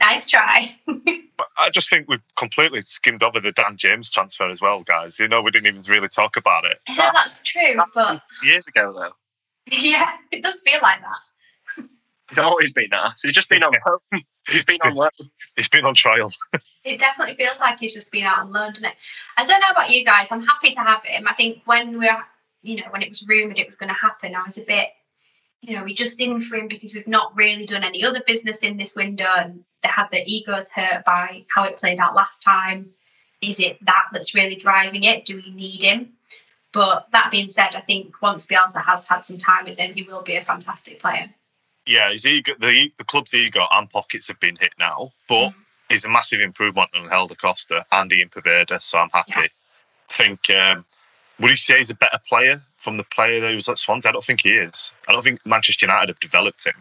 nice 0.00 0.28
try. 0.28 0.66
But 1.38 1.48
I 1.58 1.68
just 1.68 1.90
think 1.90 2.08
we've 2.08 2.22
completely 2.34 2.80
skimmed 2.80 3.22
over 3.22 3.40
the 3.40 3.52
Dan 3.52 3.76
James 3.76 4.08
transfer 4.10 4.48
as 4.48 4.62
well, 4.62 4.80
guys. 4.80 5.18
You 5.18 5.28
know, 5.28 5.42
we 5.42 5.50
didn't 5.50 5.66
even 5.66 5.82
really 5.82 6.08
talk 6.08 6.38
about 6.38 6.64
it. 6.64 6.78
I 6.88 6.94
know 6.94 7.10
that's 7.12 7.40
true, 7.40 7.74
but 7.94 8.22
Years 8.42 8.66
ago, 8.66 8.90
though. 8.98 9.12
yeah, 9.70 10.10
it 10.32 10.42
does 10.42 10.62
feel 10.62 10.78
like 10.82 11.02
that. 11.02 11.84
He's 12.30 12.38
always 12.38 12.72
been 12.72 12.88
nice. 12.90 13.20
He's 13.20 13.32
just 13.32 13.50
been 13.50 13.62
on 13.62 13.74
loan. 13.86 14.22
He's 14.48 14.64
been 14.64 14.78
on 14.82 14.94
loan. 14.94 15.10
He's 15.56 15.68
been 15.68 15.84
on 15.84 15.94
trial. 15.94 16.32
It 16.84 16.98
definitely 16.98 17.34
feels 17.34 17.60
like 17.60 17.78
he's 17.80 17.92
just 17.92 18.10
been 18.10 18.24
out 18.24 18.38
on 18.38 18.50
loan, 18.52 18.68
doesn't 18.72 18.86
it? 18.86 18.94
I 19.36 19.44
don't 19.44 19.60
know 19.60 19.68
about 19.70 19.90
you 19.90 20.04
guys. 20.06 20.32
I'm 20.32 20.42
happy 20.42 20.70
to 20.70 20.80
have 20.80 21.04
him. 21.04 21.28
I 21.28 21.34
think 21.34 21.62
when 21.66 21.98
we're, 21.98 22.24
you 22.62 22.76
know, 22.76 22.86
when 22.90 23.02
it 23.02 23.10
was 23.10 23.26
rumoured 23.28 23.58
it 23.58 23.66
was 23.66 23.76
going 23.76 23.90
to 23.90 23.94
happen, 23.94 24.34
I 24.34 24.42
was 24.42 24.56
a 24.56 24.64
bit, 24.64 24.88
you 25.62 25.76
know, 25.76 25.84
we 25.84 25.94
just 25.94 26.20
in 26.20 26.42
for 26.42 26.56
him 26.56 26.68
because 26.68 26.94
we've 26.94 27.06
not 27.06 27.36
really 27.36 27.66
done 27.66 27.84
any 27.84 28.04
other 28.04 28.20
business 28.26 28.58
in 28.58 28.76
this 28.76 28.94
window 28.94 29.28
and 29.36 29.64
they 29.82 29.88
had 29.88 30.08
their 30.10 30.22
egos 30.26 30.68
hurt 30.68 31.04
by 31.04 31.44
how 31.52 31.64
it 31.64 31.76
played 31.76 31.98
out 31.98 32.14
last 32.14 32.42
time. 32.42 32.90
Is 33.40 33.60
it 33.60 33.78
that 33.84 34.08
that's 34.12 34.34
really 34.34 34.56
driving 34.56 35.02
it? 35.02 35.24
Do 35.24 35.36
we 35.36 35.52
need 35.52 35.82
him? 35.82 36.14
But 36.72 37.06
that 37.12 37.30
being 37.30 37.48
said, 37.48 37.74
I 37.74 37.80
think 37.80 38.20
once 38.20 38.46
Bielsa 38.46 38.84
has 38.84 39.06
had 39.06 39.24
some 39.24 39.38
time 39.38 39.64
with 39.64 39.78
him, 39.78 39.94
he 39.94 40.02
will 40.02 40.22
be 40.22 40.36
a 40.36 40.42
fantastic 40.42 41.00
player. 41.00 41.30
Yeah, 41.86 42.10
his 42.10 42.26
ego, 42.26 42.52
the 42.58 42.92
the 42.98 43.04
club's 43.04 43.32
ego 43.32 43.64
and 43.70 43.88
pockets 43.88 44.28
have 44.28 44.40
been 44.40 44.56
hit 44.56 44.72
now, 44.78 45.12
but 45.28 45.54
he's 45.88 46.04
a 46.04 46.08
massive 46.08 46.40
improvement 46.40 46.90
on 46.94 47.06
Helder 47.06 47.36
Costa 47.36 47.86
and 47.92 48.12
Ian 48.12 48.28
Poveda, 48.28 48.80
so 48.80 48.98
I'm 48.98 49.10
happy. 49.10 49.32
Yeah. 49.36 49.46
I 50.10 50.12
think 50.12 50.50
um, 50.50 50.84
would 51.40 51.50
you 51.50 51.56
say 51.56 51.78
he's 51.78 51.90
a 51.90 51.94
better 51.94 52.18
player 52.28 52.60
from 52.86 52.98
the 52.98 53.02
player 53.04 53.40
that 53.40 53.50
he 53.50 53.56
was 53.56 53.68
at 53.68 53.78
Swans? 53.78 54.06
I 54.06 54.12
don't 54.12 54.22
think 54.22 54.42
he 54.42 54.50
is. 54.50 54.92
I 55.08 55.12
don't 55.12 55.24
think 55.24 55.44
Manchester 55.44 55.86
United 55.86 56.08
have 56.08 56.20
developed 56.20 56.64
him. 56.64 56.74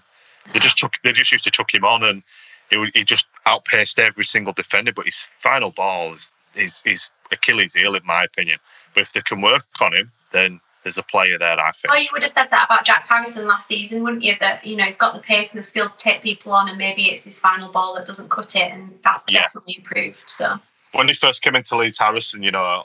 They 0.53 0.59
just 0.59 0.77
chuck, 0.77 0.97
they 1.03 1.11
just 1.13 1.31
used 1.31 1.45
to 1.45 1.49
chuck 1.49 1.73
him 1.73 1.83
on, 1.83 2.03
and 2.03 2.21
he, 2.69 2.91
he 2.93 3.03
just 3.03 3.25
outpaced 3.47 3.97
every 3.97 4.23
single 4.23 4.53
defender. 4.53 4.93
But 4.93 5.05
his 5.05 5.25
final 5.39 5.71
ball 5.71 6.13
is 6.13 6.31
is, 6.53 6.79
is 6.85 7.09
Achilles' 7.31 7.73
heel, 7.73 7.95
in 7.95 8.05
my 8.05 8.23
opinion. 8.23 8.59
But 8.93 9.01
if 9.01 9.13
they 9.13 9.21
can 9.21 9.41
work 9.41 9.65
on 9.81 9.95
him, 9.95 10.11
then 10.31 10.61
there's 10.83 10.99
a 10.99 11.03
player 11.03 11.39
there. 11.39 11.59
I 11.59 11.71
think. 11.71 11.91
Well, 11.91 11.99
you 11.99 12.09
would 12.13 12.21
have 12.21 12.31
said 12.31 12.49
that 12.51 12.65
about 12.65 12.85
Jack 12.85 13.07
Harrison 13.09 13.47
last 13.47 13.67
season, 13.67 14.03
wouldn't 14.03 14.21
you? 14.21 14.35
That 14.39 14.63
you 14.63 14.75
know 14.75 14.83
he's 14.83 14.97
got 14.97 15.15
the 15.15 15.21
pace 15.21 15.49
and 15.49 15.57
the 15.57 15.63
skill 15.63 15.89
to 15.89 15.97
take 15.97 16.21
people 16.21 16.51
on, 16.53 16.69
and 16.69 16.77
maybe 16.77 17.05
it's 17.05 17.23
his 17.23 17.39
final 17.39 17.71
ball 17.71 17.95
that 17.95 18.05
doesn't 18.05 18.29
cut 18.29 18.55
it, 18.55 18.71
and 18.71 18.99
that's 19.03 19.23
Yeah. 19.27 19.41
definitely 19.41 19.77
improved. 19.79 20.29
So 20.29 20.59
when 20.91 21.07
he 21.07 21.15
first 21.15 21.41
came 21.41 21.55
into 21.55 21.75
Leeds 21.75 21.97
Harrison, 21.97 22.43
you 22.43 22.51
know, 22.51 22.83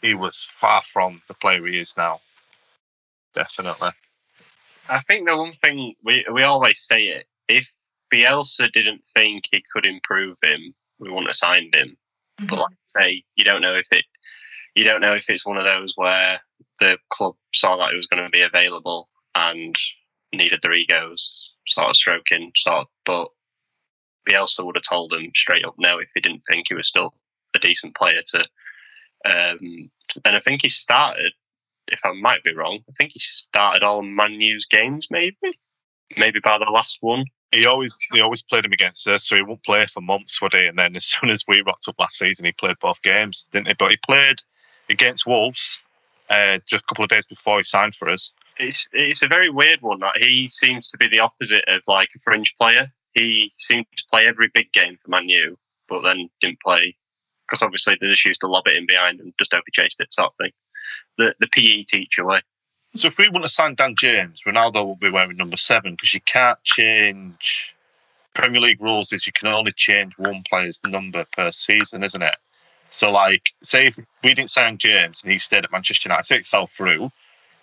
he 0.00 0.14
was 0.14 0.46
far 0.60 0.82
from 0.82 1.20
the 1.26 1.34
player 1.34 1.66
he 1.66 1.80
is 1.80 1.96
now. 1.96 2.20
Definitely. 3.34 3.90
I 4.88 5.00
think 5.00 5.26
the 5.26 5.36
one 5.36 5.52
thing 5.62 5.94
we 6.04 6.26
we 6.30 6.42
always 6.42 6.80
say 6.80 7.04
it 7.04 7.26
if 7.48 7.74
Bielsa 8.12 8.70
didn't 8.72 9.02
think 9.14 9.44
he 9.50 9.64
could 9.72 9.86
improve 9.86 10.36
him, 10.44 10.74
we 10.98 11.08
wouldn't 11.08 11.28
have 11.28 11.36
signed 11.36 11.74
him. 11.74 11.96
But 12.38 12.58
like 12.58 12.72
I 12.96 13.00
say, 13.00 13.24
you 13.36 13.44
don't 13.44 13.62
know 13.62 13.74
if 13.74 13.86
it, 13.90 14.04
you 14.74 14.84
don't 14.84 15.00
know 15.00 15.14
if 15.14 15.28
it's 15.28 15.46
one 15.46 15.56
of 15.56 15.64
those 15.64 15.94
where 15.96 16.40
the 16.80 16.98
club 17.08 17.34
saw 17.54 17.76
that 17.76 17.92
it 17.92 17.96
was 17.96 18.06
going 18.06 18.22
to 18.22 18.30
be 18.30 18.42
available 18.42 19.08
and 19.34 19.76
needed 20.32 20.60
their 20.62 20.72
egos 20.72 21.52
sort 21.68 21.88
of 21.88 21.96
stroking, 21.96 22.52
sort 22.56 22.82
of. 22.82 22.86
But 23.04 23.28
Bielsa 24.28 24.64
would 24.64 24.76
have 24.76 24.84
told 24.88 25.12
him 25.12 25.30
straight 25.34 25.64
up 25.64 25.74
no 25.78 25.98
if 25.98 26.10
he 26.14 26.20
didn't 26.20 26.42
think 26.50 26.66
he 26.68 26.74
was 26.74 26.88
still 26.88 27.14
a 27.54 27.58
decent 27.58 27.94
player 27.94 28.20
to. 28.26 28.44
Um, 29.24 29.90
and 30.24 30.36
I 30.36 30.40
think 30.40 30.62
he 30.62 30.68
started, 30.68 31.32
if 31.88 32.00
I 32.04 32.12
might 32.12 32.44
be 32.44 32.54
wrong, 32.54 32.80
I 32.88 32.92
think 32.92 33.12
he 33.12 33.20
started 33.20 33.82
all 33.82 34.02
Man 34.02 34.40
U's 34.40 34.66
games, 34.66 35.08
maybe, 35.10 35.58
maybe 36.16 36.40
by 36.40 36.58
the 36.58 36.70
last 36.70 36.98
one. 37.00 37.24
He 37.50 37.66
always 37.66 37.98
he 38.12 38.20
always 38.20 38.42
played 38.42 38.64
him 38.64 38.72
against 38.72 39.06
us, 39.06 39.26
so 39.26 39.36
he 39.36 39.42
won't 39.42 39.64
play 39.64 39.84
for 39.86 40.00
months, 40.00 40.40
would 40.40 40.54
he? 40.54 40.66
And 40.66 40.78
then 40.78 40.96
as 40.96 41.04
soon 41.20 41.30
as 41.30 41.44
we 41.46 41.62
rocked 41.66 41.88
up 41.88 41.96
last 41.98 42.16
season, 42.16 42.44
he 42.44 42.52
played 42.52 42.78
both 42.80 43.02
games, 43.02 43.46
didn't 43.52 43.68
he? 43.68 43.74
But 43.74 43.90
he 43.90 43.96
played 43.98 44.40
against 44.88 45.26
Wolves 45.26 45.80
uh, 46.30 46.58
just 46.66 46.84
a 46.84 46.86
couple 46.86 47.04
of 47.04 47.10
days 47.10 47.26
before 47.26 47.58
he 47.58 47.62
signed 47.62 47.94
for 47.94 48.08
us. 48.08 48.32
It's 48.58 48.88
it's 48.92 49.22
a 49.22 49.28
very 49.28 49.50
weird 49.50 49.82
one. 49.82 50.00
That 50.00 50.18
he 50.18 50.48
seems 50.48 50.88
to 50.88 50.98
be 50.98 51.08
the 51.08 51.20
opposite 51.20 51.64
of 51.68 51.82
like 51.86 52.08
a 52.16 52.20
fringe 52.20 52.54
player. 52.56 52.86
He 53.14 53.52
seemed 53.58 53.86
to 53.96 54.04
play 54.10 54.26
every 54.26 54.50
big 54.52 54.72
game 54.72 54.98
for 55.02 55.10
Man 55.10 55.28
U, 55.28 55.58
but 55.88 56.02
then 56.02 56.30
didn't 56.40 56.60
play 56.60 56.96
because 57.46 57.62
obviously 57.62 57.98
they 58.00 58.08
just 58.08 58.24
used 58.24 58.40
to 58.40 58.46
lob 58.46 58.66
it 58.66 58.76
in 58.76 58.86
behind 58.86 59.20
and 59.20 59.34
just 59.38 59.52
hope 59.52 59.64
he 59.66 59.82
chased 59.82 60.00
it, 60.00 60.14
sort 60.14 60.28
of 60.28 60.36
thing. 60.36 60.52
The 61.18 61.34
the 61.40 61.48
PE 61.48 61.82
teacher 61.82 62.24
way. 62.24 62.40
So 62.94 63.08
if 63.08 63.18
we 63.18 63.26
wouldn't 63.26 63.44
have 63.44 63.50
signed 63.50 63.78
Dan 63.78 63.94
James, 63.98 64.42
Ronaldo 64.46 64.86
would 64.86 65.00
be 65.00 65.10
wearing 65.10 65.36
number 65.36 65.56
seven 65.56 65.92
because 65.92 66.12
you 66.12 66.20
can't 66.20 66.62
change. 66.62 67.74
Premier 68.34 68.60
League 68.60 68.82
rules 68.82 69.12
is 69.12 69.26
you 69.26 69.32
can 69.32 69.48
only 69.48 69.72
change 69.72 70.18
one 70.18 70.42
player's 70.48 70.80
number 70.86 71.24
per 71.36 71.50
season, 71.50 72.02
isn't 72.02 72.22
it? 72.22 72.36
So, 72.90 73.10
like, 73.10 73.52
say 73.62 73.86
if 73.86 73.96
we 73.96 74.34
didn't 74.34 74.50
sign 74.50 74.76
James 74.76 75.22
and 75.22 75.32
he 75.32 75.38
stayed 75.38 75.64
at 75.64 75.72
Manchester 75.72 76.08
United, 76.08 76.24
say 76.24 76.36
it 76.36 76.46
fell 76.46 76.66
through, 76.66 77.10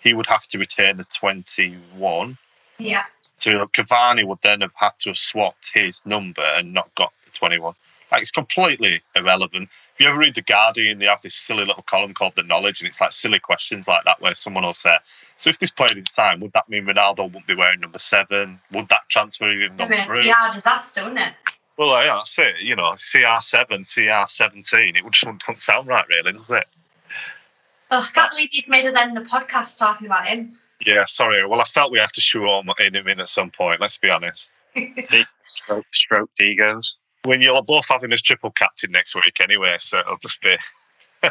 he 0.00 0.14
would 0.14 0.26
have 0.26 0.46
to 0.48 0.58
retain 0.58 0.96
the 0.96 1.04
21. 1.04 2.36
Yeah. 2.78 3.04
So 3.38 3.66
Cavani 3.66 4.24
would 4.24 4.40
then 4.42 4.62
have 4.62 4.74
had 4.74 4.92
to 5.00 5.10
have 5.10 5.16
swapped 5.16 5.70
his 5.72 6.02
number 6.04 6.42
and 6.42 6.74
not 6.74 6.92
got 6.94 7.12
the 7.24 7.30
21. 7.30 7.74
Like, 8.10 8.22
it's 8.22 8.30
completely 8.30 9.02
irrelevant. 9.14 9.68
If 9.94 10.00
you 10.00 10.08
ever 10.08 10.18
read 10.18 10.34
The 10.34 10.42
Guardian, 10.42 10.98
they 10.98 11.06
have 11.06 11.22
this 11.22 11.34
silly 11.34 11.64
little 11.64 11.82
column 11.82 12.14
called 12.14 12.34
The 12.36 12.42
Knowledge, 12.42 12.80
and 12.80 12.88
it's 12.88 13.00
like 13.00 13.12
silly 13.12 13.38
questions 13.38 13.86
like 13.86 14.04
that 14.04 14.20
where 14.20 14.34
someone 14.34 14.64
will 14.64 14.74
say, 14.74 14.96
So 15.36 15.50
if 15.50 15.58
this 15.58 15.70
player 15.70 15.90
didn't 15.94 16.08
sign, 16.08 16.40
would 16.40 16.52
that 16.54 16.68
mean 16.68 16.86
Ronaldo 16.86 17.24
wouldn't 17.24 17.46
be 17.46 17.54
wearing 17.54 17.80
number 17.80 17.98
seven? 17.98 18.60
Would 18.72 18.88
that 18.88 19.02
transfer 19.08 19.50
even 19.50 19.72
I 19.72 19.76
gone 19.76 19.90
mean, 19.90 20.00
through? 20.00 20.22
yeah, 20.22 20.50
disaster, 20.52 21.00
isn't 21.00 21.18
it? 21.18 21.34
Well, 21.76 22.04
yeah, 22.04 22.16
that's 22.16 22.38
it. 22.38 22.56
You 22.60 22.76
know, 22.76 22.90
CR7, 22.92 23.68
CR17, 23.68 24.96
it 24.96 25.12
just 25.12 25.24
doesn't 25.24 25.54
sound 25.56 25.88
right, 25.88 26.04
really, 26.08 26.32
does 26.32 26.50
it? 26.50 26.66
Oh, 27.90 28.06
I 28.06 28.12
can't 28.12 28.30
believe 28.30 28.50
you've 28.52 28.68
made 28.68 28.86
us 28.86 28.94
end 28.94 29.16
the 29.16 29.22
podcast 29.22 29.78
talking 29.78 30.06
about 30.06 30.26
him. 30.26 30.58
Yeah, 30.84 31.04
sorry. 31.04 31.44
Well, 31.46 31.60
I 31.60 31.64
felt 31.64 31.90
we 31.90 31.98
have 31.98 32.12
to 32.12 32.20
shoot 32.20 32.44
on 32.44 32.66
in 32.78 32.94
him 32.94 33.08
in 33.08 33.20
at 33.20 33.28
some 33.28 33.50
point, 33.50 33.80
let's 33.80 33.98
be 33.98 34.10
honest. 34.10 34.50
Stroke, 35.54 35.86
stroked 35.92 36.40
egos. 36.40 36.94
When 37.24 37.40
you'll 37.40 37.62
both 37.62 37.88
have 37.88 38.02
him 38.02 38.12
as 38.12 38.22
triple 38.22 38.50
captain 38.50 38.92
next 38.92 39.14
week 39.14 39.40
anyway, 39.42 39.76
so 39.78 39.98
it'll 39.98 40.18
just 40.18 40.40
be. 40.40 40.56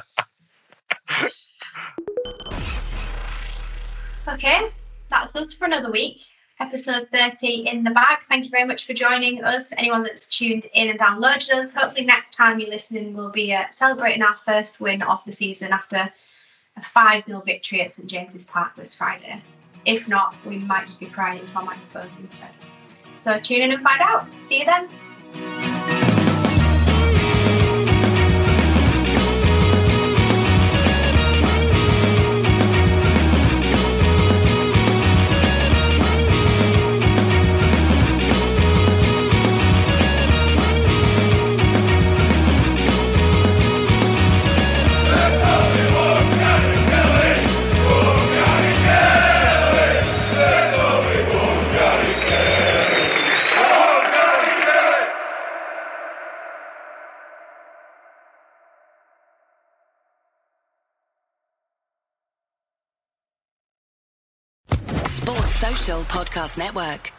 Okay, 4.29 4.67
that's 5.09 5.35
us 5.35 5.55
for 5.55 5.65
another 5.65 5.91
week. 5.91 6.21
Episode 6.59 7.07
30 7.11 7.67
in 7.67 7.83
the 7.83 7.89
bag. 7.89 8.19
Thank 8.27 8.45
you 8.45 8.51
very 8.51 8.65
much 8.65 8.85
for 8.85 8.93
joining 8.93 9.43
us. 9.43 9.73
Anyone 9.75 10.03
that's 10.03 10.27
tuned 10.27 10.65
in 10.73 10.87
and 10.87 10.99
downloaded 10.99 11.51
us, 11.51 11.71
hopefully 11.71 12.05
next 12.05 12.35
time 12.35 12.59
you're 12.59 12.69
listening, 12.69 13.15
we'll 13.15 13.31
be 13.31 13.53
uh, 13.53 13.63
celebrating 13.71 14.21
our 14.21 14.35
first 14.37 14.79
win 14.79 15.01
of 15.01 15.23
the 15.25 15.31
season 15.31 15.71
after 15.73 16.13
a 16.77 16.83
5 16.83 17.25
0 17.25 17.41
victory 17.41 17.81
at 17.81 17.89
St 17.89 18.07
James's 18.07 18.45
Park 18.45 18.75
this 18.75 18.93
Friday. 18.93 19.41
If 19.85 20.07
not, 20.07 20.35
we 20.45 20.59
might 20.59 20.85
just 20.85 20.99
be 20.99 21.07
crying 21.07 21.39
into 21.39 21.51
our 21.55 21.63
microphones 21.63 22.19
instead. 22.19 22.51
So 23.21 23.39
tune 23.39 23.61
in 23.61 23.71
and 23.71 23.81
find 23.81 24.01
out. 24.01 24.27
See 24.43 24.59
you 24.59 24.65
then. 24.65 24.87
Podcast 65.97 66.57
Network. 66.59 67.18